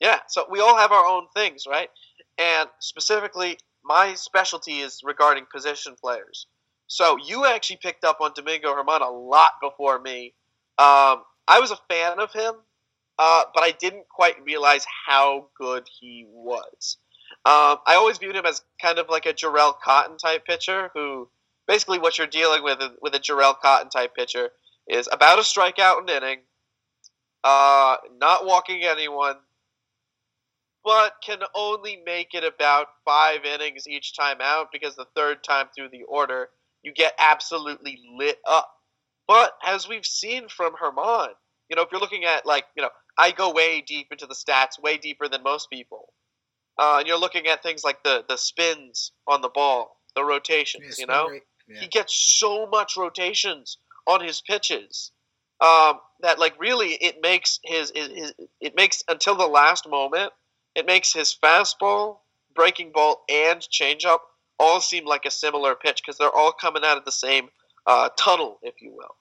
yeah. 0.00 0.18
So 0.28 0.46
we 0.50 0.60
all 0.60 0.76
have 0.76 0.92
our 0.92 1.06
own 1.06 1.26
things, 1.34 1.64
right? 1.68 1.88
And 2.38 2.68
specifically, 2.80 3.58
my 3.86 4.14
specialty 4.14 4.78
is 4.80 5.00
regarding 5.04 5.46
position 5.52 5.94
players. 6.00 6.46
So 6.88 7.16
you 7.24 7.46
actually 7.46 7.78
picked 7.82 8.04
up 8.04 8.20
on 8.20 8.32
Domingo 8.34 8.74
Germán 8.74 9.00
a 9.00 9.10
lot 9.10 9.52
before 9.62 9.98
me. 9.98 10.34
Um, 10.78 11.22
I 11.48 11.60
was 11.60 11.70
a 11.70 11.78
fan 11.88 12.18
of 12.18 12.32
him, 12.32 12.54
uh, 13.18 13.44
but 13.54 13.62
I 13.62 13.72
didn't 13.72 14.08
quite 14.08 14.44
realize 14.44 14.84
how 15.06 15.48
good 15.56 15.88
he 16.00 16.26
was. 16.28 16.98
Um, 17.44 17.78
I 17.86 17.94
always 17.94 18.18
viewed 18.18 18.36
him 18.36 18.46
as 18.46 18.62
kind 18.82 18.98
of 18.98 19.08
like 19.08 19.26
a 19.26 19.32
Jharel 19.32 19.74
Cotton 19.80 20.18
type 20.18 20.44
pitcher, 20.44 20.90
who 20.94 21.28
basically 21.66 21.98
what 21.98 22.18
you're 22.18 22.26
dealing 22.26 22.62
with 22.62 22.80
with 23.00 23.14
a 23.14 23.20
Jharel 23.20 23.58
Cotton 23.58 23.88
type 23.88 24.14
pitcher 24.14 24.50
is 24.88 25.08
about 25.10 25.38
a 25.38 25.42
strikeout 25.42 26.02
an 26.02 26.08
inning, 26.08 26.38
uh, 27.44 27.96
not 28.20 28.46
walking 28.46 28.82
anyone, 28.84 29.36
but 30.86 31.14
can 31.20 31.40
only 31.56 32.00
make 32.06 32.32
it 32.32 32.44
about 32.44 32.86
five 33.04 33.44
innings 33.44 33.88
each 33.88 34.16
time 34.16 34.36
out 34.40 34.68
because 34.72 34.94
the 34.94 35.08
third 35.16 35.42
time 35.42 35.66
through 35.74 35.88
the 35.88 36.04
order 36.04 36.48
you 36.84 36.92
get 36.92 37.12
absolutely 37.18 37.98
lit 38.16 38.38
up. 38.46 38.70
But 39.26 39.52
as 39.66 39.88
we've 39.88 40.06
seen 40.06 40.48
from 40.48 40.74
Germán, 40.80 41.30
you 41.68 41.74
know, 41.74 41.82
if 41.82 41.88
you're 41.90 42.00
looking 42.00 42.24
at 42.24 42.46
like, 42.46 42.66
you 42.76 42.84
know, 42.84 42.90
I 43.18 43.32
go 43.32 43.52
way 43.52 43.80
deep 43.80 44.12
into 44.12 44.26
the 44.26 44.34
stats, 44.34 44.80
way 44.80 44.96
deeper 44.96 45.26
than 45.26 45.42
most 45.42 45.68
people. 45.70 46.12
Uh, 46.78 46.98
and 46.98 47.08
you're 47.08 47.18
looking 47.18 47.48
at 47.48 47.64
things 47.64 47.82
like 47.82 48.04
the 48.04 48.24
the 48.28 48.36
spins 48.36 49.10
on 49.26 49.42
the 49.42 49.48
ball, 49.48 49.96
the 50.14 50.22
rotations. 50.22 51.00
you 51.00 51.06
know, 51.08 51.28
yeah. 51.68 51.80
he 51.80 51.88
gets 51.88 52.14
so 52.38 52.68
much 52.68 52.96
rotations 52.96 53.78
on 54.06 54.22
his 54.22 54.40
pitches 54.40 55.10
um, 55.60 55.98
that 56.20 56.38
like 56.38 56.54
really 56.60 56.90
it 56.90 57.16
makes 57.20 57.58
his, 57.64 57.90
his, 57.92 58.08
his 58.08 58.34
it 58.60 58.76
makes 58.76 59.02
until 59.08 59.34
the 59.34 59.48
last 59.48 59.88
moment 59.88 60.32
it 60.76 60.86
makes 60.86 61.12
his 61.12 61.36
fastball, 61.42 62.18
breaking 62.54 62.92
ball, 62.92 63.24
and 63.28 63.60
changeup 63.60 64.18
all 64.58 64.80
seem 64.80 65.04
like 65.04 65.24
a 65.24 65.30
similar 65.30 65.74
pitch 65.74 66.02
because 66.02 66.18
they're 66.18 66.30
all 66.30 66.52
coming 66.52 66.84
out 66.84 66.96
of 66.96 67.04
the 67.04 67.12
same 67.12 67.48
uh, 67.86 68.10
tunnel, 68.16 68.58
if 68.62 68.80
you 68.80 68.92
will. 68.92 69.16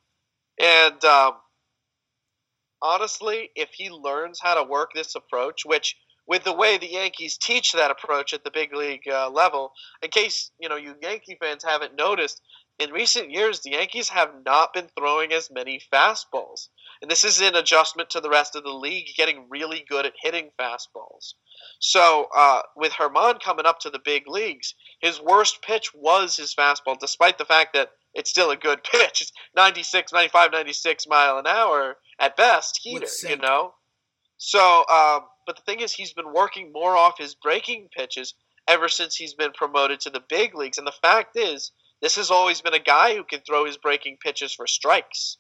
And 0.60 1.04
um, 1.04 1.34
honestly, 2.82 3.50
if 3.56 3.70
he 3.72 3.90
learns 3.90 4.40
how 4.40 4.62
to 4.62 4.70
work 4.70 4.92
this 4.94 5.16
approach, 5.16 5.66
which 5.66 5.96
with 6.28 6.44
the 6.44 6.54
way 6.54 6.78
the 6.78 6.92
Yankees 6.92 7.38
teach 7.38 7.74
that 7.74 7.92
approach 7.92 8.34
at 8.34 8.44
the 8.44 8.52
big 8.52 8.74
league 8.76 9.08
uh, 9.08 9.30
level. 9.30 9.74
In 10.02 10.10
case 10.10 10.52
you 10.60 10.70
know 10.70 10.76
you 10.76 10.96
Yankee 11.02 11.38
fans 11.40 11.64
haven't 11.64 11.96
noticed, 11.96 12.42
in 12.80 12.92
recent 12.92 13.32
years 13.32 13.62
the 13.62 13.72
Yankees 13.72 14.10
have 14.10 14.32
not 14.46 14.74
been 14.74 14.88
throwing 14.98 15.32
as 15.32 15.52
many 15.52 15.80
fastballs, 15.94 16.70
and 17.02 17.10
this 17.10 17.24
is 17.24 17.42
an 17.42 17.56
adjustment 17.56 18.10
to 18.12 18.22
the 18.22 18.30
rest 18.30 18.56
of 18.56 18.64
the 18.64 18.74
league 18.74 19.08
getting 19.18 19.48
really 19.50 19.86
good 19.88 20.06
at 20.06 20.14
hitting 20.22 20.50
fastballs. 20.60 21.34
So 21.80 22.28
uh, 22.36 22.62
with 22.76 22.94
Germán 22.94 23.42
coming 23.42 23.66
up 23.66 23.80
to 23.80 23.90
the 23.90 24.02
big 24.04 24.24
leagues, 24.28 24.76
his 25.02 25.22
worst 25.22 25.62
pitch 25.62 25.92
was 25.94 26.36
his 26.36 26.56
fastball, 26.56 26.98
despite 27.00 27.38
the 27.38 27.46
fact 27.46 27.74
that 27.74 27.90
it's 28.14 28.30
still 28.30 28.52
a 28.52 28.58
good 28.58 28.84
pitch. 28.92 29.22
It's 29.22 29.32
96, 29.56 30.14
95, 30.14 30.52
96 30.52 31.08
mile 31.08 31.38
an 31.38 31.48
hour 31.48 31.98
at 32.20 32.38
best 32.38 32.80
heater, 32.82 33.08
you 33.28 33.38
know. 33.38 33.74
So 34.38 34.86
um, 34.90 35.22
but 35.46 35.56
the 35.56 35.62
thing 35.62 35.82
is, 35.82 35.94
he's 35.94 36.14
been 36.14 36.34
working 36.34 36.72
more 36.72 36.96
off 36.98 37.18
his 37.18 37.36
breaking 37.36 37.90
pitches 37.96 38.34
ever 38.68 38.90
since 38.90 39.16
he's 39.16 39.34
been 39.34 39.52
promoted 39.52 40.00
to 40.02 40.10
the 40.10 40.24
big 40.28 40.56
leagues. 40.56 40.78
And 40.78 40.88
the 40.88 40.92
fact 40.92 41.38
is, 41.38 41.72
this 42.02 42.16
has 42.16 42.32
always 42.32 42.62
been 42.62 42.74
a 42.74 42.80
guy 42.80 43.16
who 43.16 43.24
can 43.24 43.42
throw 43.42 43.66
his 43.66 43.78
breaking 43.78 44.18
pitches 44.24 44.54
for 44.54 44.68
strikes. 44.68 45.38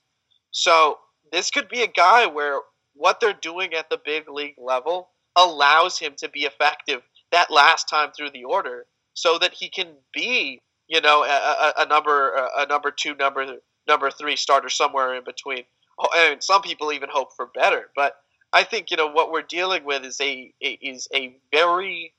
So 0.51 0.97
this 1.31 1.51
could 1.51 1.69
be 1.69 1.81
a 1.81 1.87
guy 1.87 2.27
where 2.27 2.59
what 2.93 3.19
they're 3.19 3.33
doing 3.33 3.73
at 3.73 3.89
the 3.89 3.99
big 4.03 4.29
league 4.29 4.55
level 4.57 5.09
allows 5.35 5.99
him 5.99 6.13
to 6.17 6.29
be 6.29 6.41
effective 6.41 7.01
that 7.31 7.51
last 7.51 7.89
time 7.89 8.11
through 8.15 8.31
the 8.31 8.45
order, 8.45 8.85
so 9.13 9.37
that 9.39 9.53
he 9.53 9.69
can 9.69 9.87
be, 10.13 10.61
you 10.87 11.01
know, 11.01 11.23
a, 11.23 11.73
a, 11.79 11.85
number 11.85 12.33
a 12.57 12.65
number 12.67 12.91
two, 12.91 13.15
number 13.15 13.57
number 13.87 14.11
three 14.11 14.35
starter 14.35 14.69
somewhere 14.69 15.15
in 15.15 15.23
between. 15.23 15.63
Oh, 15.99 16.09
and 16.15 16.43
some 16.43 16.61
people 16.61 16.91
even 16.91 17.09
hope 17.11 17.33
for 17.35 17.47
better, 17.53 17.89
but 17.95 18.15
I 18.53 18.63
think 18.63 18.91
you 18.91 18.97
know 18.97 19.07
what 19.07 19.31
we're 19.31 19.41
dealing 19.41 19.83
with 19.85 20.03
is 20.05 20.19
a 20.21 20.53
is 20.61 21.07
a 21.13 21.35
very 21.51 22.13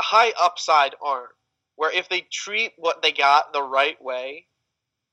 high 0.00 0.32
upside 0.40 0.94
arm 1.02 1.28
where 1.76 1.92
if 1.92 2.08
they 2.08 2.26
treat 2.32 2.72
what 2.76 3.02
they 3.02 3.12
got 3.12 3.52
the 3.52 3.62
right 3.62 4.00
way, 4.02 4.46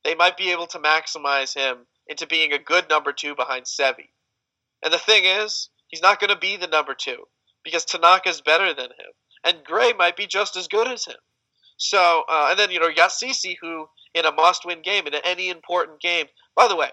they 0.03 0.15
might 0.15 0.38
be 0.38 0.51
able 0.51 0.67
to 0.67 0.79
maximize 0.79 1.53
him 1.53 1.86
into 2.08 2.28
being 2.28 2.54
a 2.54 2.60
good 2.60 2.89
number 2.89 3.13
two 3.13 3.36
behind 3.36 3.66
Sevi. 3.66 4.10
And 4.84 4.94
the 4.94 5.00
thing 5.00 5.24
is, 5.26 5.70
he's 5.88 6.02
not 6.02 6.20
going 6.20 6.30
to 6.30 6.38
be 6.38 6.58
the 6.58 6.68
number 6.68 6.94
two 6.94 7.24
because 7.63 7.86
Tanaka's 7.86 8.42
better 8.42 8.74
than 8.74 8.86
him, 8.86 9.13
and 9.44 9.63
Gray 9.63 9.94
might 9.94 10.18
be 10.18 10.28
just 10.28 10.58
as 10.58 10.68
good 10.68 10.88
as 10.88 11.06
him. 11.06 11.16
So, 11.78 12.24
uh, 12.30 12.48
and 12.52 12.60
then 12.60 12.72
you 12.72 12.80
know 12.80 12.88
you 12.88 12.96
got 12.96 13.12
CC 13.12 13.56
who 13.62 13.88
in 14.13 14.26
a 14.26 14.32
must-win 14.32 14.82
game 14.82 15.08
in 15.08 15.13
any 15.26 15.50
important 15.50 16.02
game. 16.02 16.26
By 16.56 16.68
the 16.68 16.76
way, 16.76 16.89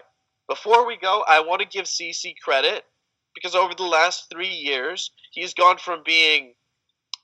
before 0.47 0.87
we 0.87 0.97
go, 0.97 1.23
I 1.27 1.41
want 1.41 1.61
to 1.61 1.67
give 1.67 1.85
CC 1.85 2.33
credit 2.43 2.83
because 3.33 3.55
over 3.55 3.73
the 3.75 3.83
last 3.83 4.25
three 4.31 4.49
years, 4.49 5.11
he's 5.31 5.53
gone 5.53 5.77
from 5.77 6.01
being 6.05 6.53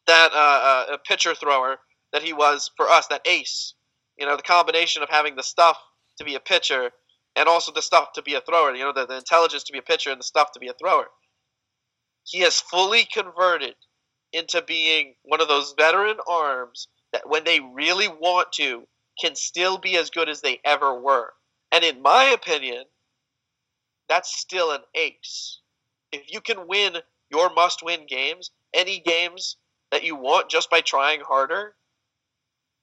that 0.08 0.32
uh, 0.34 0.94
uh, 0.94 0.98
pitcher 1.06 1.36
thrower 1.36 1.78
that 2.14 2.24
he 2.24 2.34
was 2.34 2.72
for 2.78 2.88
us, 2.88 3.08
that 3.08 3.28
ace. 3.28 3.74
You 4.18 4.26
know, 4.26 4.36
the 4.36 4.44
combination 4.44 5.04
of 5.04 5.10
having 5.10 5.36
the 5.36 5.44
stuff 5.44 5.78
to 6.18 6.24
be 6.24 6.36
a 6.36 6.40
pitcher 6.40 6.92
and 7.38 7.48
also 7.48 7.72
the 7.72 7.82
stuff 7.82 8.14
to 8.14 8.22
be 8.22 8.34
a 8.34 8.42
thrower. 8.42 8.74
You 8.76 8.84
know, 8.84 8.94
the, 8.94 9.06
the 9.06 9.18
intelligence 9.18 9.64
to 9.66 9.74
be 9.74 9.80
a 9.80 9.84
pitcher 9.84 10.12
and 10.12 10.20
the 10.20 10.24
stuff 10.24 10.52
to 10.54 10.60
be 10.60 10.68
a 10.68 10.74
thrower. 10.74 11.06
He 12.26 12.40
has 12.40 12.60
fully 12.60 13.06
converted 13.06 13.76
into 14.34 14.62
being 14.62 15.14
one 15.24 15.40
of 15.40 15.48
those 15.48 15.74
veteran 15.78 16.18
arms 16.28 16.88
that, 17.14 17.30
when 17.30 17.44
they 17.46 17.60
really 17.60 18.08
want 18.08 18.52
to, 18.54 18.84
can 19.22 19.36
still 19.36 19.78
be 19.78 19.96
as 19.98 20.10
good 20.10 20.30
as 20.30 20.42
they 20.42 20.60
ever 20.66 21.00
were. 21.00 21.32
And 21.72 21.84
in 21.84 22.02
my 22.02 22.26
opinion, 22.26 22.84
that's 24.10 24.38
still 24.38 24.72
an 24.72 24.82
ace. 24.96 25.60
If 26.12 26.32
you 26.32 26.42
can 26.42 26.68
win 26.68 26.98
your 27.30 27.54
must 27.54 27.84
win 27.84 28.06
games, 28.08 28.52
any 28.74 29.00
games 29.00 29.58
that 29.92 30.04
you 30.04 30.16
want 30.16 30.50
just 30.50 30.70
by 30.70 30.82
trying 30.82 31.22
harder, 31.22 31.76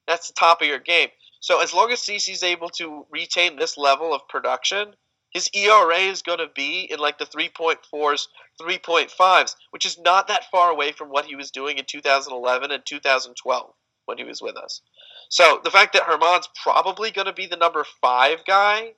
that's 0.07 0.27
the 0.27 0.33
top 0.33 0.61
of 0.61 0.67
your 0.67 0.79
game. 0.79 1.09
So 1.45 1.61
as 1.61 1.75
long 1.75 1.91
as 1.91 1.99
CC's 1.99 2.41
able 2.41 2.69
to 2.69 3.05
retain 3.11 3.55
this 3.55 3.77
level 3.77 4.15
of 4.15 4.27
production, 4.27 4.95
his 5.29 5.47
ERA 5.53 5.99
is 5.99 6.23
going 6.23 6.39
to 6.39 6.47
be 6.55 6.87
in 6.91 6.97
like 6.97 7.19
the 7.19 7.25
3.4s, 7.25 8.27
3.5s, 8.59 9.55
which 9.69 9.85
is 9.85 9.99
not 9.99 10.27
that 10.27 10.49
far 10.49 10.71
away 10.71 10.91
from 10.91 11.09
what 11.09 11.25
he 11.25 11.35
was 11.35 11.51
doing 11.51 11.77
in 11.77 11.85
2011 11.85 12.71
and 12.71 12.83
2012 12.83 13.73
when 14.07 14.17
he 14.17 14.23
was 14.23 14.41
with 14.41 14.57
us. 14.57 14.81
So 15.29 15.61
the 15.63 15.69
fact 15.69 15.93
that 15.93 16.07
Germán's 16.07 16.49
probably 16.63 17.11
going 17.11 17.27
to 17.27 17.33
be 17.33 17.45
the 17.45 17.57
number 17.57 17.85
five 18.01 18.43
guy, 18.47 18.93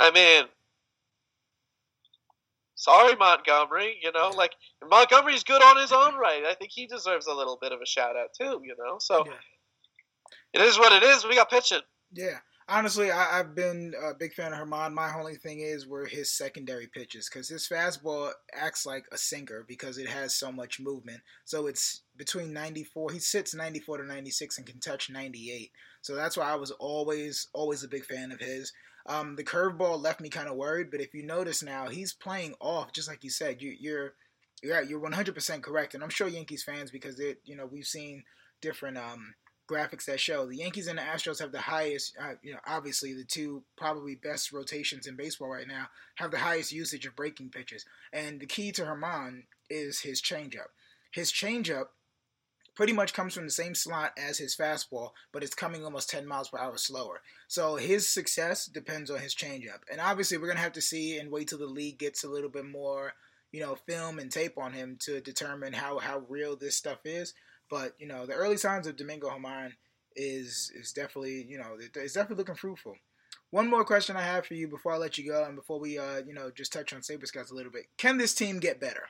I 0.00 0.12
mean, 0.12 0.44
sorry 2.74 3.16
Montgomery, 3.16 3.98
you 4.02 4.12
know, 4.12 4.32
like 4.34 4.52
Montgomery's 4.82 5.44
good 5.44 5.62
on 5.62 5.76
his 5.76 5.92
own 5.92 6.14
right. 6.14 6.44
I 6.46 6.54
think 6.54 6.70
he 6.74 6.86
deserves 6.86 7.26
a 7.26 7.34
little 7.34 7.58
bit 7.60 7.72
of 7.72 7.82
a 7.82 7.86
shout 7.86 8.16
out 8.16 8.30
too, 8.32 8.62
you 8.64 8.74
know. 8.78 8.96
So 8.98 9.26
yeah. 9.26 9.32
It 10.54 10.60
is 10.60 10.78
what 10.78 10.92
it 10.92 11.02
is. 11.02 11.26
We 11.26 11.34
got 11.34 11.50
pitching. 11.50 11.80
Yeah. 12.12 12.38
Honestly, 12.66 13.10
I, 13.10 13.36
have 13.36 13.54
been 13.54 13.92
a 14.02 14.14
big 14.14 14.32
fan 14.32 14.52
of 14.54 14.58
Germán. 14.58 14.94
My 14.94 15.12
only 15.14 15.34
thing 15.34 15.60
is 15.60 15.86
were 15.86 16.06
his 16.06 16.32
secondary 16.32 16.86
pitches 16.86 17.28
because 17.28 17.48
his 17.48 17.68
fastball 17.68 18.30
acts 18.54 18.86
like 18.86 19.04
a 19.12 19.18
sinker 19.18 19.64
because 19.68 19.98
it 19.98 20.08
has 20.08 20.34
so 20.34 20.50
much 20.50 20.80
movement. 20.80 21.20
So 21.44 21.66
it's 21.66 22.02
between 22.16 22.54
94. 22.54 23.10
He 23.10 23.18
sits 23.18 23.54
94 23.54 23.98
to 23.98 24.06
96 24.06 24.56
and 24.56 24.66
can 24.66 24.80
touch 24.80 25.10
98. 25.10 25.72
So 26.00 26.14
that's 26.14 26.36
why 26.38 26.50
I 26.50 26.54
was 26.54 26.70
always 26.70 27.48
always 27.52 27.82
a 27.82 27.88
big 27.88 28.06
fan 28.06 28.32
of 28.32 28.40
his. 28.40 28.72
Um, 29.06 29.36
the 29.36 29.44
curveball 29.44 30.02
left 30.02 30.20
me 30.20 30.30
kind 30.30 30.48
of 30.48 30.56
worried, 30.56 30.90
but 30.90 31.00
if 31.00 31.12
you 31.12 31.22
notice 31.22 31.62
now, 31.62 31.88
he's 31.88 32.14
playing 32.14 32.54
off, 32.60 32.92
just 32.92 33.08
like 33.08 33.22
you 33.22 33.30
said. 33.30 33.60
You, 33.60 33.74
you're 33.78 34.14
you're 34.62 34.82
you're 34.82 35.00
100% 35.00 35.62
correct, 35.62 35.94
and 35.94 36.02
I'm 36.02 36.08
sure 36.08 36.28
Yankees 36.28 36.62
fans 36.62 36.90
because 36.90 37.20
it 37.20 37.40
you 37.44 37.56
know 37.56 37.66
we've 37.66 37.84
seen 37.84 38.24
different 38.62 38.96
um, 38.96 39.34
graphics 39.68 40.04
that 40.04 40.20
show 40.20 40.46
the 40.46 40.56
Yankees 40.56 40.86
and 40.86 40.98
the 40.98 41.02
Astros 41.02 41.40
have 41.40 41.52
the 41.52 41.60
highest, 41.60 42.16
uh, 42.20 42.34
you 42.42 42.52
know, 42.52 42.60
obviously 42.66 43.14
the 43.14 43.24
two 43.24 43.62
probably 43.76 44.14
best 44.14 44.52
rotations 44.52 45.06
in 45.06 45.16
baseball 45.16 45.48
right 45.48 45.68
now 45.68 45.86
have 46.16 46.30
the 46.30 46.38
highest 46.38 46.72
usage 46.72 47.06
of 47.06 47.16
breaking 47.16 47.50
pitches, 47.50 47.84
and 48.12 48.40
the 48.40 48.46
key 48.46 48.72
to 48.72 48.82
Germán 48.82 49.44
is 49.70 50.00
his 50.00 50.20
changeup. 50.20 50.68
His 51.10 51.32
changeup 51.32 51.86
pretty 52.74 52.92
much 52.92 53.14
comes 53.14 53.34
from 53.34 53.44
the 53.44 53.50
same 53.50 53.74
slot 53.74 54.12
as 54.18 54.38
his 54.38 54.56
fastball, 54.56 55.10
but 55.32 55.42
it's 55.42 55.54
coming 55.54 55.84
almost 55.84 56.10
10 56.10 56.26
miles 56.26 56.48
per 56.48 56.58
hour 56.58 56.76
slower. 56.76 57.20
So 57.48 57.76
his 57.76 58.08
success 58.08 58.66
depends 58.66 59.10
on 59.10 59.20
his 59.20 59.34
changeup. 59.34 59.80
And 59.90 60.00
obviously, 60.00 60.38
we're 60.38 60.46
going 60.46 60.56
to 60.56 60.62
have 60.62 60.72
to 60.72 60.82
see 60.82 61.18
and 61.18 61.30
wait 61.30 61.48
till 61.48 61.58
the 61.58 61.66
league 61.66 61.98
gets 61.98 62.24
a 62.24 62.28
little 62.28 62.50
bit 62.50 62.66
more, 62.66 63.14
you 63.52 63.60
know, 63.60 63.76
film 63.76 64.18
and 64.18 64.30
tape 64.30 64.58
on 64.58 64.72
him 64.72 64.96
to 65.00 65.20
determine 65.20 65.72
how, 65.72 65.98
how 65.98 66.24
real 66.28 66.56
this 66.56 66.76
stuff 66.76 66.98
is. 67.04 67.34
But 67.70 67.94
you 67.98 68.06
know, 68.06 68.26
the 68.26 68.34
early 68.34 68.56
signs 68.56 68.86
of 68.86 68.96
Domingo 68.96 69.28
Germán 69.28 69.72
is 70.16 70.70
is 70.74 70.92
definitely 70.92 71.44
you 71.48 71.58
know 71.58 71.76
it's 71.78 72.14
definitely 72.14 72.36
looking 72.36 72.54
fruitful. 72.54 72.94
One 73.50 73.68
more 73.68 73.84
question 73.84 74.16
I 74.16 74.22
have 74.22 74.46
for 74.46 74.54
you 74.54 74.68
before 74.68 74.92
I 74.92 74.96
let 74.96 75.18
you 75.18 75.26
go, 75.30 75.44
and 75.44 75.56
before 75.56 75.80
we 75.80 75.98
uh 75.98 76.22
you 76.26 76.34
know 76.34 76.50
just 76.50 76.72
touch 76.72 76.92
on 76.92 77.02
Saber 77.02 77.26
Scouts 77.26 77.50
a 77.50 77.54
little 77.54 77.72
bit. 77.72 77.86
Can 77.98 78.18
this 78.18 78.34
team 78.34 78.60
get 78.60 78.80
better? 78.80 79.08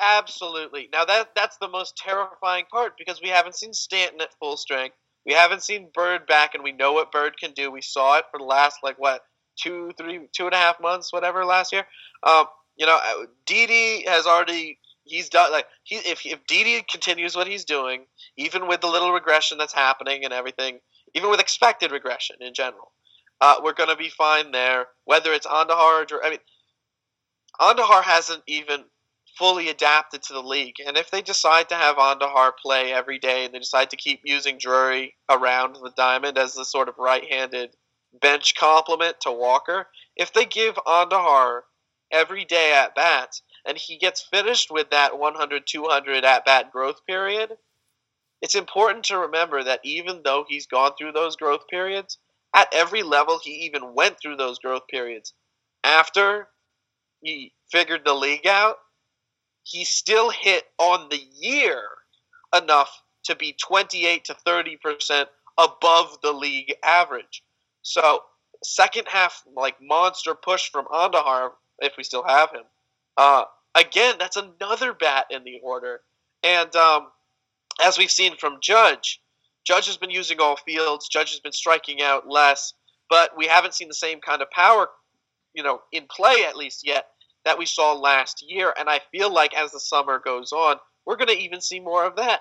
Absolutely. 0.00 0.88
Now 0.92 1.04
that 1.04 1.30
that's 1.34 1.56
the 1.58 1.68
most 1.68 1.96
terrifying 1.96 2.64
part 2.70 2.94
because 2.98 3.20
we 3.22 3.28
haven't 3.28 3.56
seen 3.56 3.72
Stanton 3.72 4.20
at 4.20 4.34
full 4.38 4.56
strength. 4.56 4.96
We 5.24 5.32
haven't 5.32 5.62
seen 5.62 5.90
Bird 5.94 6.26
back, 6.26 6.54
and 6.54 6.62
we 6.62 6.72
know 6.72 6.92
what 6.92 7.12
Bird 7.12 7.38
can 7.38 7.52
do. 7.52 7.70
We 7.70 7.80
saw 7.80 8.18
it 8.18 8.24
for 8.30 8.38
the 8.38 8.44
last 8.44 8.78
like 8.82 8.98
what 8.98 9.22
two, 9.56 9.92
three, 9.96 10.28
two 10.32 10.46
and 10.46 10.54
a 10.54 10.58
half 10.58 10.80
months, 10.80 11.12
whatever 11.12 11.44
last 11.44 11.72
year. 11.72 11.86
Um, 12.22 12.46
you 12.76 12.86
know, 12.86 12.98
Didi 13.46 14.04
has 14.06 14.26
already 14.26 14.78
he's 15.04 15.28
done 15.28 15.52
like 15.52 15.66
he 15.82 15.96
if 15.96 16.24
if 16.24 16.46
Didi 16.46 16.84
continues 16.90 17.36
what 17.36 17.46
he's 17.46 17.64
doing, 17.64 18.06
even 18.36 18.66
with 18.66 18.80
the 18.80 18.88
little 18.88 19.12
regression 19.12 19.58
that's 19.58 19.72
happening 19.72 20.24
and 20.24 20.32
everything, 20.32 20.80
even 21.14 21.30
with 21.30 21.40
expected 21.40 21.92
regression 21.92 22.36
in 22.40 22.54
general, 22.54 22.92
uh, 23.40 23.60
we're 23.62 23.74
going 23.74 23.90
to 23.90 23.96
be 23.96 24.08
fine 24.08 24.50
there. 24.50 24.86
Whether 25.04 25.32
it's 25.32 25.46
Andujar 25.46 26.10
or 26.10 26.24
I 26.24 26.30
mean, 26.30 26.38
Andujar 27.60 28.02
hasn't 28.02 28.42
even 28.46 28.84
fully 29.38 29.68
adapted 29.68 30.22
to 30.22 30.32
the 30.32 30.42
league, 30.42 30.76
and 30.84 30.96
if 30.96 31.10
they 31.10 31.22
decide 31.22 31.68
to 31.68 31.74
have 31.74 31.96
Andujar 31.96 32.52
play 32.60 32.92
every 32.92 33.18
day 33.18 33.44
and 33.44 33.54
they 33.54 33.58
decide 33.58 33.90
to 33.90 33.96
keep 33.96 34.20
using 34.24 34.58
Drury 34.58 35.14
around 35.28 35.74
the 35.76 35.92
diamond 35.96 36.38
as 36.38 36.54
the 36.54 36.64
sort 36.64 36.88
of 36.88 36.94
right-handed 36.98 37.76
bench 38.20 38.54
complement 38.54 39.20
to 39.20 39.32
Walker, 39.32 39.88
if 40.16 40.32
they 40.32 40.44
give 40.44 40.76
Andujar 40.76 41.62
every 42.12 42.44
day 42.44 42.72
at 42.72 42.94
bats 42.94 43.42
and 43.66 43.78
he 43.78 43.98
gets 43.98 44.22
finished 44.22 44.70
with 44.70 44.90
that 44.90 45.18
100 45.18 45.66
200 45.66 46.24
at 46.24 46.44
bat 46.44 46.72
growth 46.72 47.04
period, 47.06 47.50
it's 48.42 48.54
important 48.54 49.04
to 49.06 49.18
remember 49.18 49.64
that 49.64 49.80
even 49.84 50.20
though 50.24 50.44
he's 50.48 50.66
gone 50.66 50.92
through 50.98 51.12
those 51.12 51.36
growth 51.36 51.66
periods, 51.68 52.18
at 52.54 52.68
every 52.72 53.02
level 53.02 53.40
he 53.42 53.66
even 53.66 53.94
went 53.94 54.16
through 54.20 54.36
those 54.36 54.58
growth 54.58 54.86
periods. 54.88 55.32
After 55.82 56.48
he 57.22 57.52
figured 57.70 58.02
the 58.04 58.14
league 58.14 58.46
out, 58.46 58.76
he 59.62 59.84
still 59.84 60.30
hit 60.30 60.64
on 60.78 61.08
the 61.08 61.20
year 61.40 61.82
enough 62.54 63.02
to 63.24 63.34
be 63.34 63.56
28 63.60 64.24
to 64.26 64.34
30% 64.46 65.26
above 65.58 66.18
the 66.22 66.32
league 66.32 66.74
average. 66.84 67.42
So, 67.82 68.20
second 68.62 69.08
half, 69.08 69.42
like 69.56 69.76
monster 69.80 70.34
push 70.34 70.70
from 70.70 70.86
Andujar, 70.86 71.50
if 71.80 71.94
we 71.96 72.04
still 72.04 72.24
have 72.26 72.50
him. 72.50 72.64
Uh, 73.16 73.44
again, 73.74 74.16
that's 74.18 74.36
another 74.36 74.92
bat 74.92 75.26
in 75.30 75.44
the 75.44 75.60
order. 75.62 76.00
And 76.42 76.74
um, 76.76 77.08
as 77.82 77.98
we've 77.98 78.10
seen 78.10 78.36
from 78.36 78.58
Judge, 78.62 79.20
Judge 79.64 79.86
has 79.86 79.96
been 79.96 80.10
using 80.10 80.40
all 80.40 80.56
fields. 80.56 81.08
Judge 81.08 81.30
has 81.30 81.40
been 81.40 81.52
striking 81.52 82.02
out 82.02 82.28
less, 82.28 82.74
but 83.08 83.36
we 83.36 83.46
haven't 83.46 83.74
seen 83.74 83.88
the 83.88 83.94
same 83.94 84.20
kind 84.20 84.42
of 84.42 84.50
power, 84.50 84.88
you 85.54 85.62
know, 85.62 85.80
in 85.92 86.04
play 86.10 86.44
at 86.46 86.56
least 86.56 86.86
yet 86.86 87.06
that 87.44 87.58
we 87.58 87.66
saw 87.66 87.92
last 87.92 88.44
year. 88.46 88.72
And 88.78 88.88
I 88.88 89.00
feel 89.10 89.32
like 89.32 89.54
as 89.54 89.72
the 89.72 89.80
summer 89.80 90.18
goes 90.18 90.52
on, 90.52 90.76
we're 91.06 91.16
going 91.16 91.28
to 91.28 91.42
even 91.42 91.60
see 91.60 91.80
more 91.80 92.04
of 92.04 92.16
that. 92.16 92.40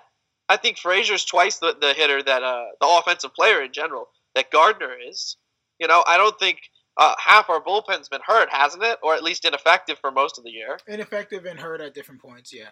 I 0.50 0.58
think 0.58 0.78
Frazier's 0.78 1.26
twice 1.26 1.58
the, 1.58 1.76
the 1.80 1.94
hitter 1.94 2.22
that 2.22 2.44
uh, 2.44 2.66
the 2.80 2.88
offensive 2.88 3.34
player 3.34 3.62
in 3.62 3.72
general 3.72 4.10
that 4.36 4.52
Gardner 4.52 4.92
is. 5.10 5.38
You 5.80 5.88
know, 5.88 6.04
I 6.06 6.18
don't 6.18 6.38
think 6.38 6.60
uh, 6.98 7.16
half 7.18 7.50
our 7.50 7.62
bullpen's 7.62 8.10
been 8.10 8.22
hurt, 8.26 8.50
hasn't 8.52 8.84
it? 8.84 9.00
Or 9.02 9.16
at 9.16 9.24
least 9.24 9.46
ineffective 9.46 9.98
for 10.00 10.12
most 10.12 10.38
of 10.38 10.44
the 10.44 10.52
year. 10.52 10.78
Ineffective 10.88 11.46
and 11.46 11.60
hurt 11.60 11.82
at 11.82 11.94
different 11.94 12.22
points, 12.22 12.54
yeah. 12.54 12.70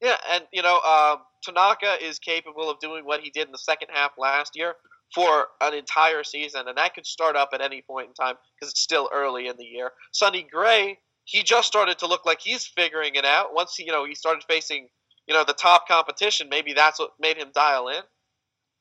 Yeah, 0.00 0.16
and 0.32 0.44
you 0.52 0.62
know, 0.62 0.80
uh, 0.84 1.16
Tanaka 1.44 1.96
is 2.02 2.18
capable 2.18 2.70
of 2.70 2.78
doing 2.80 3.04
what 3.04 3.20
he 3.20 3.30
did 3.30 3.46
in 3.46 3.52
the 3.52 3.58
second 3.58 3.88
half 3.92 4.12
last 4.16 4.56
year 4.56 4.74
for 5.14 5.48
an 5.60 5.74
entire 5.74 6.24
season, 6.24 6.68
and 6.68 6.78
that 6.78 6.94
could 6.94 7.04
start 7.04 7.36
up 7.36 7.50
at 7.52 7.60
any 7.60 7.82
point 7.82 8.08
in 8.08 8.14
time 8.14 8.36
because 8.54 8.70
it's 8.70 8.80
still 8.80 9.10
early 9.12 9.48
in 9.48 9.56
the 9.58 9.64
year. 9.64 9.90
Sonny 10.12 10.46
Gray, 10.50 10.98
he 11.24 11.42
just 11.42 11.66
started 11.66 11.98
to 11.98 12.06
look 12.06 12.24
like 12.24 12.40
he's 12.40 12.66
figuring 12.66 13.14
it 13.14 13.24
out. 13.24 13.52
Once 13.52 13.74
he, 13.74 13.84
you 13.84 13.92
know 13.92 14.06
he 14.06 14.14
started 14.14 14.42
facing 14.48 14.88
you 15.26 15.34
know 15.34 15.44
the 15.44 15.52
top 15.52 15.86
competition, 15.86 16.48
maybe 16.48 16.72
that's 16.72 16.98
what 16.98 17.10
made 17.20 17.36
him 17.36 17.50
dial 17.54 17.88
in. 17.88 18.00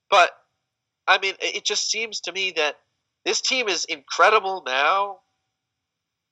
But 0.09 0.31
I 1.07 1.17
mean, 1.17 1.33
it 1.41 1.65
just 1.65 1.89
seems 1.89 2.21
to 2.21 2.31
me 2.31 2.51
that 2.55 2.75
this 3.25 3.41
team 3.41 3.67
is 3.67 3.85
incredible 3.85 4.63
now, 4.65 5.19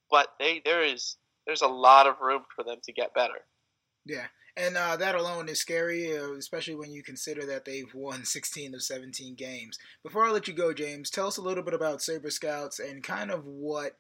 but 0.10 0.28
they 0.40 0.62
there 0.64 0.84
is 0.84 1.18
there's 1.46 1.62
a 1.62 1.68
lot 1.68 2.08
of 2.08 2.22
room 2.22 2.44
for 2.56 2.64
them 2.64 2.78
to 2.84 2.94
get 2.94 3.14
better. 3.14 3.46
Yeah, 4.06 4.28
and 4.56 4.76
uh, 4.76 4.98
that 4.98 5.16
alone 5.16 5.50
is 5.50 5.60
scary, 5.60 6.18
uh, 6.18 6.34
especially 6.34 6.76
when 6.76 6.92
you 6.92 7.04
consider 7.04 7.46
that 7.46 7.66
they've 7.66 7.94
won 7.94 8.26
16 8.26 8.74
of 8.74 8.82
17 8.82 9.36
games. 9.36 9.78
Before 10.04 10.26
I 10.26 10.32
let 10.32 10.48
you 10.48 10.54
go, 10.54 10.74
James, 10.74 11.10
tell 11.10 11.28
us 11.28 11.38
a 11.38 11.42
little 11.42 11.64
bit 11.64 11.74
about 11.74 12.02
Saber 12.02 12.32
Scouts 12.32 12.80
and 12.80 13.04
kind 13.04 13.32
of 13.32 13.46
what 13.46 13.94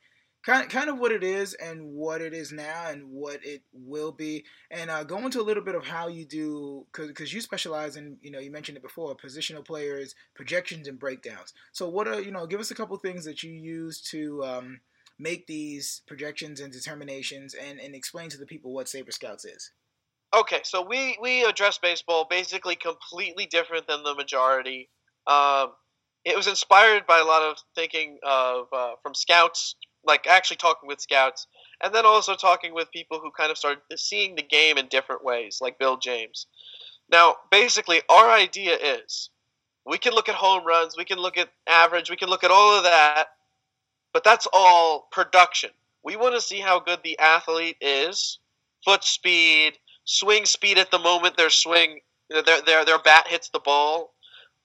kind 0.47 0.69
kind 0.69 0.89
of 0.89 0.97
what 0.97 1.11
it 1.11 1.23
is 1.23 1.53
and 1.55 1.91
what 1.91 2.21
it 2.21 2.33
is 2.33 2.53
now 2.53 2.85
and 2.87 3.03
what 3.11 3.45
it 3.45 3.61
will 3.73 4.13
be. 4.13 4.45
And 4.71 4.89
uh, 4.89 5.03
go 5.03 5.17
into 5.17 5.41
a 5.41 5.43
little 5.43 5.63
bit 5.63 5.75
of 5.75 5.85
how 5.85 6.07
you 6.07 6.23
do 6.23 6.85
because 6.93 7.33
you 7.33 7.41
specialize 7.41 7.97
in 7.97 8.17
you 8.21 8.31
know 8.31 8.39
you 8.39 8.49
mentioned 8.49 8.77
it 8.77 8.83
before 8.83 9.15
positional 9.15 9.65
players 9.65 10.15
projections 10.35 10.87
and 10.87 10.97
breakdowns. 10.97 11.53
So 11.73 11.89
what 11.89 12.07
are 12.07 12.21
you 12.21 12.31
know 12.31 12.47
give 12.47 12.61
us 12.61 12.71
a 12.71 12.75
couple 12.75 12.95
things 12.97 13.25
that 13.25 13.43
you 13.43 13.51
use 13.51 13.99
to 14.11 14.43
um, 14.45 14.79
make 15.19 15.47
these 15.47 16.01
projections 16.07 16.61
and 16.61 16.71
determinations 16.71 17.53
and, 17.53 17.79
and 17.79 17.93
explain 17.93 18.29
to 18.29 18.37
the 18.37 18.45
people 18.45 18.73
what 18.73 18.87
saber 18.87 19.11
scouts 19.11 19.43
is. 19.43 19.71
Okay 20.33 20.61
so 20.63 20.81
we 20.81 21.17
we 21.21 21.43
address 21.43 21.77
baseball 21.77 22.25
basically 22.29 22.77
completely 22.77 23.47
different 23.47 23.85
than 23.85 24.03
the 24.03 24.15
majority. 24.15 24.89
Um, 25.27 25.73
it 26.23 26.37
was 26.37 26.47
inspired 26.47 27.05
by 27.05 27.19
a 27.19 27.25
lot 27.25 27.41
of 27.41 27.57
thinking 27.75 28.17
of 28.23 28.67
uh, 28.73 28.91
from 29.03 29.13
scouts 29.13 29.75
like 30.07 30.25
actually 30.27 30.57
talking 30.57 30.87
with 30.87 31.01
scouts, 31.01 31.47
and 31.83 31.93
then 31.93 32.05
also 32.05 32.35
talking 32.35 32.73
with 32.73 32.91
people 32.91 33.19
who 33.19 33.31
kind 33.31 33.51
of 33.51 33.57
started 33.57 33.81
seeing 33.95 34.35
the 34.35 34.41
game 34.41 34.77
in 34.77 34.87
different 34.87 35.23
ways, 35.23 35.59
like 35.61 35.77
Bill 35.79 35.97
James. 35.97 36.47
Now, 37.09 37.35
basically, 37.51 38.01
our 38.09 38.29
idea 38.31 38.75
is 38.75 39.29
we 39.85 39.97
can 39.97 40.13
look 40.13 40.29
at 40.29 40.35
home 40.35 40.65
runs, 40.65 40.95
we 40.97 41.05
can 41.05 41.19
look 41.19 41.37
at 41.37 41.49
average, 41.67 42.09
we 42.09 42.17
can 42.17 42.29
look 42.29 42.43
at 42.43 42.51
all 42.51 42.77
of 42.77 42.83
that, 42.83 43.27
but 44.13 44.23
that's 44.23 44.47
all 44.51 45.07
production. 45.11 45.69
We 46.03 46.15
want 46.15 46.35
to 46.35 46.41
see 46.41 46.59
how 46.59 46.79
good 46.79 46.99
the 47.03 47.19
athlete 47.19 47.77
is, 47.81 48.39
foot 48.83 49.03
speed, 49.03 49.73
swing 50.05 50.45
speed 50.45 50.77
at 50.77 50.91
the 50.91 50.99
moment 50.99 51.37
their 51.37 51.49
swing, 51.49 51.99
their 52.29 52.43
their 52.43 52.85
their 52.85 52.99
bat 52.99 53.27
hits 53.27 53.49
the 53.49 53.59
ball, 53.59 54.13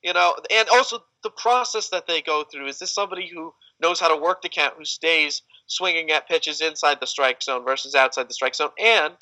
you 0.03 0.13
know, 0.13 0.35
and 0.51 0.69
also 0.71 1.05
the 1.23 1.31
process 1.31 1.89
that 1.91 2.07
they 2.07 2.23
go 2.23 2.45
through. 2.45 2.67
Is 2.67 2.79
this 2.79 2.95
somebody 2.95 3.29
who 3.29 3.55
knows 3.83 4.01
how 4.01 4.15
to 4.15 4.21
work 4.21 4.43
the 4.43 4.49
count, 4.49 4.75
who 4.79 4.85
stays 4.85 5.43
swinging 5.67 6.11
at 6.11 6.29
pitches 6.29 6.61
inside 6.61 6.99
the 7.01 7.07
strike 7.07 7.43
zone 7.43 7.65
versus 7.65 7.95
outside 7.95 8.29
the 8.29 8.35
strike 8.35 8.55
zone. 8.55 8.71
And 8.79 9.15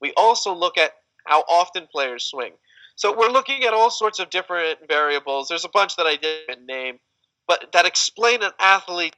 we 0.00 0.12
also 0.16 0.54
look 0.54 0.78
at 0.78 0.92
how 1.26 1.40
often 1.48 1.88
players 1.90 2.24
swing. 2.24 2.52
So 2.96 3.14
we're 3.16 3.30
looking 3.30 3.64
at 3.64 3.74
all 3.74 3.90
sorts 3.90 4.20
of 4.20 4.30
different 4.30 4.78
variables. 4.88 5.48
There's 5.48 5.64
a 5.64 5.70
bunch 5.70 5.96
that 5.96 6.06
I 6.06 6.16
didn't 6.16 6.66
name, 6.66 6.98
but 7.46 7.72
that 7.72 7.84
explain 7.84 8.42
an 8.42 8.52
athlete's 8.58 9.16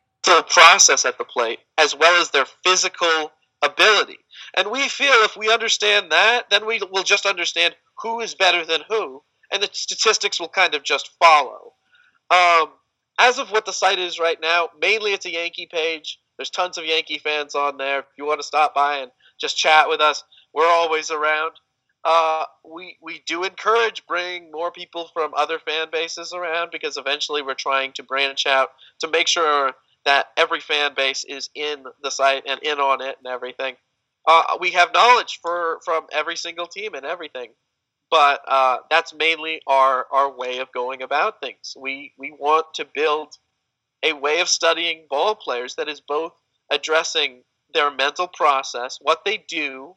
process 0.50 1.04
at 1.04 1.16
the 1.16 1.24
plate 1.24 1.60
as 1.78 1.94
well 1.94 2.20
as 2.20 2.30
their 2.30 2.46
physical 2.64 3.32
ability. 3.62 4.18
And 4.56 4.70
we 4.70 4.88
feel 4.88 5.12
if 5.24 5.36
we 5.36 5.52
understand 5.52 6.12
that, 6.12 6.50
then 6.50 6.66
we 6.66 6.80
will 6.90 7.02
just 7.02 7.26
understand 7.26 7.74
who 8.02 8.20
is 8.20 8.34
better 8.34 8.64
than 8.64 8.82
who, 8.88 9.22
and 9.52 9.62
the 9.62 9.68
statistics 9.72 10.40
will 10.40 10.48
kind 10.48 10.74
of 10.74 10.82
just 10.82 11.10
follow. 11.18 11.74
Um, 12.30 12.70
as 13.18 13.38
of 13.38 13.50
what 13.50 13.66
the 13.66 13.72
site 13.72 13.98
is 13.98 14.18
right 14.18 14.38
now, 14.40 14.68
mainly 14.80 15.12
it's 15.12 15.26
a 15.26 15.32
Yankee 15.32 15.68
page. 15.70 16.18
There's 16.36 16.50
tons 16.50 16.78
of 16.78 16.86
Yankee 16.86 17.18
fans 17.18 17.54
on 17.54 17.76
there. 17.76 18.00
If 18.00 18.06
you 18.16 18.24
want 18.24 18.40
to 18.40 18.46
stop 18.46 18.74
by 18.74 18.98
and 18.98 19.10
just 19.40 19.56
chat 19.56 19.88
with 19.88 20.00
us, 20.00 20.22
we're 20.54 20.68
always 20.68 21.10
around. 21.10 21.52
Uh, 22.04 22.44
we 22.64 22.96
we 23.02 23.20
do 23.26 23.42
encourage 23.42 24.06
bringing 24.06 24.52
more 24.52 24.70
people 24.70 25.10
from 25.12 25.32
other 25.36 25.58
fan 25.58 25.88
bases 25.90 26.32
around 26.32 26.70
because 26.70 26.96
eventually 26.96 27.42
we're 27.42 27.54
trying 27.54 27.92
to 27.92 28.04
branch 28.04 28.46
out 28.46 28.68
to 29.00 29.08
make 29.08 29.26
sure 29.26 29.72
that 30.04 30.28
every 30.36 30.60
fan 30.60 30.92
base 30.96 31.24
is 31.24 31.50
in 31.54 31.84
the 32.02 32.10
site 32.10 32.44
and 32.46 32.60
in 32.62 32.78
on 32.78 33.02
it 33.02 33.16
and 33.22 33.32
everything. 33.32 33.74
Uh, 34.26 34.56
we 34.60 34.70
have 34.70 34.92
knowledge 34.94 35.40
for 35.42 35.80
from 35.84 36.06
every 36.12 36.36
single 36.36 36.66
team 36.66 36.94
and 36.94 37.04
everything 37.04 37.50
but 38.10 38.40
uh, 38.48 38.78
that's 38.90 39.14
mainly 39.14 39.60
our, 39.66 40.06
our 40.12 40.30
way 40.34 40.58
of 40.58 40.72
going 40.72 41.02
about 41.02 41.40
things. 41.40 41.74
We, 41.78 42.12
we 42.18 42.32
want 42.32 42.66
to 42.74 42.86
build 42.94 43.36
a 44.02 44.12
way 44.12 44.40
of 44.40 44.48
studying 44.48 45.06
ball 45.10 45.34
players 45.34 45.74
that 45.76 45.88
is 45.88 46.00
both 46.00 46.32
addressing 46.70 47.42
their 47.74 47.90
mental 47.90 48.28
process, 48.28 48.98
what 49.00 49.24
they 49.24 49.44
do 49.48 49.96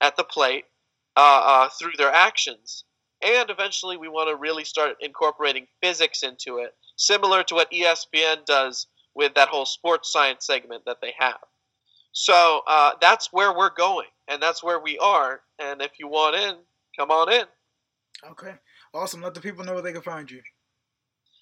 at 0.00 0.16
the 0.16 0.24
plate 0.24 0.64
uh, 1.16 1.42
uh, 1.44 1.68
through 1.78 1.92
their 1.96 2.12
actions, 2.12 2.84
and 3.24 3.50
eventually 3.50 3.96
we 3.96 4.08
want 4.08 4.28
to 4.28 4.36
really 4.36 4.64
start 4.64 4.96
incorporating 5.00 5.66
physics 5.82 6.22
into 6.22 6.58
it, 6.58 6.74
similar 6.96 7.42
to 7.44 7.54
what 7.54 7.70
ESPN 7.70 8.44
does 8.44 8.86
with 9.14 9.34
that 9.34 9.48
whole 9.48 9.66
sports 9.66 10.12
science 10.12 10.44
segment 10.44 10.82
that 10.86 11.00
they 11.00 11.14
have. 11.18 11.38
So 12.12 12.62
uh, 12.66 12.92
that's 13.00 13.32
where 13.32 13.56
we're 13.56 13.74
going, 13.74 14.08
and 14.28 14.42
that's 14.42 14.62
where 14.62 14.80
we 14.80 14.98
are. 14.98 15.40
And 15.58 15.80
if 15.82 15.92
you 15.98 16.08
want 16.08 16.36
in, 16.36 16.56
come 16.98 17.10
on 17.10 17.32
in. 17.32 17.44
Okay, 18.30 18.54
awesome. 18.92 19.22
Let 19.22 19.34
the 19.34 19.40
people 19.40 19.64
know 19.64 19.74
where 19.74 19.82
they 19.82 19.92
can 19.92 20.02
find 20.02 20.30
you. 20.30 20.40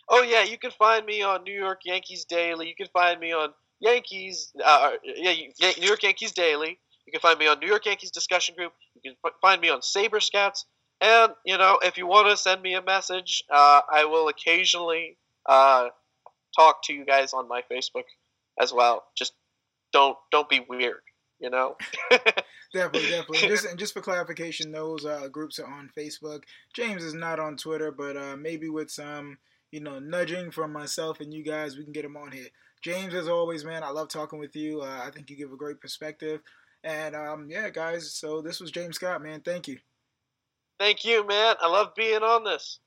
Oh 0.08 0.22
yeah, 0.22 0.42
you 0.42 0.58
can 0.58 0.72
find 0.72 1.06
me 1.06 1.22
on 1.22 1.44
New 1.44 1.58
York 1.58 1.80
Yankees 1.84 2.24
Daily. 2.24 2.68
You 2.68 2.74
can 2.74 2.88
find 2.92 3.20
me 3.20 3.32
on 3.32 3.50
Yankees, 3.80 4.52
uh, 4.64 4.92
yeah, 5.04 5.32
New 5.78 5.86
York 5.86 6.02
Yankees 6.02 6.32
Daily. 6.32 6.78
You 7.06 7.12
can 7.12 7.20
find 7.20 7.38
me 7.38 7.46
on 7.46 7.58
New 7.60 7.66
York 7.66 7.86
Yankees 7.86 8.10
discussion 8.10 8.54
group. 8.54 8.72
You 8.94 9.12
can 9.12 9.32
find 9.40 9.60
me 9.60 9.70
on 9.70 9.82
Saber 9.82 10.20
Scouts. 10.20 10.66
And 11.00 11.32
you 11.44 11.58
know, 11.58 11.78
if 11.82 11.98
you 11.98 12.06
want 12.06 12.28
to 12.28 12.36
send 12.36 12.62
me 12.62 12.74
a 12.74 12.82
message, 12.82 13.42
uh, 13.50 13.80
I 13.92 14.04
will 14.04 14.28
occasionally 14.28 15.18
uh, 15.48 15.88
talk 16.56 16.84
to 16.84 16.92
you 16.92 17.04
guys 17.04 17.32
on 17.32 17.48
my 17.48 17.62
Facebook 17.70 18.04
as 18.60 18.72
well. 18.72 19.04
Just 19.16 19.32
don't 19.92 20.16
don't 20.30 20.48
be 20.48 20.64
weird, 20.68 21.00
you 21.42 21.50
know. 21.50 21.76
definitely, 22.72 23.10
definitely. 23.10 23.48
Just 23.48 23.66
and 23.66 23.78
just 23.78 23.92
for 23.92 24.00
clarification, 24.00 24.72
those 24.72 25.04
uh, 25.04 25.28
groups 25.28 25.58
are 25.58 25.70
on 25.70 25.90
Facebook. 25.96 26.44
James 26.72 27.02
is 27.02 27.14
not 27.14 27.40
on 27.40 27.56
Twitter, 27.56 27.90
but 27.90 28.16
uh, 28.16 28.36
maybe 28.36 28.68
with 28.68 28.90
some 28.90 29.36
you 29.72 29.80
know 29.80 29.98
nudging 29.98 30.50
from 30.50 30.72
myself 30.72 31.20
and 31.20 31.34
you 31.34 31.42
guys, 31.44 31.76
we 31.76 31.84
can 31.84 31.92
get 31.92 32.04
him 32.04 32.16
on 32.16 32.32
here. 32.32 32.46
James, 32.82 33.14
as 33.14 33.28
always, 33.28 33.64
man, 33.64 33.82
I 33.82 33.90
love 33.90 34.08
talking 34.08 34.38
with 34.38 34.56
you. 34.56 34.80
Uh, 34.80 35.02
I 35.04 35.10
think 35.10 35.30
you 35.30 35.36
give 35.36 35.52
a 35.52 35.56
great 35.56 35.80
perspective. 35.80 36.40
And 36.84 37.14
um, 37.14 37.46
yeah, 37.48 37.70
guys, 37.70 38.12
so 38.12 38.40
this 38.40 38.60
was 38.60 38.70
James 38.70 38.96
Scott, 38.96 39.22
man. 39.22 39.40
Thank 39.40 39.68
you. 39.68 39.78
Thank 40.80 41.04
you, 41.04 41.24
man. 41.26 41.54
I 41.60 41.68
love 41.68 41.94
being 41.94 42.22
on 42.22 42.42
this. 42.42 42.80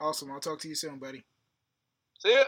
Awesome. 0.00 0.30
I'll 0.30 0.40
talk 0.40 0.60
to 0.60 0.68
you 0.68 0.74
soon, 0.74 0.98
buddy. 0.98 1.24
See 2.18 2.32
ya. 2.32 2.44